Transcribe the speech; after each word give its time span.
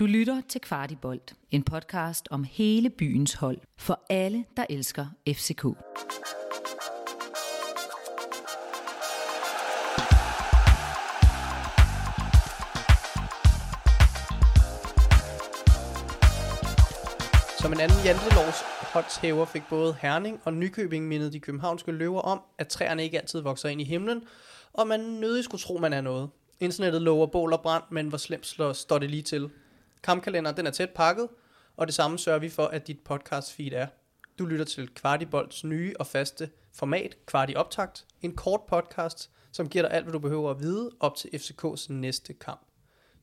Du 0.00 0.06
lytter 0.06 0.42
til 0.48 0.60
Kvartibolt, 0.60 1.34
en 1.50 1.62
podcast 1.62 2.28
om 2.30 2.44
hele 2.44 2.90
byens 2.90 3.34
hold, 3.34 3.58
for 3.76 4.00
alle, 4.10 4.44
der 4.56 4.66
elsker 4.70 5.06
FCK. 5.28 5.62
Som 17.60 17.72
en 17.72 17.80
anden 17.80 18.04
jantelovs 18.04 18.60
håndshæver 18.92 19.44
fik 19.44 19.62
både 19.70 19.96
Herning 20.00 20.40
og 20.44 20.52
Nykøbing 20.52 21.08
mindet 21.08 21.32
de 21.32 21.40
københavnske 21.40 21.92
løver 21.92 22.20
om, 22.20 22.40
at 22.58 22.68
træerne 22.68 23.04
ikke 23.04 23.18
altid 23.18 23.40
vokser 23.40 23.68
ind 23.68 23.80
i 23.80 23.84
himlen, 23.84 24.22
og 24.72 24.86
man 24.86 25.00
nødig 25.00 25.44
skulle 25.44 25.60
tro, 25.60 25.78
man 25.78 25.92
er 25.92 26.00
noget. 26.00 26.30
Internettet 26.60 27.02
lover 27.02 27.26
bål 27.26 27.52
og 27.52 27.60
brand, 27.60 27.84
men 27.90 28.08
hvor 28.08 28.18
slemt 28.18 28.46
slår, 28.46 28.72
står 28.72 28.98
det 28.98 29.10
lige 29.10 29.22
til. 29.22 29.50
Kampkalenderen 30.02 30.56
den 30.56 30.66
er 30.66 30.70
tæt 30.70 30.90
pakket, 30.90 31.28
og 31.76 31.86
det 31.86 31.94
samme 31.94 32.18
sørger 32.18 32.38
vi 32.38 32.48
for, 32.48 32.66
at 32.66 32.86
dit 32.86 33.00
podcast 33.00 33.52
feed 33.52 33.72
er. 33.72 33.86
Du 34.38 34.46
lytter 34.46 34.64
til 34.64 34.94
Kvartibolds 34.94 35.64
nye 35.64 35.94
og 35.98 36.06
faste 36.06 36.50
format, 36.74 37.16
Kvarti 37.26 37.54
Optakt, 37.54 38.06
en 38.22 38.36
kort 38.36 38.60
podcast, 38.68 39.30
som 39.52 39.68
giver 39.68 39.84
dig 39.84 39.92
alt, 39.92 40.04
hvad 40.04 40.12
du 40.12 40.18
behøver 40.18 40.50
at 40.50 40.60
vide 40.60 40.90
op 41.00 41.16
til 41.16 41.28
FCK's 41.28 41.92
næste 41.92 42.32
kamp. 42.32 42.60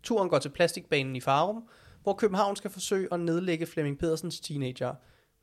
Turen 0.03 0.29
går 0.29 0.39
til 0.39 0.49
plastikbanen 0.49 1.15
i 1.15 1.19
Farum, 1.19 1.69
hvor 2.03 2.13
København 2.13 2.55
skal 2.55 2.71
forsøge 2.71 3.07
at 3.11 3.19
nedlægge 3.19 3.65
Flemming 3.65 3.99
Pedersens 3.99 4.39
teenager. 4.39 4.95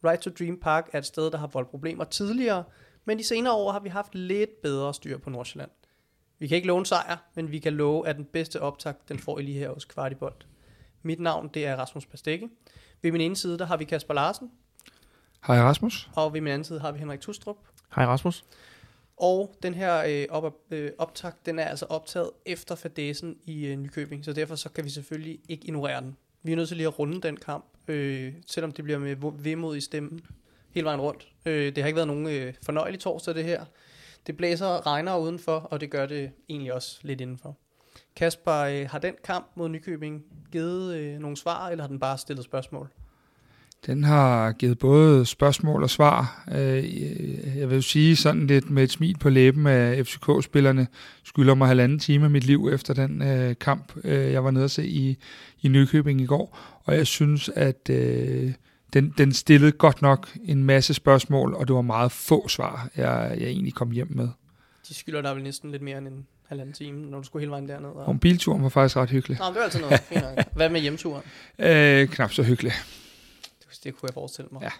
Right 0.05 0.23
to 0.23 0.31
Dream 0.31 0.61
Park 0.61 0.91
er 0.93 0.99
et 0.99 1.07
sted, 1.07 1.31
der 1.31 1.39
har 1.39 1.47
voldt 1.47 1.71
problemer 1.71 2.05
tidligere, 2.05 2.65
men 3.05 3.19
de 3.19 3.25
senere 3.25 3.55
år 3.55 3.73
har 3.73 3.81
vi 3.81 3.89
haft 3.89 4.15
lidt 4.15 4.63
bedre 4.63 4.95
styr 4.95 5.19
på 5.19 5.31
Nordsjælland. 5.31 5.71
Vi 6.39 6.47
kan 6.47 6.57
ikke 6.57 6.69
love 6.69 6.79
en 6.79 6.85
sejr, 6.85 7.17
men 7.35 7.51
vi 7.51 7.59
kan 7.59 7.73
love, 7.73 8.09
at 8.09 8.17
den 8.17 8.25
bedste 8.25 8.61
optakt, 8.61 9.09
den 9.09 9.19
får 9.19 9.39
I 9.39 9.43
lige 9.43 9.59
her 9.59 9.71
hos 9.71 9.85
Kvartibold. 9.85 10.35
Mit 11.05 11.21
navn, 11.21 11.51
det 11.55 11.67
er 11.67 11.77
Rasmus 11.77 12.07
Pastække. 12.07 12.49
Ved 13.03 13.13
min 13.13 13.21
ene 13.21 13.37
side, 13.37 13.59
der 13.59 13.67
har 13.67 13.77
vi 13.77 13.85
Kasper 13.85 14.15
Larsen, 14.15 14.51
Hej 15.47 15.61
Rasmus. 15.61 16.11
og 16.17 16.33
ved 16.33 16.41
min 16.41 16.53
anden 16.53 16.65
side 16.65 16.81
har 16.81 16.93
vi 16.93 16.99
Henrik 16.99 17.21
Tustrup. 17.21 17.57
Hej 17.97 18.05
Rasmus. 18.07 18.45
Og 19.17 19.55
den 19.63 19.75
her 19.75 20.05
øh, 20.07 20.27
op, 20.31 20.55
øh, 20.71 20.91
optakt, 20.99 21.47
den 21.47 21.59
er 21.59 21.65
altså 21.65 21.87
optaget 21.89 22.31
efter 22.47 22.75
fadesen 22.75 23.37
i 23.45 23.67
øh, 23.67 23.77
Nykøbing, 23.79 24.25
så 24.25 24.33
derfor 24.33 24.55
så 24.55 24.69
kan 24.69 24.85
vi 24.85 24.91
selvfølgelig 24.91 25.39
ikke 25.49 25.67
ignorere 25.67 26.01
den. 26.01 26.17
Vi 26.43 26.53
er 26.53 26.57
nødt 26.57 26.69
til 26.69 26.77
lige 26.77 26.87
at 26.87 26.99
runde 26.99 27.21
den 27.21 27.37
kamp, 27.37 27.65
øh, 27.89 28.33
selvom 28.47 28.73
det 28.73 28.85
bliver 28.85 28.99
med 28.99 29.17
vemod 29.43 29.77
i 29.77 29.81
stemmen 29.81 30.21
hele 30.71 30.85
vejen 30.85 31.01
rundt. 31.01 31.29
Øh, 31.47 31.75
det 31.75 31.79
har 31.79 31.87
ikke 31.87 31.97
været 31.97 32.09
nogen 32.09 32.29
øh, 32.29 32.55
fornøjelig 32.63 33.01
torsdag 33.01 33.35
det 33.35 33.45
her. 33.45 33.65
Det 34.27 34.37
blæser 34.37 34.67
og 34.67 34.87
regner 34.87 35.17
udenfor, 35.19 35.53
og 35.59 35.81
det 35.81 35.91
gør 35.91 36.07
det 36.07 36.31
egentlig 36.49 36.73
også 36.73 36.99
lidt 37.03 37.21
indenfor. 37.21 37.57
Kasper, 38.17 38.55
øh, 38.55 38.87
har 38.91 38.99
den 38.99 39.15
kamp 39.25 39.47
mod 39.57 39.69
Nykøbing 39.69 40.23
givet 40.53 40.97
øh, 40.97 41.19
nogle 41.19 41.37
svar, 41.37 41.69
eller 41.69 41.85
har 41.85 41.89
den 41.89 41.99
bare 41.99 42.19
stillet 42.19 42.45
spørgsmål? 42.45 42.89
Den 43.87 44.05
har 44.05 44.53
givet 44.53 44.79
både 44.79 45.27
spørgsmål 45.27 45.83
og 45.83 45.91
svar. 45.91 46.45
Øh, 46.55 47.03
Jeg 47.59 47.69
vil 47.69 47.75
jo 47.75 47.83
sige 47.83 48.17
sådan 48.17 48.47
lidt 48.47 48.71
med 48.71 48.83
et 48.83 48.91
smil 48.91 49.19
på 49.19 49.29
læben, 49.29 49.67
at 49.67 50.07
FCK-spillerne 50.07 50.87
skylder 51.25 51.55
mig 51.55 51.69
halvanden 51.69 51.99
time 51.99 52.25
af 52.25 52.31
mit 52.31 52.45
liv 52.45 52.69
efter 52.73 52.95
den 52.95 53.23
øh, 53.23 53.55
kamp, 53.61 53.93
jeg 54.05 54.45
var 54.45 54.51
nede 54.51 54.65
at 54.65 54.71
se 54.71 54.87
i, 54.87 55.19
i 55.63 55.69
Nykøbing 55.69 56.21
i 56.21 56.27
går. 56.27 56.59
Og 56.85 56.97
jeg 56.97 57.07
synes, 57.07 57.49
at 57.49 57.87
den, 58.93 59.15
den 59.19 59.33
stillede 59.33 59.73
godt 59.73 60.03
nok 60.03 60.29
en 60.45 60.65
masse 60.65 60.95
spørgsmål, 60.95 61.55
og 61.55 61.69
det 61.69 61.77
var 61.77 61.83
meget 61.83 62.13
få 62.13 62.49
svar, 62.49 62.89
jeg, 62.97 63.37
jeg 63.39 63.49
egentlig 63.49 63.75
kom 63.75 63.91
hjem 63.91 64.09
med. 64.11 64.29
De 64.89 64.95
skylder 64.95 65.23
dig 65.23 65.35
vel 65.35 65.43
næsten 65.43 65.71
lidt 65.71 65.83
mere 65.83 65.99
end 65.99 66.09
en 66.09 66.27
halvanden 66.49 66.75
time, 66.75 67.11
når 67.11 67.19
du 67.19 67.25
skulle 67.25 67.41
hele 67.41 67.51
vejen 67.51 67.69
derned. 67.69 67.89
Og... 67.89 68.05
Og 68.05 68.21
bilturen 68.21 68.63
var 68.63 68.69
faktisk 68.69 68.97
ret 68.97 69.11
hyggelig. 69.11 69.39
Nå, 69.39 69.45
men 69.45 69.55
det 69.55 69.59
var 69.59 69.65
altid 69.65 69.81
noget. 69.81 70.01
Fint. 70.01 70.25
Hvad 70.57 70.69
med 70.69 70.81
hjemturen? 70.81 71.23
Øh, 71.59 72.09
knap 72.09 72.33
så 72.33 72.43
hyggelig. 72.43 72.73
Det, 73.61 73.85
det 73.85 73.97
kunne 73.97 74.07
jeg 74.09 74.15
forestille 74.15 74.49
mig. 74.53 74.63
Ja. 74.63 74.71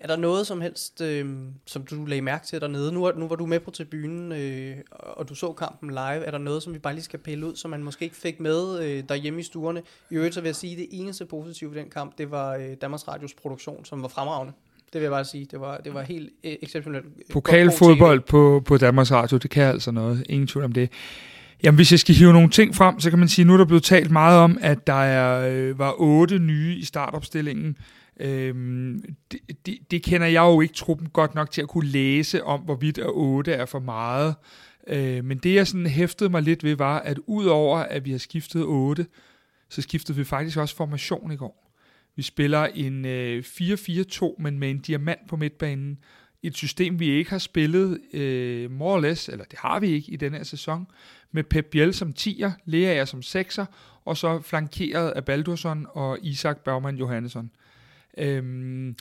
Er 0.00 0.06
der 0.06 0.16
noget 0.16 0.46
som 0.46 0.60
helst, 0.60 1.00
øh, 1.00 1.36
som 1.66 1.86
du 1.86 2.04
lagde 2.04 2.22
mærke 2.22 2.46
til 2.46 2.60
dernede? 2.60 2.92
Nu, 2.92 3.12
nu 3.12 3.28
var 3.28 3.36
du 3.36 3.46
med 3.46 3.60
på 3.60 3.70
tribunen, 3.70 4.32
øh, 4.32 4.76
og 4.90 5.28
du 5.28 5.34
så 5.34 5.52
kampen 5.52 5.90
live. 5.90 6.24
Er 6.24 6.30
der 6.30 6.38
noget, 6.38 6.62
som 6.62 6.74
vi 6.74 6.78
bare 6.78 6.94
lige 6.94 7.04
skal 7.04 7.18
pille 7.18 7.46
ud, 7.46 7.56
som 7.56 7.70
man 7.70 7.82
måske 7.82 8.04
ikke 8.04 8.16
fik 8.16 8.40
med 8.40 8.82
øh, 8.82 9.04
derhjemme 9.08 9.40
i 9.40 9.42
stuerne? 9.42 9.82
I 10.10 10.14
øvrigt 10.14 10.34
så 10.34 10.40
vil 10.40 10.48
jeg 10.48 10.56
sige, 10.56 10.72
at 10.72 10.78
det 10.78 10.88
eneste 10.90 11.26
positive 11.26 11.74
ved 11.74 11.80
den 11.80 11.90
kamp, 11.90 12.18
det 12.18 12.30
var 12.30 12.54
øh, 12.54 12.76
Danmarks 12.80 13.08
Radios 13.08 13.34
produktion, 13.34 13.84
som 13.84 14.02
var 14.02 14.08
fremragende. 14.08 14.52
Det 14.92 15.00
vil 15.00 15.02
jeg 15.02 15.10
bare 15.10 15.24
sige. 15.24 15.46
Det 15.50 15.60
var, 15.60 15.76
det 15.76 15.94
var 15.94 16.02
helt 16.02 16.30
øh, 16.44 16.52
exceptionelt. 16.62 17.06
øh, 17.06 17.12
Pokalfodbold 17.32 18.20
på, 18.20 18.62
på 18.66 18.76
Danmarks 18.76 19.12
Radio, 19.12 19.36
det 19.36 19.50
kan 19.50 19.62
altså 19.62 19.90
noget. 19.90 20.26
Ingen 20.28 20.46
tvivl 20.46 20.64
om 20.64 20.72
det. 20.72 20.90
Jamen, 21.62 21.76
hvis 21.76 21.92
jeg 21.92 21.98
skal 22.00 22.14
hive 22.14 22.32
nogle 22.32 22.50
ting 22.50 22.74
frem, 22.74 23.00
så 23.00 23.10
kan 23.10 23.18
man 23.18 23.28
sige, 23.28 23.44
nu 23.44 23.52
er 23.52 23.56
der 23.56 23.64
blevet 23.64 23.82
talt 23.82 24.10
meget 24.10 24.38
om, 24.38 24.58
at 24.60 24.86
der 24.86 25.02
er, 25.02 25.50
øh, 25.52 25.78
var 25.78 25.94
otte 25.98 26.38
nye 26.38 26.76
i 26.76 26.84
startopstillingen. 26.84 27.76
Øhm, 28.20 29.14
det, 29.32 29.40
det, 29.66 29.78
det 29.90 30.02
kender 30.02 30.26
jeg 30.26 30.40
jo 30.40 30.60
ikke 30.60 30.74
truppen 30.74 31.08
godt 31.08 31.34
nok 31.34 31.50
til 31.50 31.62
at 31.62 31.68
kunne 31.68 31.88
læse 31.88 32.44
om, 32.44 32.60
hvorvidt 32.60 32.98
at 32.98 33.10
otte 33.10 33.52
er 33.52 33.66
for 33.66 33.78
meget. 33.78 34.34
Øh, 34.86 35.24
men 35.24 35.38
det, 35.38 35.54
jeg 35.54 35.66
sådan 35.66 35.86
hæftede 35.86 36.30
mig 36.30 36.42
lidt 36.42 36.64
ved, 36.64 36.76
var, 36.76 36.98
at 36.98 37.18
udover 37.26 37.78
at 37.78 38.04
vi 38.04 38.10
har 38.10 38.18
skiftet 38.18 38.64
otte, 38.64 39.06
så 39.68 39.82
skiftede 39.82 40.18
vi 40.18 40.24
faktisk 40.24 40.58
også 40.58 40.76
formation 40.76 41.32
i 41.32 41.36
går. 41.36 41.69
Vi 42.16 42.22
spiller 42.22 42.64
en 42.64 43.04
øh, 43.04 43.44
4-4-2, 43.46 44.34
men 44.38 44.58
med 44.58 44.70
en 44.70 44.78
diamant 44.78 45.20
på 45.28 45.36
midtbanen. 45.36 45.98
Et 46.42 46.56
system, 46.56 47.00
vi 47.00 47.10
ikke 47.10 47.30
har 47.30 47.38
spillet 47.38 48.00
øh, 48.12 48.70
more 48.70 48.94
or 48.94 49.00
less, 49.00 49.28
eller 49.28 49.44
det 49.44 49.58
har 49.58 49.80
vi 49.80 49.88
ikke 49.88 50.12
i 50.12 50.16
denne 50.16 50.36
her 50.36 50.44
sæson, 50.44 50.86
med 51.32 51.44
Pep 51.44 51.66
Biel 51.70 51.94
som 51.94 52.14
10'er, 52.18 52.50
Lea 52.64 53.04
som 53.04 53.20
6'er, 53.20 53.64
og 54.04 54.16
så 54.16 54.40
flankeret 54.40 55.10
af 55.10 55.24
Baldursson 55.24 55.86
og 55.90 56.18
Isak 56.22 56.58
Bergman 56.64 56.96
Johannesson. 56.96 57.50
Øhm, 58.18 58.96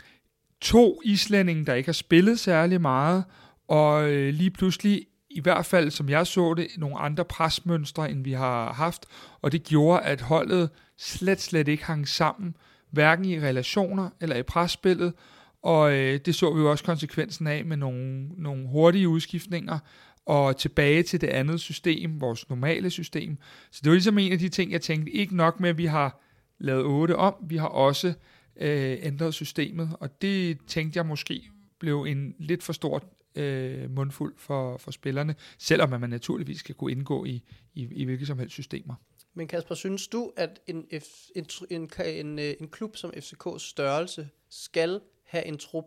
to 0.61 1.01
islændinge, 1.05 1.65
der 1.65 1.73
ikke 1.73 1.87
har 1.87 1.93
spillet 1.93 2.39
særlig 2.39 2.81
meget, 2.81 3.23
og 3.67 4.11
øh, 4.11 4.33
lige 4.33 4.51
pludselig, 4.51 5.05
i 5.29 5.39
hvert 5.39 5.65
fald 5.65 5.91
som 5.91 6.09
jeg 6.09 6.27
så 6.27 6.53
det, 6.53 6.67
nogle 6.77 6.97
andre 6.97 7.25
presmønstre, 7.25 8.11
end 8.11 8.23
vi 8.23 8.31
har 8.31 8.73
haft, 8.73 9.05
og 9.41 9.51
det 9.51 9.63
gjorde, 9.63 10.01
at 10.01 10.21
holdet 10.21 10.69
slet, 10.97 11.41
slet 11.41 11.67
ikke 11.67 11.85
hang 11.85 12.07
sammen, 12.07 12.55
hverken 12.91 13.25
i 13.25 13.39
relationer 13.39 14.09
eller 14.21 14.35
i 14.35 14.43
presspillet, 14.43 15.13
og 15.61 15.93
øh, 15.93 16.19
det 16.25 16.35
så 16.35 16.53
vi 16.53 16.59
jo 16.59 16.71
også 16.71 16.83
konsekvensen 16.83 17.47
af 17.47 17.65
med 17.65 17.77
nogle, 17.77 18.29
nogle 18.37 18.67
hurtige 18.67 19.09
udskiftninger, 19.09 19.79
og 20.25 20.57
tilbage 20.57 21.03
til 21.03 21.21
det 21.21 21.27
andet 21.27 21.59
system, 21.59 22.21
vores 22.21 22.49
normale 22.49 22.89
system. 22.89 23.37
Så 23.71 23.79
det 23.83 23.89
var 23.89 23.95
ligesom 23.95 24.17
en 24.17 24.31
af 24.31 24.39
de 24.39 24.49
ting, 24.49 24.71
jeg 24.71 24.81
tænkte, 24.81 25.11
ikke 25.11 25.35
nok 25.35 25.59
med, 25.59 25.69
at 25.69 25.77
vi 25.77 25.85
har 25.85 26.21
lavet 26.59 26.83
8 26.85 27.15
om, 27.15 27.35
vi 27.41 27.57
har 27.57 27.67
også 27.67 28.13
øh, 28.59 28.97
ændret 29.01 29.33
systemet, 29.33 29.89
og 29.99 30.21
det 30.21 30.57
tænkte 30.67 30.97
jeg 30.97 31.05
måske 31.05 31.49
blev 31.79 32.03
en 32.03 32.35
lidt 32.39 32.63
for 32.63 32.73
stor 32.73 33.03
øh, 33.35 33.91
mundfuld 33.91 34.33
for, 34.37 34.77
for 34.77 34.91
spillerne, 34.91 35.35
selvom 35.57 35.93
at 35.93 36.01
man 36.01 36.09
naturligvis 36.09 36.59
skal 36.59 36.75
kunne 36.75 36.91
indgå 36.91 37.25
i, 37.25 37.43
i, 37.73 37.87
i 37.91 38.03
hvilke 38.03 38.25
som 38.25 38.39
helst 38.39 38.53
systemer. 38.53 38.95
Men 39.39 39.47
Kasper, 39.47 39.75
synes 39.75 40.07
du, 40.07 40.33
at 40.35 40.61
en, 40.67 40.87
F, 40.99 41.05
en, 41.35 41.45
en, 41.69 41.91
en, 42.05 42.39
øh, 42.39 42.53
en 42.59 42.67
klub 42.67 42.95
som 42.95 43.13
FCK's 43.15 43.59
størrelse 43.59 44.29
skal 44.49 45.01
have 45.23 45.45
en 45.45 45.57
trup, 45.57 45.85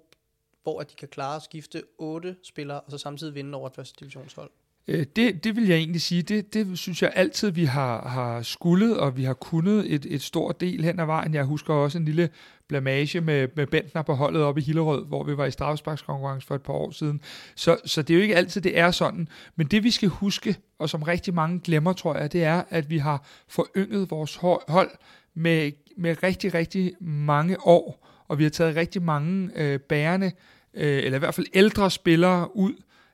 hvor 0.63 0.81
at 0.81 0.91
de 0.91 0.95
kan 0.97 1.09
klare 1.09 1.37
at 1.37 1.43
skifte 1.43 1.83
otte 1.99 2.37
spillere, 2.43 2.81
og 2.81 2.91
så 2.91 2.99
samtidig 2.99 3.35
vinde 3.35 3.59
over 3.59 3.69
et 3.69 3.75
første 3.75 4.01
divisionshold? 4.01 4.51
Øh, 4.89 5.07
det, 5.17 5.45
det 5.45 5.57
vil 5.57 5.67
jeg 5.69 5.77
egentlig 5.77 6.03
sige, 6.03 6.23
det, 6.23 6.55
det 6.55 6.79
synes 6.79 7.03
jeg 7.03 7.13
altid, 7.15 7.51
vi 7.51 7.65
har, 7.65 8.09
har 8.09 8.43
skullet, 8.43 8.99
og 8.99 9.17
vi 9.17 9.25
har 9.25 9.35
kunnet 9.35 9.95
et, 9.95 10.07
et 10.09 10.23
stort 10.23 10.61
del 10.61 10.85
hen 10.85 11.01
ad 11.01 11.07
vejen. 11.07 11.35
Jeg 11.35 11.45
husker 11.45 11.75
også 11.75 11.99
en 11.99 12.05
lille 12.05 12.29
blamage 12.69 13.21
med, 13.21 13.49
med 13.57 13.67
Bentner 13.67 14.03
på 14.03 14.15
holdet 14.15 14.43
oppe 14.43 14.61
i 14.61 14.65
Hillerød, 14.65 15.07
hvor 15.07 15.25
vi 15.25 15.37
var 15.37 15.47
i 15.47 15.51
straffesparkskonkurrence 15.51 16.47
for 16.47 16.55
et 16.55 16.63
par 16.63 16.73
år 16.73 16.91
siden. 16.91 17.21
Så, 17.55 17.77
så 17.85 18.03
det 18.03 18.15
er 18.15 18.19
jo 18.19 18.23
ikke 18.23 18.37
altid, 18.37 18.61
det 18.61 18.79
er 18.79 18.91
sådan. 18.91 19.29
Men 19.57 19.67
det 19.67 19.85
vi 19.85 19.91
skal 19.91 20.09
huske, 20.09 20.57
og 20.79 20.89
som 20.91 21.03
rigtig 21.03 21.35
mange 21.35 21.61
glemmer, 21.61 21.93
tror 21.93 22.17
jeg, 22.17 22.33
det 22.33 22.45
er, 22.45 22.63
at 22.71 22.91
vi 22.91 22.99
har 22.99 23.27
forynget 23.49 24.11
vores 24.11 24.37
hold 24.69 24.91
med, 25.35 25.73
med 25.97 26.23
rigtig, 26.23 26.55
rigtig 26.55 26.93
mange 27.01 27.57
år, 27.67 28.09
og 28.29 28.39
vi 28.39 28.43
har 28.43 28.51
taget 28.51 28.77
rigtig 28.77 29.03
mange 29.03 29.51
øh, 29.55 29.81
bærende, 29.81 30.33
øh, 30.75 31.05
eller 31.05 31.17
i 31.17 31.19
hvert 31.19 31.35
fald 31.35 31.47
ældre 31.55 31.91
spillere 31.91 32.57
ud, 32.57 32.73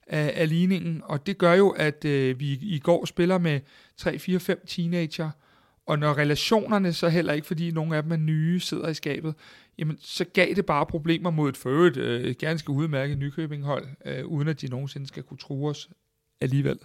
af, 0.08 0.32
af 0.37 0.49
ligningen, 0.49 1.02
og 1.05 1.26
det 1.26 1.38
gør 1.38 1.52
jo, 1.55 1.70
at 1.70 2.05
øh, 2.05 2.40
vi 2.40 2.52
i 2.52 2.78
går 2.78 3.05
spiller 3.05 3.38
med 3.38 3.60
3, 3.96 4.19
4, 4.19 4.40
5 4.40 4.64
teenager, 4.66 5.31
og 5.87 5.99
når 5.99 6.19
relationerne 6.19 6.93
så 6.93 7.08
heller 7.08 7.32
ikke, 7.32 7.46
fordi 7.46 7.70
nogle 7.70 7.96
af 7.96 8.02
dem 8.02 8.12
er 8.12 8.16
nye, 8.16 8.60
sidder 8.60 8.88
i 8.88 8.94
skabet, 8.94 9.34
jamen 9.78 9.99
så 10.00 10.25
gav 10.25 10.55
det 10.55 10.66
bare 10.66 10.87
problemer 10.87 11.31
mod 11.31 11.49
et 11.49 11.56
forøget 11.56 11.96
øh, 11.96 12.34
ganske 12.38 12.70
udmærket 12.70 13.19
Nykøbing-hold, 13.19 13.87
øh, 14.05 14.26
uden 14.26 14.49
at 14.49 14.60
de 14.60 14.66
nogensinde 14.69 15.06
skal 15.06 15.22
kunne 15.22 15.38
true 15.38 15.70
os 15.70 15.88
alligevel. 16.40 16.78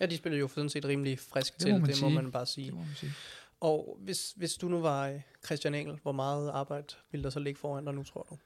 Ja, 0.00 0.06
de 0.06 0.16
spiller 0.16 0.38
jo 0.38 0.48
sådan 0.48 0.70
set 0.70 0.84
rimelig 0.84 1.18
frisk 1.18 1.54
Det 1.54 1.62
til, 1.62 1.72
må 1.72 1.86
det 1.86 1.88
må 1.88 2.08
sige. 2.08 2.14
man 2.14 2.32
bare 2.32 2.46
sige. 2.46 2.66
Det 2.66 2.74
må 2.74 2.80
man 2.80 2.94
sige. 2.96 3.12
Og 3.60 3.98
hvis, 4.00 4.32
hvis 4.36 4.54
du 4.54 4.68
nu 4.68 4.80
var 4.80 5.08
øh, 5.08 5.20
Christian 5.44 5.74
Engel, 5.74 5.98
hvor 6.02 6.12
meget 6.12 6.50
arbejde 6.50 6.86
ville 7.10 7.24
der 7.24 7.30
så 7.30 7.40
ligge 7.40 7.60
foran 7.60 7.84
dig 7.84 7.94
nu, 7.94 8.02
tror 8.02 8.26
du? 8.30 8.36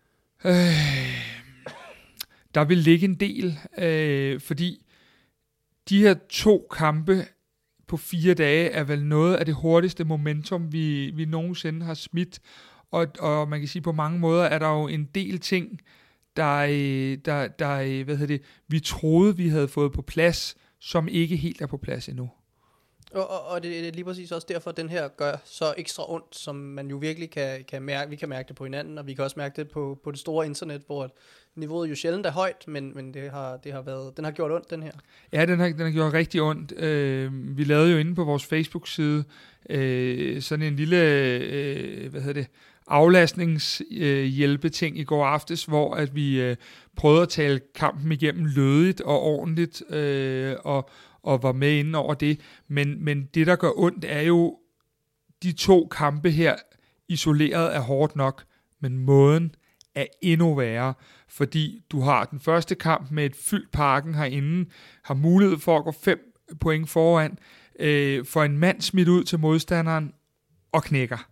Øh, 0.48 0.54
der 2.54 2.64
vil 2.64 2.78
ligge 2.78 3.04
en 3.04 3.14
del, 3.14 3.58
øh, 3.78 4.40
fordi 4.40 4.86
de 5.88 6.02
her 6.02 6.14
to 6.30 6.66
kampe 6.70 7.26
på 7.86 7.96
fire 7.96 8.34
dage 8.34 8.70
er 8.70 8.84
vel 8.84 9.04
noget 9.04 9.36
af 9.36 9.46
det 9.46 9.54
hurtigste 9.54 10.04
momentum, 10.04 10.72
vi, 10.72 11.10
vi 11.10 11.24
nogensinde 11.24 11.86
har 11.86 11.94
smidt. 11.94 12.40
Og, 12.90 13.06
og 13.18 13.48
man 13.48 13.58
kan 13.58 13.68
sige, 13.68 13.82
på 13.82 13.92
mange 13.92 14.18
måder 14.18 14.44
er 14.44 14.58
der 14.58 14.68
jo 14.68 14.86
en 14.86 15.04
del 15.14 15.40
ting, 15.40 15.80
der, 16.36 16.56
øh, 16.56 17.18
der, 17.24 17.48
der 17.48 17.80
øh, 17.80 18.04
hvad 18.04 18.16
hedder 18.16 18.36
det, 18.36 18.42
vi 18.68 18.80
troede, 18.80 19.36
vi 19.36 19.48
havde 19.48 19.68
fået 19.68 19.92
på 19.92 20.02
plads, 20.02 20.56
som 20.80 21.08
ikke 21.08 21.36
helt 21.36 21.60
er 21.60 21.66
på 21.66 21.76
plads 21.76 22.08
endnu. 22.08 22.30
Og, 23.12 23.30
og, 23.30 23.46
og 23.46 23.62
det 23.62 23.88
er 23.88 23.92
lige 23.92 24.04
præcis 24.04 24.32
også 24.32 24.46
derfor, 24.50 24.70
at 24.70 24.76
den 24.76 24.88
her 24.88 25.08
gør 25.08 25.36
så 25.44 25.74
ekstra 25.76 26.12
ondt, 26.12 26.36
som 26.36 26.56
man 26.56 26.88
jo 26.88 26.96
virkelig 26.96 27.30
kan, 27.30 27.64
kan 27.64 27.82
mærke. 27.82 28.10
Vi 28.10 28.16
kan 28.16 28.28
mærke 28.28 28.48
det 28.48 28.56
på 28.56 28.64
hinanden, 28.64 28.98
og 28.98 29.06
vi 29.06 29.14
kan 29.14 29.24
også 29.24 29.38
mærke 29.38 29.56
det 29.56 29.70
på, 29.70 29.98
på 30.04 30.10
det 30.10 30.20
store 30.20 30.46
internet, 30.46 30.82
hvor 30.86 31.14
niveauet 31.58 31.90
jo 31.90 31.94
sjældent 31.94 32.26
er 32.26 32.30
højt, 32.30 32.68
men, 32.68 32.92
men 32.94 33.14
det 33.14 33.30
har, 33.30 33.56
det 33.56 33.72
har 33.72 33.82
været, 33.82 34.16
den 34.16 34.24
har 34.24 34.32
gjort 34.32 34.52
ondt, 34.52 34.70
den 34.70 34.82
her. 34.82 34.92
Ja, 35.32 35.46
den 35.46 35.58
har, 35.58 35.68
den 35.68 35.80
har 35.80 35.90
gjort 35.90 36.12
rigtig 36.12 36.42
ondt. 36.42 36.72
Øh, 36.72 37.58
vi 37.58 37.64
lavede 37.64 37.92
jo 37.92 37.98
inde 37.98 38.14
på 38.14 38.24
vores 38.24 38.44
Facebook-side 38.44 39.24
øh, 39.70 40.42
sådan 40.42 40.66
en 40.66 40.76
lille, 40.76 40.96
øh, 40.96 42.10
hvad 42.10 42.20
hedder 42.20 42.40
det, 42.40 42.50
aflastningshjælpeting 42.86 44.96
øh, 44.96 45.00
i 45.00 45.04
går 45.04 45.26
aftes, 45.26 45.64
hvor 45.64 45.94
at 45.94 46.14
vi 46.14 46.40
øh, 46.40 46.56
prøvede 46.96 47.22
at 47.22 47.28
tale 47.28 47.60
kampen 47.74 48.12
igennem 48.12 48.44
lødigt 48.44 49.00
og 49.00 49.22
ordentligt, 49.22 49.82
øh, 49.90 50.56
og, 50.64 50.90
og 51.22 51.42
var 51.42 51.52
med 51.52 51.72
inde 51.72 51.98
over 51.98 52.14
det. 52.14 52.40
Men, 52.68 53.04
men 53.04 53.28
det, 53.34 53.46
der 53.46 53.56
gør 53.56 53.70
ondt, 53.76 54.04
er 54.08 54.22
jo 54.22 54.58
de 55.42 55.52
to 55.52 55.88
kampe 55.90 56.30
her 56.30 56.56
isoleret 57.08 57.76
er 57.76 57.80
hårdt 57.80 58.16
nok, 58.16 58.44
men 58.80 58.98
måden 58.98 59.54
er 59.94 60.06
endnu 60.22 60.54
værre, 60.54 60.94
fordi 61.28 61.82
du 61.90 62.00
har 62.00 62.24
den 62.24 62.40
første 62.40 62.74
kamp 62.74 63.10
med 63.10 63.24
et 63.24 63.36
fyldt 63.36 63.70
parken 63.70 64.14
herinde, 64.14 64.70
har 65.04 65.14
mulighed 65.14 65.58
for 65.58 65.78
at 65.78 65.84
gå 65.84 65.92
fem 65.92 66.34
point 66.60 66.90
foran, 66.90 67.38
øh, 67.80 68.24
for 68.24 68.42
en 68.42 68.58
mand 68.58 68.80
smidt 68.80 69.08
ud 69.08 69.24
til 69.24 69.38
modstanderen 69.38 70.12
og 70.72 70.82
knækker. 70.82 71.28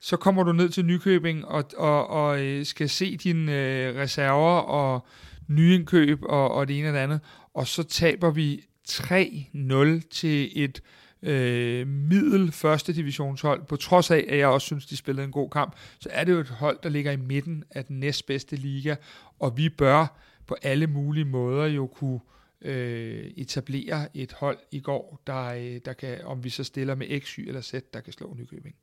Så 0.00 0.16
kommer 0.16 0.42
du 0.42 0.52
ned 0.52 0.68
til 0.68 0.84
Nykøbing 0.84 1.44
og, 1.44 1.64
og, 1.76 2.06
og 2.06 2.44
øh, 2.44 2.64
skal 2.64 2.88
se 2.88 3.16
dine 3.16 3.52
øh, 3.52 3.96
reserver 3.96 4.58
og 4.58 5.06
nyindkøb 5.48 6.22
og, 6.22 6.50
og 6.50 6.68
det 6.68 6.78
ene 6.78 6.88
og 6.88 6.94
det 6.94 7.00
andet, 7.00 7.20
og 7.54 7.66
så 7.66 7.82
taber 7.82 8.30
vi 8.30 8.64
3-0 8.88 10.08
til 10.10 10.62
et 10.64 10.80
øh, 10.80 11.05
Øh, 11.22 11.86
middel 11.86 12.52
første 12.52 12.92
divisionshold, 12.92 13.64
på 13.64 13.76
trods 13.76 14.10
af, 14.10 14.24
at 14.28 14.38
jeg 14.38 14.48
også 14.48 14.64
synes, 14.64 14.86
de 14.86 14.96
spillede 14.96 15.24
en 15.24 15.32
god 15.32 15.50
kamp, 15.50 15.76
så 15.98 16.08
er 16.12 16.24
det 16.24 16.32
jo 16.32 16.38
et 16.38 16.48
hold, 16.48 16.78
der 16.82 16.88
ligger 16.88 17.12
i 17.12 17.16
midten 17.16 17.64
af 17.70 17.84
den 17.84 18.00
næstbedste 18.00 18.56
liga, 18.56 18.96
og 19.38 19.56
vi 19.56 19.68
bør 19.68 20.18
på 20.46 20.56
alle 20.62 20.86
mulige 20.86 21.24
måder 21.24 21.66
jo 21.66 21.86
kunne 21.86 22.20
øh, 22.60 23.30
etablere 23.36 24.08
et 24.14 24.32
hold 24.32 24.58
i 24.70 24.80
går, 24.80 25.20
der, 25.26 25.44
øh, 25.44 25.80
der 25.84 25.92
kan, 25.92 26.24
om 26.24 26.44
vi 26.44 26.50
så 26.50 26.64
stiller 26.64 26.94
med 26.94 27.20
X, 27.20 27.30
Y 27.30 27.40
eller 27.40 27.60
Z, 27.60 27.74
der 27.94 28.00
kan 28.00 28.12
slå 28.12 28.34
Nykøbing. 28.34 28.74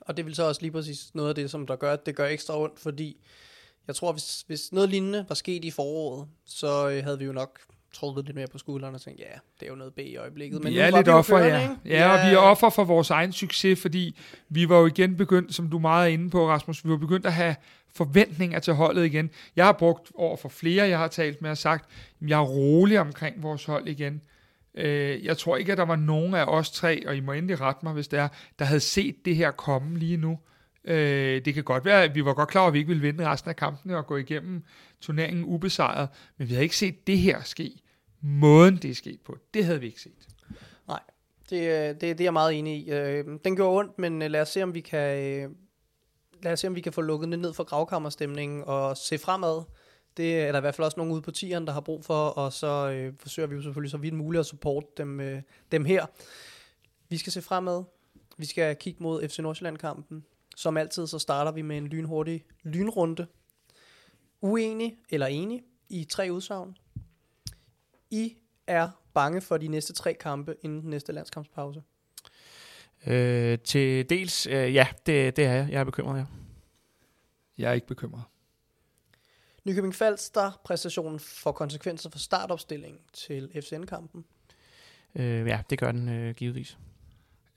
Og 0.00 0.16
det 0.16 0.26
vil 0.26 0.34
så 0.34 0.42
også 0.42 0.62
lige 0.62 0.72
præcis 0.72 1.14
noget 1.14 1.28
af 1.28 1.34
det, 1.34 1.50
som 1.50 1.66
der 1.66 1.76
gør, 1.76 1.92
at 1.92 2.06
det 2.06 2.16
gør 2.16 2.26
ekstra 2.26 2.60
ondt, 2.60 2.80
fordi 2.80 3.20
jeg 3.86 3.96
tror, 3.96 4.12
hvis, 4.12 4.44
hvis 4.46 4.72
noget 4.72 4.88
lignende 4.88 5.24
var 5.28 5.34
sket 5.34 5.64
i 5.64 5.70
foråret, 5.70 6.28
så 6.44 6.90
øh, 6.90 7.04
havde 7.04 7.18
vi 7.18 7.24
jo 7.24 7.32
nok 7.32 7.60
trukket 7.92 8.24
lidt 8.24 8.36
mere 8.36 8.46
på 8.46 8.58
skulderen 8.58 8.94
og 8.94 9.00
tænkt, 9.00 9.20
ja, 9.20 9.38
det 9.60 9.66
er 9.66 9.70
jo 9.70 9.74
noget 9.76 9.94
B 9.94 9.98
i 9.98 10.16
øjeblikket. 10.16 10.62
Men 10.62 10.72
vi 10.72 10.78
er 10.78 10.96
lidt 10.96 11.08
offer, 11.08 11.38
ja. 11.38 11.46
ja. 11.46 11.68
Ja, 11.84 12.12
og 12.12 12.30
vi 12.30 12.34
er 12.34 12.38
offer 12.38 12.70
for 12.70 12.84
vores 12.84 13.10
egen 13.10 13.32
succes, 13.32 13.80
fordi 13.82 14.18
vi 14.48 14.68
var 14.68 14.78
jo 14.78 14.86
igen 14.86 15.16
begyndt, 15.16 15.54
som 15.54 15.70
du 15.70 15.76
er 15.76 15.80
meget 15.80 16.10
inde 16.10 16.30
på, 16.30 16.48
Rasmus, 16.48 16.84
vi 16.84 16.90
var 16.90 16.96
begyndt 16.96 17.26
at 17.26 17.32
have 17.32 17.56
forventninger 17.94 18.58
til 18.58 18.74
holdet 18.74 19.04
igen. 19.04 19.30
Jeg 19.56 19.64
har 19.64 19.72
brugt 19.72 20.12
over 20.14 20.36
for 20.36 20.48
flere, 20.48 20.88
jeg 20.88 20.98
har 20.98 21.08
talt 21.08 21.42
med 21.42 21.50
og 21.50 21.58
sagt, 21.58 21.84
at 22.22 22.28
jeg 22.28 22.38
er 22.38 22.44
rolig 22.44 23.00
omkring 23.00 23.42
vores 23.42 23.64
hold 23.64 23.88
igen. 23.88 24.20
Øh, 24.74 25.24
jeg 25.24 25.38
tror 25.38 25.56
ikke, 25.56 25.72
at 25.72 25.78
der 25.78 25.84
var 25.84 25.96
nogen 25.96 26.34
af 26.34 26.44
os 26.44 26.70
tre, 26.70 27.08
og 27.08 27.16
I 27.16 27.20
må 27.20 27.32
endelig 27.32 27.60
rette 27.60 27.80
mig, 27.82 27.92
hvis 27.92 28.08
det 28.08 28.18
er, 28.18 28.28
der 28.58 28.64
havde 28.64 28.80
set 28.80 29.16
det 29.24 29.36
her 29.36 29.50
komme 29.50 29.98
lige 29.98 30.16
nu. 30.16 30.38
Øh, 30.84 31.44
det 31.44 31.54
kan 31.54 31.64
godt 31.64 31.84
være, 31.84 32.02
at 32.02 32.14
vi 32.14 32.24
var 32.24 32.34
godt 32.34 32.48
klar 32.48 32.60
over, 32.60 32.68
at 32.68 32.74
vi 32.74 32.78
ikke 32.78 32.88
ville 32.88 33.02
vinde 33.02 33.28
resten 33.28 33.48
af 33.48 33.56
kampene 33.56 33.96
og 33.96 34.06
gå 34.06 34.16
igennem 34.16 34.64
turneringen 35.00 35.44
ubesejret, 35.44 36.08
men 36.38 36.48
vi 36.48 36.52
havde 36.52 36.62
ikke 36.62 36.76
set 36.76 37.06
det 37.06 37.18
her 37.18 37.42
ske. 37.42 37.72
Måden 38.20 38.76
det 38.76 38.90
er 38.90 38.94
sket 38.94 39.20
på, 39.20 39.36
det 39.54 39.64
havde 39.64 39.80
vi 39.80 39.86
ikke 39.86 40.00
set. 40.00 40.28
Nej, 40.88 41.00
det, 41.50 41.60
øh, 41.60 41.88
det, 41.88 42.00
det 42.00 42.20
er 42.20 42.24
jeg 42.24 42.32
meget 42.32 42.58
enig 42.58 42.86
i. 42.86 42.90
Øh, 42.90 43.24
den 43.44 43.56
gjorde 43.56 43.78
ondt, 43.78 43.98
men 43.98 44.22
øh, 44.22 44.30
lad 44.30 44.40
os 44.40 44.48
se, 44.48 44.62
om 44.62 44.74
vi 44.74 44.80
kan, 44.80 45.18
øh, 45.18 45.50
lad 46.42 46.52
os 46.52 46.60
se, 46.60 46.66
om 46.66 46.74
vi 46.74 46.80
kan 46.80 46.92
få 46.92 47.00
lukket 47.00 47.28
ned 47.28 47.52
for 47.54 47.64
gravkammerstemningen 47.64 48.62
og 48.66 48.96
se 48.96 49.18
fremad. 49.18 49.62
Det 50.16 50.40
er 50.40 50.52
der 50.52 50.58
i 50.58 50.60
hvert 50.60 50.74
fald 50.74 50.84
også 50.84 50.96
nogen 50.96 51.12
ude 51.12 51.22
på 51.22 51.30
tieren, 51.30 51.66
der 51.66 51.72
har 51.72 51.80
brug 51.80 52.04
for, 52.04 52.26
og 52.28 52.52
så 52.52 52.90
øh, 52.90 53.12
forsøger 53.18 53.46
vi 53.46 53.54
jo 53.54 53.62
selvfølgelig 53.62 53.90
så 53.90 53.98
vidt 53.98 54.14
muligt 54.14 54.40
at 54.40 54.46
supporte 54.46 54.86
dem, 54.96 55.20
øh, 55.20 55.42
dem 55.72 55.84
her. 55.84 56.06
Vi 57.08 57.16
skal 57.16 57.32
se 57.32 57.42
fremad. 57.42 57.84
Vi 58.38 58.46
skal 58.46 58.76
kigge 58.76 59.02
mod 59.02 59.28
FC 59.28 59.38
Nordsjælland-kampen. 59.38 60.24
Som 60.56 60.76
altid, 60.76 61.06
så 61.06 61.18
starter 61.18 61.52
vi 61.52 61.62
med 61.62 61.78
en 61.78 61.86
lynhurtig 61.86 62.44
lynrunde. 62.62 63.26
Uenig 64.40 64.98
eller 65.10 65.26
enig 65.26 65.62
i 65.88 66.04
tre 66.04 66.28
udsagn. 66.32 66.76
I 68.10 68.36
er 68.66 68.88
bange 69.14 69.40
for 69.40 69.56
de 69.56 69.68
næste 69.68 69.92
tre 69.92 70.14
kampe 70.14 70.56
inden 70.62 70.82
den 70.82 70.90
næste 70.90 71.12
landskampspause. 71.12 71.82
Øh, 73.06 73.58
til 73.58 74.10
dels, 74.10 74.46
øh, 74.46 74.74
ja, 74.74 74.86
det, 75.06 75.36
det 75.36 75.44
er 75.44 75.52
jeg. 75.52 75.68
Jeg 75.70 75.80
er 75.80 75.84
bekymret, 75.84 76.18
ja. 76.18 76.24
Jeg 77.58 77.70
er 77.70 77.74
ikke 77.74 77.86
bekymret. 77.86 78.22
Nykøbing 79.64 79.94
Falster 79.94 80.60
præstationen 80.64 81.18
for 81.18 81.52
konsekvenser 81.52 82.10
for 82.10 82.18
startopstillingen 82.18 83.00
til 83.12 83.50
FCN-kampen? 83.62 84.24
Øh, 85.14 85.46
ja, 85.46 85.60
det 85.70 85.78
gør 85.78 85.92
den 85.92 86.08
øh, 86.08 86.34
givetvis. 86.34 86.78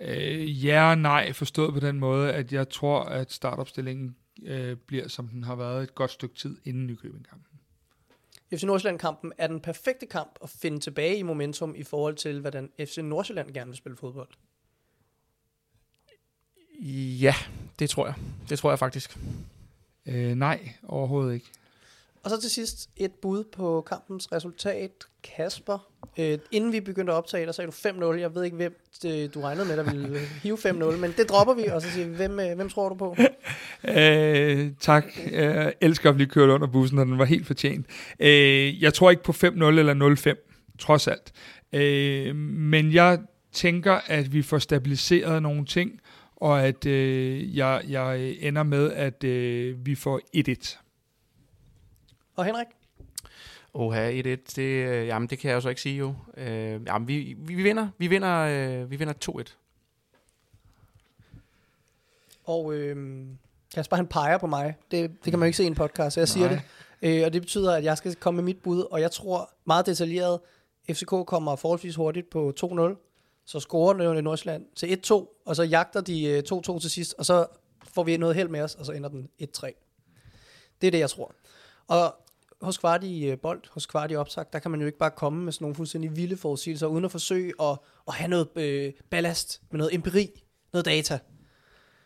Øh, 0.02 0.66
ja 0.66 0.90
og 0.90 0.98
nej, 0.98 1.34
forstået 1.34 1.74
på 1.74 1.80
den 1.80 2.00
måde, 2.00 2.34
at 2.34 2.54
jeg 2.54 2.70
tror, 2.70 3.04
at 3.04 3.32
startopstillingen 3.32 4.16
øh, 4.44 4.78
bliver, 4.78 5.08
som 5.08 5.28
den 5.28 5.44
har 5.44 5.56
været 5.56 5.84
et 5.84 5.96
godt 5.96 6.12
stykke 6.12 6.36
tid 6.36 6.58
inden 6.66 6.88
Nykøbing-kampen. 6.88 7.48
FC 8.54 8.64
Nordsjælland-kampen 8.64 9.34
er 9.38 9.48
den 9.48 9.60
perfekte 9.60 10.06
kamp 10.06 10.40
at 10.44 10.50
finde 10.50 10.80
tilbage 10.80 11.18
i 11.18 11.22
momentum 11.22 11.76
i 11.76 11.84
forhold 11.84 12.16
til, 12.16 12.42
hvordan 12.42 12.70
FC 12.80 12.98
Nordsjælland 12.98 13.54
gerne 13.54 13.70
vil 13.70 13.78
spille 13.78 13.98
fodbold. 13.98 14.30
Ja, 17.22 17.36
det 17.80 17.90
tror 17.90 18.06
jeg. 18.06 18.16
Det 18.50 18.60
tror 18.60 18.72
jeg 18.72 18.80
faktisk. 18.80 19.18
Øh, 20.06 20.36
nej, 20.36 20.74
overhovedet 20.84 21.34
ikke. 21.34 21.52
Og 22.24 22.30
så 22.30 22.42
til 22.42 22.50
sidst 22.50 22.90
et 22.98 23.12
bud 23.12 23.44
på 23.44 23.82
kampens 23.82 24.32
resultat. 24.32 24.92
Kasper, 25.24 25.88
øh, 26.20 26.40
inden 26.52 26.72
vi 26.72 26.80
begyndte 26.80 27.14
at 27.14 27.18
optage, 27.18 27.46
der 27.46 27.52
sagde 27.52 27.72
du 27.72 28.12
5-0. 28.12 28.20
Jeg 28.20 28.36
ved 28.36 28.44
ikke, 28.44 28.58
hvem 28.58 28.86
det, 29.02 29.34
du 29.34 29.42
regnede 29.42 29.68
med, 29.68 29.78
der 29.78 29.84
ville 29.84 30.20
hive 30.44 30.58
5-0, 30.58 30.70
men 30.98 31.14
det 31.18 31.30
dropper 31.30 31.54
vi, 31.54 31.64
og 31.64 31.82
så 31.82 31.92
siger 31.92 32.08
vi, 32.08 32.16
hvem, 32.16 32.40
øh, 32.40 32.56
hvem 32.56 32.70
tror 32.70 32.90
du 32.90 32.96
på? 32.96 33.16
Øh, 33.84 34.72
tak. 34.80 35.06
Jeg 35.32 35.74
elsker 35.82 36.10
at 36.10 36.16
blive 36.16 36.28
kørt 36.28 36.50
under 36.50 36.68
bussen, 36.68 37.00
og 37.00 37.06
den 37.06 37.18
var 37.18 37.26
helt 37.26 37.48
fortjent. 37.48 37.86
Øh, 38.20 38.84
jeg 38.84 38.94
tror 38.94 39.12
ikke 39.12 39.24
på 39.24 39.32
5-0 39.32 39.46
eller 39.46 40.36
0-5, 40.36 40.76
trods 40.80 41.08
alt. 41.08 41.32
Øh, 41.74 42.36
men 42.36 42.94
jeg 42.94 43.20
tænker, 43.52 44.00
at 44.08 44.34
vi 44.34 44.42
får 44.42 44.58
stabiliseret 44.58 45.44
nogle 45.44 45.66
ting, 45.66 46.00
og 46.36 46.64
at 46.64 46.86
øh, 46.86 47.58
jeg, 47.58 47.82
jeg 47.88 48.36
ender 48.40 48.64
med, 48.64 48.92
at 48.92 49.24
øh, 49.24 49.86
vi 49.86 49.96
får 49.96 50.20
1-1. 50.38 50.91
Og 52.36 52.46
Henrik? 52.46 52.68
Oha, 53.74 54.12
1-1, 54.12 54.24
det, 54.24 54.60
øh, 54.60 55.08
jamen, 55.08 55.30
det 55.30 55.40
kan 55.40 55.50
jeg 55.50 55.56
jo 55.56 55.62
så 55.62 55.70
ikke 55.70 55.82
sige 55.82 55.98
jo. 55.98 56.16
Øh, 56.38 56.82
jamen, 56.88 57.08
vi, 57.08 57.36
vi, 57.38 57.56
vi 57.56 57.64
vinder, 57.64 57.88
vi 57.98 58.08
vinder, 58.08 58.38
øh, 58.38 58.92
vi 58.92 58.96
vinder 58.96 59.14
2-1. 59.30 59.56
Og 62.44 62.74
øh, 62.74 63.26
Kasper 63.76 63.96
han 63.96 64.08
peger 64.08 64.38
på 64.38 64.48
mig. 64.48 64.76
Det, 64.92 65.10
det 65.24 65.32
kan 65.32 65.40
man 65.40 65.46
jo 65.46 65.48
ikke 65.48 65.58
se 65.58 65.64
i 65.64 65.68
en 65.68 65.76
podcast, 65.76 66.14
så 66.14 66.20
jeg 66.20 66.28
siger 66.28 66.50
Nej. 66.50 66.60
det. 67.02 67.20
Øh, 67.20 67.26
og 67.26 67.34
det 67.34 67.42
betyder, 67.42 67.76
at 67.76 67.84
jeg 67.84 67.98
skal 67.98 68.16
komme 68.16 68.36
med 68.36 68.44
mit 68.44 68.62
bud, 68.64 68.88
og 68.92 69.02
jeg 69.02 69.12
tror 69.12 69.50
meget 69.66 69.86
detaljeret, 69.86 70.40
FCK 70.92 71.10
kommer 71.28 71.56
forholdsvis 71.56 71.96
hurtigt 71.96 72.30
på 72.30 72.54
2-0, 72.64 73.44
så 73.46 73.60
scorer 73.60 73.94
Nødvendig 73.94 74.24
Nordsjælland 74.24 74.66
til 74.76 75.02
1-2, 75.12 75.44
og 75.46 75.56
så 75.56 75.64
jagter 75.64 76.02
de 76.02 76.26
øh, 76.26 76.44
2-2 76.54 76.80
til 76.80 76.90
sidst, 76.90 77.16
og 77.18 77.26
så 77.26 77.46
får 77.94 78.04
vi 78.04 78.18
noget 78.18 78.36
held 78.36 78.50
med 78.50 78.62
os, 78.62 78.76
og 78.76 78.86
så 78.86 78.92
ender 78.92 79.10
den 79.10 79.30
1-3. 79.42 79.46
Det 80.82 80.88
er 80.88 80.92
det, 80.92 81.00
jeg 81.00 81.10
tror. 81.10 81.34
Og 81.92 82.16
hos 82.62 82.78
Kvarti 82.78 83.30
øh, 83.30 83.38
Bold, 83.38 83.62
hos 83.72 83.86
Kvarti 83.86 84.16
Opsagt, 84.16 84.54
der 84.54 84.60
kan 84.60 84.72
man 84.72 84.80
jo 84.80 84.86
ikke 84.86 84.98
bare 84.98 85.12
komme 85.12 85.44
med 85.44 85.52
sådan 85.52 85.64
nogle 85.64 85.76
fuldstændig 85.76 86.16
vilde 86.16 86.38
forudsigelser, 86.38 86.88
uden 86.88 87.06
at 87.06 87.12
forsøge 87.12 87.54
at, 87.62 87.78
at 88.08 88.14
have 88.14 88.28
noget 88.28 88.48
øh, 88.56 88.94
ballast 89.10 89.62
med 89.72 89.78
noget 89.78 89.96
empiri, 89.96 90.44
noget 90.74 90.86
data. 90.86 91.20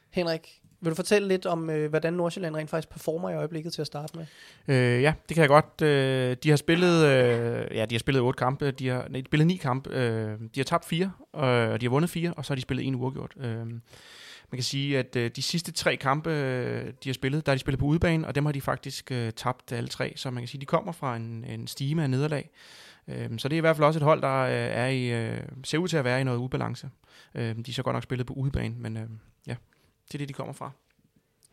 Henrik, 0.10 0.62
vil 0.82 0.90
du 0.90 0.96
fortælle 0.96 1.28
lidt 1.28 1.46
om, 1.46 1.70
øh, 1.70 1.90
hvordan 1.90 2.14
Nordsjælland 2.14 2.56
rent 2.56 2.70
faktisk 2.70 2.90
performer 2.90 3.30
i 3.30 3.36
øjeblikket 3.36 3.74
til 3.74 3.82
at 3.82 3.88
starte 3.88 4.18
med? 4.18 4.26
Øh, 4.68 5.02
ja, 5.02 5.14
det 5.30 5.36
kan 5.36 5.42
jeg 5.42 5.50
godt. 5.50 5.82
Øh, 5.82 6.38
de 6.44 6.50
har 6.50 6.58
spillet, 6.58 7.06
øh, 7.06 7.78
ja, 7.78 7.86
de 7.86 7.96
har 7.96 8.00
spillet 8.00 8.22
otte 8.22 8.38
kampe. 8.38 8.72
De 8.72 8.88
har, 8.88 9.02
nej, 9.02 9.08
de 9.08 9.16
har 9.16 9.26
spillet 9.26 9.48
ni 9.48 9.56
kampe. 9.56 9.90
Øh, 9.90 10.40
de 10.40 10.60
har 10.60 10.64
tabt 10.64 10.86
fire, 10.86 11.12
og 11.34 11.82
de 11.82 11.86
har 11.86 11.90
vundet 11.90 12.10
fire, 12.10 12.34
og 12.34 12.46
så 12.46 12.54
har 12.54 12.56
de 12.56 12.62
spillet 12.62 12.88
en 12.88 12.96
uafgjort. 12.96 13.34
Øh, 13.40 13.66
man 14.52 14.58
kan 14.58 14.64
sige, 14.64 15.00
at 15.00 15.16
øh, 15.16 15.32
de 15.36 15.42
sidste 15.42 15.72
tre 15.72 15.96
kampe, 15.96 16.30
øh, 16.30 16.94
de 17.04 17.10
har 17.10 17.14
spillet, 17.14 17.46
der 17.46 17.52
har 17.52 17.56
de 17.56 17.60
spillet 17.60 17.80
på 17.80 17.86
udebane, 17.86 18.28
og 18.28 18.36
dem 18.36 18.46
har 18.46 18.52
de 18.52 18.62
faktisk 18.62 19.12
øh, 19.12 19.32
tabt 19.32 19.72
alle 19.72 19.88
tre. 19.88 20.14
Så 20.16 20.32
man 20.32 20.42
kan 20.42 20.48
sige, 20.48 20.58
at 20.58 20.62
de 20.62 20.66
kommer 20.66 20.92
fra 20.92 21.16
en, 21.16 21.46
en 21.46 21.68
stime 21.68 22.04
af 22.04 22.10
nederlag. 22.10 22.50
Øh, 23.08 23.30
så 23.38 23.48
det 23.48 23.56
er 23.56 23.58
i 23.58 23.62
hvert 23.62 23.76
fald 23.76 23.86
også 23.86 24.00
et 24.00 24.04
hold, 24.04 24.22
der 24.22 24.40
øh, 24.42 24.52
er 24.52 24.88
i, 24.88 25.06
øh, 25.06 25.42
ser 25.64 25.78
ud 25.78 25.88
til 25.88 25.98
at 25.98 26.04
være 26.04 26.22
i 26.22 26.24
noget 26.24 26.40
ubalance. 26.40 26.90
Øh, 27.36 27.56
de 27.56 27.72
er 27.72 27.74
så 27.74 27.84
godt 27.84 27.94
nok 27.94 28.04
spillet 28.04 28.28
på 28.28 28.34
udebane, 28.34 28.76
men 28.78 28.98
øh, 28.98 29.04
ja, 29.48 29.56
det 30.08 30.14
er 30.14 30.18
det, 30.18 30.28
de 30.28 30.34
kommer 30.34 30.54
fra. 30.54 30.72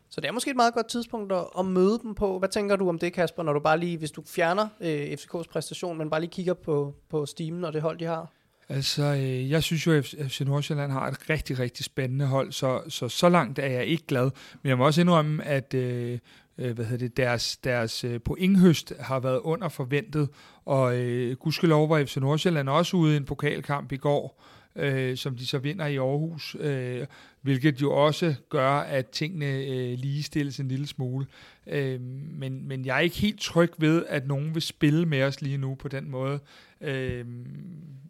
Så 0.09 0.21
det 0.21 0.27
er 0.27 0.31
måske 0.31 0.49
et 0.49 0.55
meget 0.55 0.73
godt 0.73 0.87
tidspunkt 0.87 1.31
at, 1.31 1.45
at 1.59 1.65
møde 1.65 1.99
dem 2.03 2.15
på. 2.15 2.39
Hvad 2.39 2.49
tænker 2.49 2.75
du 2.75 2.89
om 2.89 2.99
det, 2.99 3.13
Kasper, 3.13 3.43
når 3.43 3.53
du 3.53 3.59
bare 3.59 3.79
lige, 3.79 3.97
hvis 3.97 4.11
du 4.11 4.23
fjerner 4.27 4.67
øh, 4.81 5.11
FCK's 5.11 5.49
præstation, 5.51 5.97
men 5.97 6.09
bare 6.09 6.19
lige 6.19 6.31
kigger 6.31 6.53
på, 6.53 6.95
på 7.09 7.25
stimen 7.25 7.65
og 7.65 7.73
det 7.73 7.81
hold, 7.81 7.99
de 7.99 8.05
har? 8.05 8.31
Altså, 8.69 9.03
øh, 9.03 9.51
jeg 9.51 9.63
synes 9.63 9.87
jo, 9.87 9.93
at 9.93 10.05
FC 10.05 10.41
Nordsjælland 10.41 10.91
har 10.91 11.07
et 11.07 11.29
rigtig, 11.29 11.59
rigtig 11.59 11.85
spændende 11.85 12.25
hold, 12.25 12.51
så, 12.51 12.81
så 12.89 13.09
så 13.09 13.29
langt 13.29 13.59
er 13.59 13.67
jeg 13.67 13.85
ikke 13.85 14.05
glad. 14.07 14.31
Men 14.61 14.69
jeg 14.69 14.77
må 14.77 14.85
også 14.85 15.01
indrømme, 15.01 15.43
at 15.43 15.73
øh, 15.73 16.19
øh 16.57 16.71
hvad 16.75 16.85
hedder 16.85 17.07
det, 17.07 17.17
deres, 17.17 17.57
deres 17.57 18.03
øh, 18.03 18.19
pointhøst 18.21 18.93
har 18.99 19.19
været 19.19 19.39
under 19.39 19.69
forventet, 19.69 20.29
og 20.65 20.97
øh, 20.97 21.35
gudskelov 21.35 21.89
var 21.89 22.05
FC 22.05 22.17
Nordsjælland 22.17 22.69
også 22.69 22.97
ude 22.97 23.13
i 23.13 23.17
en 23.17 23.25
pokalkamp 23.25 23.91
i 23.91 23.97
går, 23.97 24.43
øh, 24.75 25.17
som 25.17 25.35
de 25.35 25.47
så 25.47 25.57
vinder 25.57 25.85
i 25.85 25.97
Aarhus, 25.97 26.55
øh, 26.59 27.07
hvilket 27.41 27.81
jo 27.81 27.91
også 27.91 28.35
gør, 28.49 28.71
at 28.71 29.09
tingene 29.09 29.45
øh, 29.45 29.99
ligestilles 29.99 30.59
en 30.59 30.67
lille 30.67 30.87
smule. 30.87 31.25
Øh, 31.67 32.01
men, 32.01 32.67
men 32.67 32.85
jeg 32.85 32.95
er 32.95 32.99
ikke 32.99 33.17
helt 33.17 33.41
tryg 33.41 33.73
ved, 33.77 34.05
at 34.09 34.27
nogen 34.27 34.53
vil 34.53 34.61
spille 34.61 35.05
med 35.05 35.23
os 35.23 35.41
lige 35.41 35.57
nu 35.57 35.75
på 35.75 35.87
den 35.87 36.11
måde. 36.11 36.39
Øh, 36.81 37.25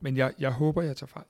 men 0.02 0.18
jeg, 0.18 0.34
jeg 0.40 0.52
håber, 0.52 0.82
jeg 0.82 0.96
tager 0.96 1.08
fejl. 1.08 1.26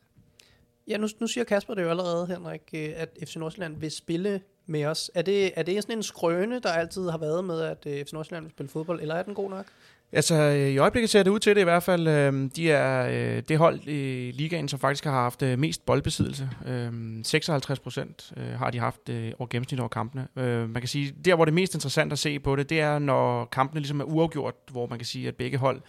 Ja, 0.88 0.98
nu, 0.98 1.08
nu 1.20 1.28
siger 1.28 1.44
Kasper 1.44 1.74
det 1.74 1.84
jo 1.84 1.90
allerede, 1.90 2.28
Henrik, 2.28 2.62
øh, 2.74 2.90
at 2.96 3.18
FC 3.26 3.36
Nordsjælland 3.36 3.78
vil 3.78 3.92
spille 3.92 4.42
med 4.66 4.86
os. 4.86 5.12
Er 5.14 5.22
det, 5.22 5.52
er 5.56 5.64
det 5.64 5.84
sådan 5.84 5.98
en 5.98 6.04
skrøne, 6.04 6.60
der 6.60 6.70
altid 6.70 7.10
har 7.10 7.18
været 7.18 7.46
med, 7.46 7.62
at 7.62 7.86
øh, 7.88 8.06
FC 8.06 8.14
Nordsjælland 8.14 8.44
vil 8.44 8.52
spille 8.52 8.70
fodbold, 8.70 9.02
eller 9.02 9.16
er 9.16 9.24
den 9.24 9.34
god 9.34 9.50
nok? 9.50 9.66
Altså, 10.16 10.36
øh, 10.36 10.70
i 10.70 10.78
øjeblikket 10.78 11.10
ser 11.10 11.24
det 11.24 11.32
ud 11.32 11.40
til 11.40 11.56
det 11.56 11.62
i 11.62 11.64
hvert 11.64 11.84
fald. 11.84 12.08
Øh, 12.08 12.50
de 12.56 12.72
er 12.72 13.08
øh, 13.08 13.44
det 13.50 13.58
hold 13.58 13.80
i 13.88 14.32
ligaen, 14.32 14.68
som 14.68 14.80
faktisk 14.80 15.04
har 15.04 15.12
haft 15.12 15.42
øh, 15.42 15.60
mest 15.60 15.86
boldbesiddelse. 15.86 16.50
Øhm, 16.66 17.24
56 17.24 17.80
procent 17.80 18.34
øh, 18.38 18.60
har 18.60 18.72
de 18.72 18.80
haft 18.80 19.10
over 19.10 19.48
gennemsnit 19.50 19.80
over 19.80 19.90
kampene. 19.90 20.28
Man 20.68 20.82
kan 20.82 20.88
sige, 20.88 21.16
der 21.26 21.36
hvor 21.36 21.46
det 21.46 21.52
er 21.52 21.56
mest 21.56 21.74
interessant 21.74 22.12
at 22.12 22.20
se 22.20 22.40
på 22.40 22.56
det, 22.56 22.70
det 22.70 22.80
er, 22.80 23.00
når 23.00 23.46
kampene 23.46 23.80
ligesom 23.80 24.00
er 24.00 24.04
uafgjort, 24.04 24.56
hvor 24.72 24.88
man 24.88 25.00
kan 25.00 25.06
sige, 25.06 25.28
at 25.28 25.36
begge 25.36 25.58
hold 25.58 25.82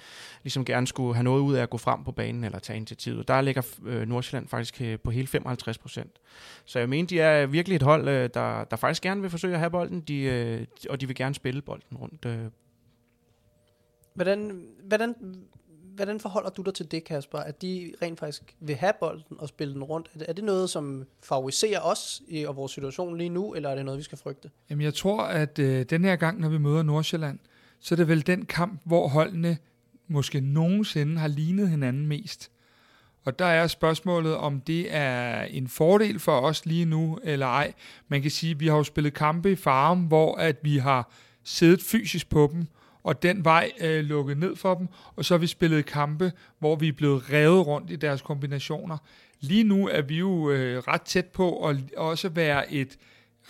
ligesom 0.42 0.64
gerne 0.64 0.86
skulle 0.86 1.14
have 1.14 1.24
noget 1.24 1.40
ud 1.40 1.54
af 1.54 1.62
at 1.62 1.70
gå 1.70 1.78
frem 1.78 2.04
på 2.04 2.12
banen 2.12 2.44
eller 2.44 2.58
tage 2.58 2.76
initiativet. 2.76 3.28
Der 3.28 3.40
ligger 3.40 3.62
Nordsjælland 4.04 4.48
faktisk 4.48 4.82
på 5.04 5.10
hele 5.10 5.26
55 5.26 5.78
procent. 5.78 6.10
Så 6.64 6.78
jeg 6.78 6.88
mener, 6.88 7.06
de 7.06 7.20
er 7.20 7.46
virkelig 7.46 7.76
et 7.76 7.82
hold, 7.82 8.28
der, 8.28 8.64
der 8.64 8.76
faktisk 8.76 9.02
gerne 9.02 9.20
vil 9.20 9.30
forsøge 9.30 9.54
at 9.54 9.60
have 9.60 9.70
bolden, 9.70 10.00
de, 10.00 10.66
og 10.90 11.00
de 11.00 11.06
vil 11.06 11.16
gerne 11.16 11.34
spille 11.34 11.62
bolden 11.62 11.96
rundt 11.96 12.26
Hvordan, 14.14 14.66
hvordan, 14.84 15.14
hvordan 15.94 16.20
forholder 16.20 16.50
du 16.50 16.62
dig 16.62 16.74
til 16.74 16.90
det, 16.90 17.04
Kasper? 17.04 17.38
At 17.38 17.62
de 17.62 17.92
rent 18.02 18.20
faktisk 18.20 18.54
vil 18.60 18.76
have 18.76 18.92
bolden 19.00 19.36
og 19.38 19.48
spille 19.48 19.74
den 19.74 19.82
rundt? 19.82 20.10
Er 20.28 20.32
det 20.32 20.44
noget, 20.44 20.70
som 20.70 21.04
favoriserer 21.22 21.80
os 21.80 22.22
i 22.28 22.44
og 22.44 22.56
vores 22.56 22.72
situation 22.72 23.18
lige 23.18 23.28
nu, 23.28 23.54
eller 23.54 23.68
er 23.68 23.74
det 23.74 23.84
noget, 23.84 23.98
vi 23.98 24.02
skal 24.04 24.18
frygte? 24.18 24.50
Jamen, 24.70 24.84
jeg 24.84 24.94
tror, 24.94 25.22
at 25.22 25.58
øh, 25.58 25.84
den 25.90 26.04
her 26.04 26.16
gang, 26.16 26.40
når 26.40 26.48
vi 26.48 26.58
møder 26.58 26.82
Nordsjælland, 26.82 27.38
så 27.80 27.94
er 27.94 27.96
det 27.96 28.08
vel 28.08 28.26
den 28.26 28.46
kamp, 28.46 28.80
hvor 28.84 29.08
holdene 29.08 29.58
måske 30.08 30.40
nogensinde 30.40 31.18
har 31.18 31.28
lignet 31.28 31.68
hinanden 31.68 32.06
mest. 32.06 32.50
Og 33.24 33.38
der 33.38 33.44
er 33.44 33.66
spørgsmålet, 33.66 34.36
om 34.36 34.60
det 34.60 34.94
er 34.94 35.42
en 35.42 35.68
fordel 35.68 36.18
for 36.18 36.40
os 36.40 36.66
lige 36.66 36.84
nu, 36.84 37.18
eller 37.22 37.46
ej. 37.46 37.72
Man 38.08 38.22
kan 38.22 38.30
sige, 38.30 38.50
at 38.50 38.60
vi 38.60 38.66
har 38.66 38.76
jo 38.76 38.84
spillet 38.84 39.14
kampe 39.14 39.52
i 39.52 39.56
farm, 39.56 40.00
hvor 40.00 40.36
at 40.36 40.56
vi 40.62 40.78
har 40.78 41.12
siddet 41.44 41.82
fysisk 41.82 42.30
på 42.30 42.50
dem, 42.52 42.66
og 43.04 43.22
den 43.22 43.44
vej 43.44 43.72
øh, 43.80 44.04
lukket 44.04 44.38
ned 44.38 44.56
for 44.56 44.74
dem, 44.74 44.88
og 45.16 45.24
så 45.24 45.34
har 45.34 45.38
vi 45.38 45.46
spillet 45.46 45.86
kampe, 45.86 46.32
hvor 46.58 46.76
vi 46.76 46.88
er 46.88 46.92
blevet 46.92 47.32
revet 47.32 47.66
rundt 47.66 47.90
i 47.90 47.96
deres 47.96 48.22
kombinationer. 48.22 48.98
Lige 49.40 49.64
nu 49.64 49.88
er 49.88 50.02
vi 50.02 50.18
jo 50.18 50.50
øh, 50.50 50.78
ret 50.78 51.02
tæt 51.02 51.26
på 51.26 51.68
at 51.68 51.76
også 51.96 52.28
være 52.28 52.72
et 52.72 52.98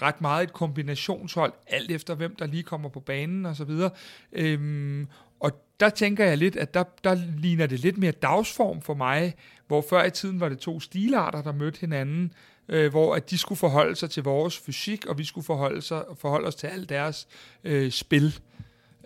ret 0.02 0.20
meget 0.20 0.42
et 0.42 0.52
kombinationshold, 0.52 1.52
alt 1.66 1.90
efter 1.90 2.14
hvem 2.14 2.36
der 2.36 2.46
lige 2.46 2.62
kommer 2.62 2.88
på 2.88 3.00
banen 3.00 3.46
og 3.46 3.56
så 3.56 3.64
videre. 3.64 3.90
Øhm, 4.32 5.08
og 5.40 5.64
der 5.80 5.88
tænker 5.88 6.24
jeg 6.24 6.38
lidt, 6.38 6.56
at 6.56 6.74
der, 6.74 6.84
der 7.04 7.14
ligner 7.38 7.66
det 7.66 7.80
lidt 7.80 7.98
mere 7.98 8.12
dagsform 8.12 8.82
for 8.82 8.94
mig, 8.94 9.34
hvor 9.66 9.84
før 9.90 10.04
i 10.04 10.10
tiden 10.10 10.40
var 10.40 10.48
det 10.48 10.58
to 10.58 10.80
stilarter, 10.80 11.42
der 11.42 11.52
mødte 11.52 11.80
hinanden, 11.80 12.32
øh, 12.68 12.90
hvor 12.90 13.14
at 13.14 13.30
de 13.30 13.38
skulle 13.38 13.58
forholde 13.58 13.96
sig 13.96 14.10
til 14.10 14.22
vores 14.22 14.58
fysik, 14.58 15.06
og 15.06 15.18
vi 15.18 15.24
skulle 15.24 15.44
forholde, 15.44 15.82
sig, 15.82 16.04
forholde 16.18 16.48
os 16.48 16.54
til 16.54 16.66
alt 16.66 16.88
deres 16.88 17.28
øh, 17.64 17.90
spil. 17.90 18.40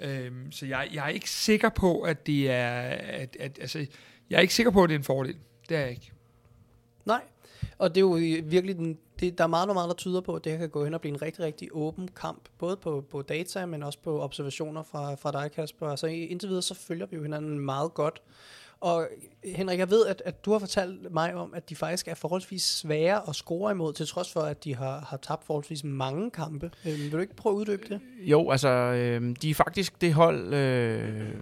Øhm, 0.00 0.52
så 0.52 0.66
jeg, 0.66 0.88
jeg 0.92 1.04
er 1.04 1.08
ikke 1.08 1.30
sikker 1.30 1.68
på, 1.68 2.00
at 2.00 2.26
det 2.26 2.50
er... 2.50 2.80
At, 2.98 3.36
at, 3.40 3.58
altså, 3.60 3.86
jeg 4.30 4.36
er 4.36 4.40
ikke 4.40 4.54
sikker 4.54 4.72
på, 4.72 4.82
at 4.82 4.88
det 4.88 4.94
er 4.94 4.98
en 4.98 5.04
fordel. 5.04 5.36
Det 5.68 5.76
er 5.76 5.80
jeg 5.80 5.90
ikke. 5.90 6.12
Nej, 7.04 7.22
og 7.78 7.88
det 7.94 7.96
er 7.96 8.00
jo 8.00 8.42
virkelig 8.44 8.76
den, 8.76 8.98
det, 9.20 9.38
der 9.38 9.44
er 9.44 9.48
meget, 9.48 9.68
meget, 9.68 9.88
der 9.88 9.94
tyder 9.94 10.20
på, 10.20 10.34
at 10.34 10.44
det 10.44 10.52
her 10.52 10.58
kan 10.58 10.70
gå 10.70 10.84
hen 10.84 10.94
og 10.94 11.00
blive 11.00 11.14
en 11.14 11.22
rigtig, 11.22 11.44
rigtig 11.44 11.68
åben 11.72 12.08
kamp, 12.08 12.48
både 12.58 12.76
på, 12.76 13.04
på 13.10 13.22
data, 13.22 13.66
men 13.66 13.82
også 13.82 13.98
på 13.98 14.22
observationer 14.22 14.82
fra, 14.82 15.14
fra 15.14 15.32
dig, 15.32 15.52
Kasper. 15.52 15.88
Altså 15.88 16.06
indtil 16.06 16.48
videre, 16.48 16.62
så 16.62 16.74
følger 16.74 17.06
vi 17.06 17.16
jo 17.16 17.22
hinanden 17.22 17.58
meget 17.58 17.94
godt. 17.94 18.22
Og 18.80 19.02
øh, 19.02 19.52
Henrik, 19.54 19.78
jeg 19.78 19.90
ved, 19.90 20.06
at, 20.06 20.22
at 20.24 20.44
du 20.44 20.52
har 20.52 20.58
fortalt 20.58 21.12
mig 21.12 21.34
om, 21.34 21.54
at 21.54 21.68
de 21.68 21.76
faktisk 21.76 22.08
er 22.08 22.14
forholdsvis 22.14 22.62
svære 22.62 23.28
at 23.28 23.34
score 23.34 23.72
imod, 23.72 23.92
til 23.92 24.06
trods 24.06 24.32
for, 24.32 24.40
at 24.40 24.64
de 24.64 24.74
har, 24.74 25.06
har 25.08 25.16
tabt 25.16 25.44
forholdsvis 25.44 25.84
mange 25.84 26.30
kampe. 26.30 26.70
Øh, 26.86 26.92
vil 26.92 27.12
du 27.12 27.18
ikke 27.18 27.36
prøve 27.36 27.52
at 27.52 27.58
uddybe 27.58 27.82
det? 27.88 28.00
Øh, 28.20 28.30
jo, 28.30 28.50
altså, 28.50 28.68
øh, 28.68 29.36
de 29.42 29.50
er 29.50 29.54
faktisk 29.54 30.00
det 30.00 30.14
hold, 30.14 30.54
øh, 30.54 31.34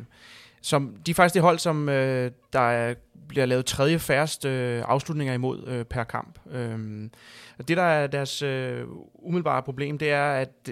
som, 0.62 0.96
de 1.06 1.10
er 1.10 1.14
faktisk 1.14 1.34
det 1.34 1.42
hold, 1.42 1.58
som 1.58 1.88
øh, 1.88 2.30
der 2.52 2.60
er, 2.60 2.94
bliver 3.28 3.46
lavet 3.46 3.66
tredje 3.66 3.98
færreste 3.98 4.48
øh, 4.48 4.82
afslutninger 4.86 5.34
imod 5.34 5.66
øh, 5.66 5.84
per 5.84 6.04
kamp. 6.04 6.38
Øh, 6.50 7.08
det, 7.68 7.76
der 7.76 7.82
er 7.82 8.06
deres 8.06 8.42
øh, 8.42 8.84
umiddelbare 9.14 9.62
problem, 9.62 9.98
det 9.98 10.10
er, 10.10 10.32
at 10.32 10.70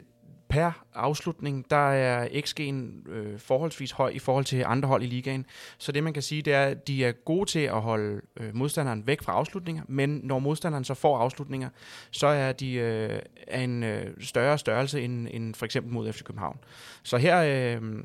per 0.48 0.84
afslutning, 0.94 1.70
der 1.70 1.90
er 1.90 2.28
XG'en 2.28 3.10
øh, 3.10 3.38
forholdsvis 3.38 3.90
høj 3.90 4.08
i 4.08 4.18
forhold 4.18 4.44
til 4.44 4.64
andre 4.66 4.88
hold 4.88 5.02
i 5.02 5.06
ligaen. 5.06 5.46
Så 5.78 5.92
det 5.92 6.04
man 6.04 6.12
kan 6.12 6.22
sige, 6.22 6.42
det 6.42 6.52
er, 6.52 6.64
at 6.64 6.88
de 6.88 7.04
er 7.04 7.12
gode 7.12 7.50
til 7.50 7.58
at 7.58 7.80
holde 7.80 8.20
øh, 8.36 8.54
modstanderen 8.56 9.06
væk 9.06 9.22
fra 9.22 9.32
afslutninger, 9.32 9.82
men 9.88 10.20
når 10.22 10.38
modstanderen 10.38 10.84
så 10.84 10.94
får 10.94 11.18
afslutninger, 11.18 11.68
så 12.10 12.26
er 12.26 12.52
de 12.52 12.74
øh, 12.74 13.18
af 13.46 13.60
en 13.60 13.82
øh, 13.82 14.06
større 14.20 14.58
størrelse 14.58 15.02
end, 15.02 15.28
end 15.30 15.54
for 15.54 15.64
eksempel 15.64 15.92
mod 15.92 16.12
FC 16.12 16.22
København. 16.22 16.58
Så 17.02 17.16
her 17.16 17.38
øh, 17.76 18.04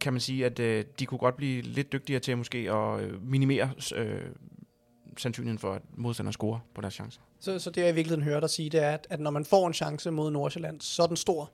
kan 0.00 0.12
man 0.12 0.20
sige, 0.20 0.46
at 0.46 0.58
øh, 0.58 0.84
de 0.98 1.06
kunne 1.06 1.18
godt 1.18 1.36
blive 1.36 1.62
lidt 1.62 1.92
dygtigere 1.92 2.20
til 2.20 2.32
at 2.32 2.38
måske 2.38 2.58
at 2.58 3.00
øh, 3.00 3.30
minimere 3.30 3.70
øh, 3.96 4.20
sandsynligheden 5.18 5.58
for, 5.58 5.72
at 5.72 5.82
modstanderen 5.96 6.32
scorer 6.32 6.58
på 6.74 6.80
deres 6.80 6.94
chancer. 6.94 7.20
Så, 7.40 7.58
så 7.58 7.70
det 7.70 7.80
jeg 7.80 7.90
i 7.90 7.94
virkeligheden 7.94 8.24
hører 8.24 8.40
dig 8.40 8.50
sige, 8.50 8.70
det 8.70 8.82
er, 8.82 8.90
at, 8.90 9.06
at 9.10 9.20
når 9.20 9.30
man 9.30 9.44
får 9.44 9.66
en 9.66 9.74
chance 9.74 10.10
mod 10.10 10.30
Nordsjælland, 10.30 10.80
så 10.80 11.02
er 11.02 11.06
den 11.06 11.16
stor. 11.16 11.50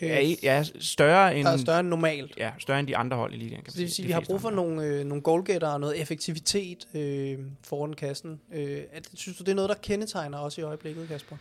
Øh, 0.00 0.08
ja, 0.08 0.34
ja, 0.42 0.64
større 0.80 1.36
end... 1.36 1.48
Er 1.48 1.56
større 1.56 1.80
end 1.80 1.88
normalt. 1.88 2.34
Ja, 2.38 2.50
større 2.58 2.80
end 2.80 2.88
de 2.88 2.96
andre 2.96 3.16
hold 3.16 3.34
i 3.34 3.36
ligaen. 3.36 3.62
Kan 3.62 3.72
så 3.72 3.78
det 3.78 3.82
vil 3.82 3.92
sige, 3.92 4.04
at 4.04 4.08
vi 4.08 4.12
har 4.12 4.20
brug 4.20 4.40
for 4.40 4.50
nogle, 4.50 4.84
øh, 4.84 5.04
nogle 5.04 5.22
goalgetter 5.22 5.68
og 5.68 5.80
noget 5.80 6.00
effektivitet 6.00 6.88
øh, 6.94 7.38
foran 7.64 7.92
kassen. 7.92 8.40
Øh, 8.54 8.80
at, 8.92 9.08
synes 9.14 9.38
du, 9.38 9.44
det 9.44 9.50
er 9.50 9.54
noget, 9.54 9.68
der 9.68 9.74
kendetegner 9.82 10.38
os 10.38 10.58
i 10.58 10.62
øjeblikket, 10.62 11.08
Kasper? 11.08 11.36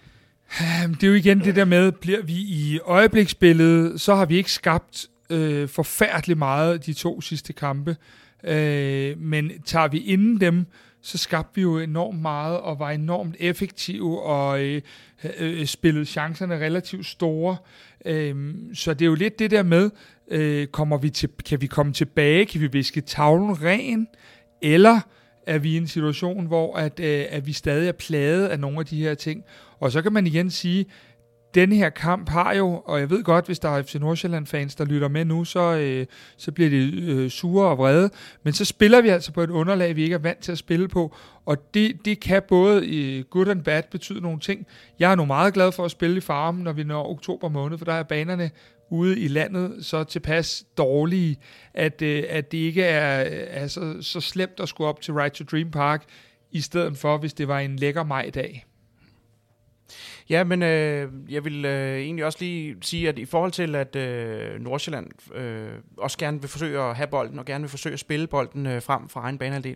Det 0.91 1.03
er 1.03 1.07
jo 1.07 1.13
igen 1.13 1.39
det 1.39 1.55
der 1.55 1.65
med, 1.65 1.91
bliver 1.91 2.21
vi 2.21 2.33
i 2.33 2.79
øjebliksbilledet, 2.85 4.01
så 4.01 4.15
har 4.15 4.25
vi 4.25 4.37
ikke 4.37 4.51
skabt 4.51 5.07
øh, 5.29 5.69
forfærdeligt 5.69 6.39
meget 6.39 6.85
de 6.85 6.93
to 6.93 7.21
sidste 7.21 7.53
kampe. 7.53 7.97
Øh, 8.43 9.19
men 9.19 9.51
tager 9.65 9.87
vi 9.87 9.99
inden 9.99 10.41
dem, 10.41 10.65
så 11.05 11.17
skabte 11.17 11.55
vi 11.55 11.61
jo 11.61 11.79
enormt 11.79 12.21
meget 12.21 12.59
og 12.59 12.79
var 12.79 12.91
enormt 12.91 13.35
effektive 13.39 14.21
og 14.21 14.63
øh, 14.63 14.81
øh, 15.23 15.59
øh 15.59 15.65
spillede 15.65 16.05
chancerne 16.05 16.55
relativt 16.55 17.05
store. 17.05 17.57
Øh, 18.05 18.55
så 18.73 18.93
det 18.93 19.01
er 19.01 19.09
jo 19.09 19.15
lidt 19.15 19.39
det 19.39 19.51
der 19.51 19.63
med, 19.63 19.89
øh, 20.27 20.67
kommer 20.67 20.97
vi 20.97 21.09
til, 21.09 21.29
kan 21.45 21.61
vi 21.61 21.67
komme 21.67 21.93
tilbage, 21.93 22.45
kan 22.45 22.61
vi 22.61 22.67
viske 22.67 23.01
tavlen 23.01 23.63
ren, 23.63 24.07
eller 24.61 24.99
er 25.47 25.57
vi 25.57 25.73
i 25.73 25.77
en 25.77 25.87
situation, 25.87 26.45
hvor 26.45 26.75
at, 26.75 26.99
øh, 26.99 27.25
at 27.29 27.47
vi 27.47 27.53
stadig 27.53 27.87
er 27.87 27.91
plaget 27.91 28.47
af 28.47 28.59
nogle 28.59 28.79
af 28.79 28.85
de 28.85 29.01
her 29.01 29.13
ting. 29.13 29.43
Og 29.79 29.91
så 29.91 30.01
kan 30.01 30.13
man 30.13 30.27
igen 30.27 30.49
sige, 30.49 30.85
den 31.55 31.71
her 31.71 31.89
kamp 31.89 32.29
har 32.29 32.53
jo, 32.53 32.81
og 32.85 32.99
jeg 32.99 33.09
ved 33.09 33.23
godt, 33.23 33.45
hvis 33.45 33.59
der 33.59 33.69
er 33.69 33.83
FC 33.83 33.95
Nordsjælland-fans, 33.95 34.75
der 34.75 34.85
lytter 34.85 35.07
med 35.07 35.25
nu, 35.25 35.43
så, 35.43 35.77
øh, 35.77 36.05
så 36.37 36.51
bliver 36.51 36.69
de 36.69 37.01
øh, 37.01 37.29
sure 37.29 37.67
og 37.67 37.77
vrede. 37.77 38.09
Men 38.43 38.53
så 38.53 38.65
spiller 38.65 39.01
vi 39.01 39.09
altså 39.09 39.31
på 39.31 39.41
et 39.41 39.49
underlag, 39.49 39.95
vi 39.95 40.03
ikke 40.03 40.13
er 40.13 40.19
vant 40.19 40.39
til 40.39 40.51
at 40.51 40.57
spille 40.57 40.87
på, 40.87 41.15
og 41.45 41.73
det, 41.73 42.05
det 42.05 42.19
kan 42.19 42.41
både 42.47 42.87
i 42.87 43.23
good 43.29 43.47
and 43.47 43.63
bad 43.63 43.83
betyde 43.91 44.21
nogle 44.21 44.39
ting. 44.39 44.65
Jeg 44.99 45.11
er 45.11 45.15
nu 45.15 45.25
meget 45.25 45.53
glad 45.53 45.71
for 45.71 45.85
at 45.85 45.91
spille 45.91 46.17
i 46.17 46.21
farmen, 46.21 46.63
når 46.63 46.73
vi 46.73 46.83
når 46.83 47.09
oktober 47.09 47.49
måned, 47.49 47.77
for 47.77 47.85
der 47.85 47.93
er 47.93 48.03
banerne 48.03 48.51
ude 48.89 49.19
i 49.19 49.27
landet 49.27 49.85
så 49.85 50.03
tilpas 50.03 50.63
dårlige, 50.77 51.37
at, 51.73 52.01
øh, 52.01 52.23
at 52.29 52.51
det 52.51 52.57
ikke 52.57 52.83
er, 52.83 53.19
altså, 53.61 54.01
så, 54.01 54.21
slemt 54.21 54.59
at 54.59 54.69
skulle 54.69 54.87
op 54.87 55.01
til 55.01 55.13
Ride 55.13 55.35
to 55.35 55.43
Dream 55.43 55.71
Park, 55.71 56.03
i 56.51 56.61
stedet 56.61 56.97
for, 56.97 57.17
hvis 57.17 57.33
det 57.33 57.47
var 57.47 57.59
en 57.59 57.75
lækker 57.75 58.03
majdag. 58.03 58.65
Ja, 60.29 60.43
men 60.43 60.63
øh, 60.63 61.11
jeg 61.29 61.45
vil 61.45 61.65
øh, 61.65 61.97
egentlig 61.99 62.25
også 62.25 62.37
lige 62.41 62.75
sige, 62.81 63.09
at 63.09 63.19
i 63.19 63.25
forhold 63.25 63.51
til, 63.51 63.75
at 63.75 63.95
øh, 63.95 64.61
Nordsjælland 64.61 65.35
øh, 65.35 65.69
også 65.97 66.17
gerne 66.17 66.41
vil 66.41 66.49
forsøge 66.49 66.79
at 66.79 66.95
have 66.95 67.07
bolden, 67.07 67.39
og 67.39 67.45
gerne 67.45 67.61
vil 67.61 67.69
forsøge 67.69 67.93
at 67.93 67.99
spille 67.99 68.27
bolden 68.27 68.65
øh, 68.65 68.81
frem 68.81 69.09
fra 69.09 69.21
egen 69.21 69.37
banehalvdel, 69.37 69.75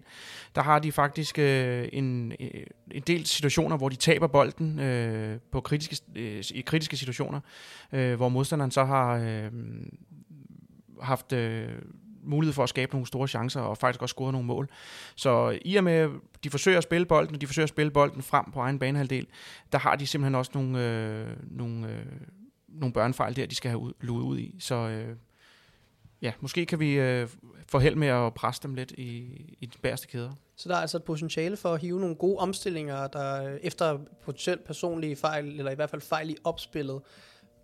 der 0.56 0.62
har 0.62 0.80
de 0.80 0.92
faktisk 0.92 1.40
øh, 1.40 1.90
en, 1.94 2.34
øh, 2.40 2.50
en 2.92 3.02
del 3.02 3.26
situationer, 3.26 3.78
hvor 3.78 3.90
de 3.90 3.96
taber 3.96 4.28
bolden 4.28 4.80
øh, 4.80 5.40
på 5.52 5.62
kritiske, 5.62 5.98
øh, 6.16 6.44
i 6.54 6.62
kritiske 6.62 6.98
situationer, 6.98 7.40
øh, 7.94 8.16
hvor 8.16 8.30
modstanderen 8.30 8.72
så 8.72 8.84
har 8.84 9.16
øh, 9.18 9.52
haft... 11.02 11.34
Øh, 11.34 11.70
mulighed 12.24 12.54
for 12.54 12.64
at 12.64 12.70
skabe 12.70 12.92
nogle 12.92 13.08
store 13.08 13.28
chancer, 13.28 13.62
og 13.62 13.78
faktisk 13.78 14.02
også 14.02 14.14
score 14.14 14.32
nogle 14.32 14.48
mål. 14.48 14.70
Så 15.16 15.60
i 15.66 15.76
og 15.76 15.84
med, 15.84 15.94
at 15.94 16.10
de 16.44 16.50
forsøger 16.50 16.78
at 16.78 16.84
spille 16.84 17.06
bolden, 17.06 17.36
og 17.36 17.42
de 17.42 17.48
forsøger 17.48 17.66
at 17.66 17.70
spille 17.70 17.92
bolden 17.92 18.22
frem 18.22 18.46
på 18.54 18.60
egen 18.60 18.80
banehalvdel, 18.80 19.28
der 19.72 19.78
har 19.78 19.96
de 19.96 20.08
simpelthen 20.08 20.36
også 20.36 20.52
nogle, 20.54 20.86
øh, 20.86 21.28
nogle, 21.52 21.88
øh, 21.88 22.06
nogle 22.68 22.94
børnefejl 22.94 23.36
der, 23.36 23.46
de 23.46 23.56
skal 23.56 23.70
have 23.72 23.80
ud, 23.80 23.94
luet 24.02 24.24
ud 24.24 24.38
i. 24.38 24.56
Så 24.60 24.76
øh, 24.76 25.16
ja, 26.22 26.32
måske 26.40 26.66
kan 26.66 26.80
vi 26.80 26.94
øh, 26.94 27.28
få 27.68 27.80
held 27.80 27.96
med 27.96 28.08
at 28.08 28.34
presse 28.34 28.64
dem 28.64 28.76
lidt 28.76 28.92
i, 28.92 29.08
i 29.60 29.66
de 29.66 29.78
bæreste 29.82 30.08
kæder. 30.08 30.32
Så 30.56 30.70
der 30.70 30.76
er 30.76 30.80
altså 30.82 30.98
et 30.98 31.04
potentiale 31.04 31.58
for 31.58 31.74
at 31.74 31.82
hive 31.82 32.00
nogle 32.00 32.16
gode 32.16 32.38
omstillinger, 32.38 33.08
der 33.08 33.44
øh, 33.44 33.60
efter 33.62 34.00
potentielt 34.26 34.64
personlige 34.64 35.16
fejl, 35.16 35.60
eller 35.60 35.72
i 35.72 35.76
hvert 35.76 35.90
fald 35.90 36.02
fejl 36.02 36.30
i 36.30 36.36
opspillet, 36.44 37.02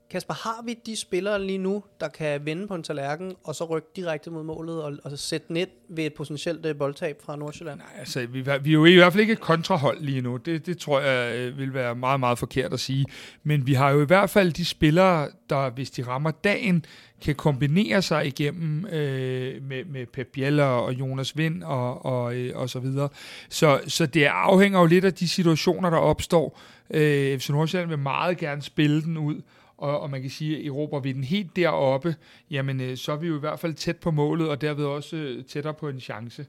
Kasper, 0.09 0.33
har 0.33 0.63
vi 0.65 0.75
de 0.85 0.95
spillere 0.95 1.43
lige 1.43 1.57
nu, 1.57 1.83
der 1.99 2.07
kan 2.07 2.45
vende 2.45 2.67
på 2.67 2.75
en 2.75 2.83
tallerken, 2.83 3.35
og 3.43 3.55
så 3.55 3.63
rykke 3.65 3.87
direkte 3.95 4.31
mod 4.31 4.43
målet, 4.43 4.83
og, 4.83 4.97
og 5.03 5.11
så 5.11 5.17
sætte 5.17 5.53
net 5.53 5.69
ved 5.89 6.05
et 6.05 6.13
potentielt 6.13 6.65
øh, 6.65 6.75
boldtab 6.75 7.21
fra 7.25 7.35
Nordsjælland? 7.35 7.79
Nej, 7.79 7.87
altså, 7.99 8.25
vi, 8.25 8.41
vi 8.41 8.69
er 8.69 8.73
jo 8.73 8.85
i 8.85 8.95
hvert 8.95 9.13
fald 9.13 9.21
ikke 9.21 9.33
et 9.33 9.39
kontrahold 9.39 10.01
lige 10.01 10.21
nu. 10.21 10.37
Det, 10.37 10.65
det 10.65 10.77
tror 10.77 10.99
jeg 10.99 11.35
øh, 11.35 11.57
vil 11.57 11.73
være 11.73 11.95
meget, 11.95 12.19
meget 12.19 12.39
forkert 12.39 12.73
at 12.73 12.79
sige. 12.79 13.05
Men 13.43 13.67
vi 13.67 13.73
har 13.73 13.89
jo 13.89 14.01
i 14.01 14.05
hvert 14.05 14.29
fald 14.29 14.51
de 14.51 14.65
spillere, 14.65 15.29
der, 15.49 15.69
hvis 15.69 15.91
de 15.91 16.03
rammer 16.03 16.31
dagen, 16.31 16.85
kan 17.21 17.35
kombinere 17.35 18.01
sig 18.01 18.27
igennem 18.27 18.85
øh, 18.85 19.63
med, 19.63 19.85
med 19.85 20.05
Pep 20.05 20.27
Biel 20.33 20.59
og 20.59 20.93
Jonas 20.93 21.37
Vind 21.37 21.63
og, 21.63 22.05
og, 22.05 22.35
øh, 22.35 22.51
og 22.55 22.69
så 22.69 22.79
videre. 22.79 23.09
Så, 23.49 23.79
så 23.87 24.05
det 24.05 24.23
afhænger 24.23 24.79
jo 24.79 24.85
lidt 24.85 25.05
af 25.05 25.13
de 25.13 25.27
situationer, 25.27 25.89
der 25.89 25.97
opstår. 25.97 26.59
Øh, 26.89 27.39
FC 27.39 27.49
Nordsjælland 27.49 27.89
vil 27.89 27.99
meget 27.99 28.37
gerne 28.37 28.61
spille 28.61 29.01
den 29.01 29.17
ud, 29.17 29.41
og, 29.77 29.99
og 29.99 30.09
man 30.09 30.21
kan 30.21 30.31
sige, 30.31 30.57
at 30.57 30.65
erobrer 30.65 30.99
vi 30.99 31.11
den 31.11 31.23
helt 31.23 31.55
deroppe, 31.55 32.15
jamen 32.51 32.81
øh, 32.81 32.97
så 32.97 33.11
er 33.11 33.17
vi 33.17 33.27
jo 33.27 33.35
i 33.35 33.39
hvert 33.39 33.59
fald 33.59 33.73
tæt 33.73 33.97
på 33.97 34.11
målet, 34.11 34.49
og 34.49 34.61
derved 34.61 34.85
også 34.85 35.15
øh, 35.15 35.45
tættere 35.45 35.73
på 35.73 35.89
en 35.89 35.99
chance. 35.99 36.45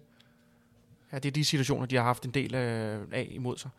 Ja, 1.12 1.18
det 1.18 1.28
er 1.28 1.32
de 1.32 1.44
situationer, 1.44 1.86
de 1.86 1.96
har 1.96 2.02
haft 2.02 2.24
en 2.24 2.30
del 2.30 2.54
øh, 2.54 3.00
af 3.12 3.28
imod 3.30 3.56
sig. 3.56 3.70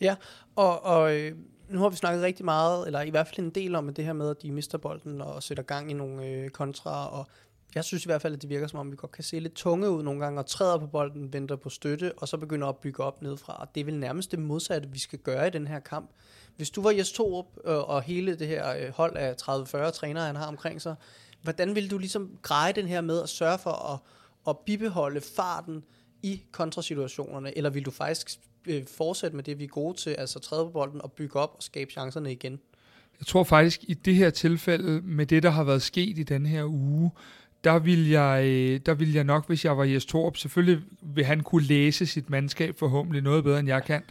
Ja, 0.00 0.16
og, 0.56 0.84
og 0.84 1.16
øh, 1.16 1.36
nu 1.68 1.80
har 1.80 1.88
vi 1.88 1.96
snakket 1.96 2.22
rigtig 2.22 2.44
meget, 2.44 2.86
eller 2.86 3.00
i 3.00 3.10
hvert 3.10 3.26
fald 3.26 3.38
en 3.38 3.50
del 3.50 3.74
om 3.74 3.94
det 3.94 4.04
her 4.04 4.12
med, 4.12 4.30
at 4.30 4.42
de 4.42 4.52
mister 4.52 4.78
bolden 4.78 5.20
og 5.20 5.42
sætter 5.42 5.64
gang 5.64 5.90
i 5.90 5.94
nogle 5.94 6.26
øh, 6.26 6.50
kontra, 6.50 7.18
og 7.18 7.26
jeg 7.74 7.84
synes 7.84 8.04
i 8.04 8.08
hvert 8.08 8.22
fald, 8.22 8.34
at 8.34 8.42
det 8.42 8.50
virker 8.50 8.66
som 8.66 8.78
om, 8.78 8.90
vi 8.90 8.96
godt 8.96 9.12
kan 9.12 9.24
se 9.24 9.38
lidt 9.38 9.54
tunge 9.54 9.90
ud 9.90 10.02
nogle 10.02 10.20
gange, 10.20 10.40
og 10.40 10.46
træder 10.46 10.78
på 10.78 10.86
bolden, 10.86 11.32
venter 11.32 11.56
på 11.56 11.68
støtte, 11.68 12.12
og 12.16 12.28
så 12.28 12.36
begynder 12.36 12.68
at 12.68 12.76
bygge 12.76 13.02
op 13.02 13.22
nedefra. 13.22 13.60
Og 13.60 13.74
det 13.74 13.80
er 13.80 13.84
vel 13.84 13.98
nærmest 13.98 14.30
det 14.30 14.38
modsatte, 14.38 14.88
vi 14.88 14.98
skal 14.98 15.18
gøre 15.18 15.46
i 15.46 15.50
den 15.50 15.66
her 15.66 15.80
kamp. 15.80 16.10
Hvis 16.56 16.70
du 16.70 16.82
var 16.82 16.90
Jes 16.90 17.12
Torup, 17.12 17.46
øh, 17.64 17.76
og 17.76 18.02
hele 18.02 18.38
det 18.38 18.46
her 18.46 18.76
øh, 18.76 18.92
hold 18.92 19.16
af 19.16 19.34
30-40 19.42 19.90
trænere, 19.90 20.26
han 20.26 20.36
har 20.36 20.46
omkring 20.46 20.82
sig, 20.82 20.94
hvordan 21.42 21.74
vil 21.74 21.90
du 21.90 21.98
ligesom 21.98 22.30
greje 22.42 22.72
den 22.72 22.86
her 22.86 23.00
med 23.00 23.22
at 23.22 23.28
sørge 23.28 23.58
for 23.58 23.92
at, 23.92 23.98
at 24.48 24.58
bibeholde 24.58 25.20
farten 25.20 25.84
i 26.22 26.42
kontrasituationerne, 26.52 27.56
eller 27.56 27.70
vil 27.70 27.84
du 27.84 27.90
faktisk 27.90 28.40
øh, 28.66 28.86
fortsætte 28.86 29.36
med 29.36 29.44
det, 29.44 29.58
vi 29.58 29.64
er 29.64 29.68
gode 29.68 29.96
til, 29.96 30.10
altså 30.10 30.38
træde 30.38 30.64
på 30.64 30.70
bolden 30.70 31.02
og 31.02 31.12
bygge 31.12 31.40
op 31.40 31.52
og 31.56 31.62
skabe 31.62 31.90
chancerne 31.90 32.32
igen? 32.32 32.60
Jeg 33.20 33.26
tror 33.26 33.44
faktisk, 33.44 33.80
i 33.82 33.94
det 33.94 34.14
her 34.14 34.30
tilfælde, 34.30 35.00
med 35.00 35.26
det, 35.26 35.42
der 35.42 35.50
har 35.50 35.64
været 35.64 35.82
sket 35.82 36.18
i 36.18 36.22
den 36.22 36.46
her 36.46 36.64
uge, 36.64 37.10
der 37.64 37.78
vil 37.78 38.08
jeg, 38.08 38.44
øh, 38.46 38.80
der 38.86 38.94
vil 38.94 39.12
jeg 39.12 39.24
nok, 39.24 39.46
hvis 39.46 39.64
jeg 39.64 39.78
var 39.78 39.84
Jes 39.84 40.06
Torp, 40.06 40.36
selvfølgelig 40.36 40.82
vil 41.02 41.24
han 41.24 41.40
kunne 41.40 41.62
læse 41.62 42.06
sit 42.06 42.30
mandskab 42.30 42.78
forhåbentlig 42.78 43.22
noget 43.22 43.44
bedre, 43.44 43.58
end 43.58 43.68
jeg 43.68 43.84
kan. 43.84 44.02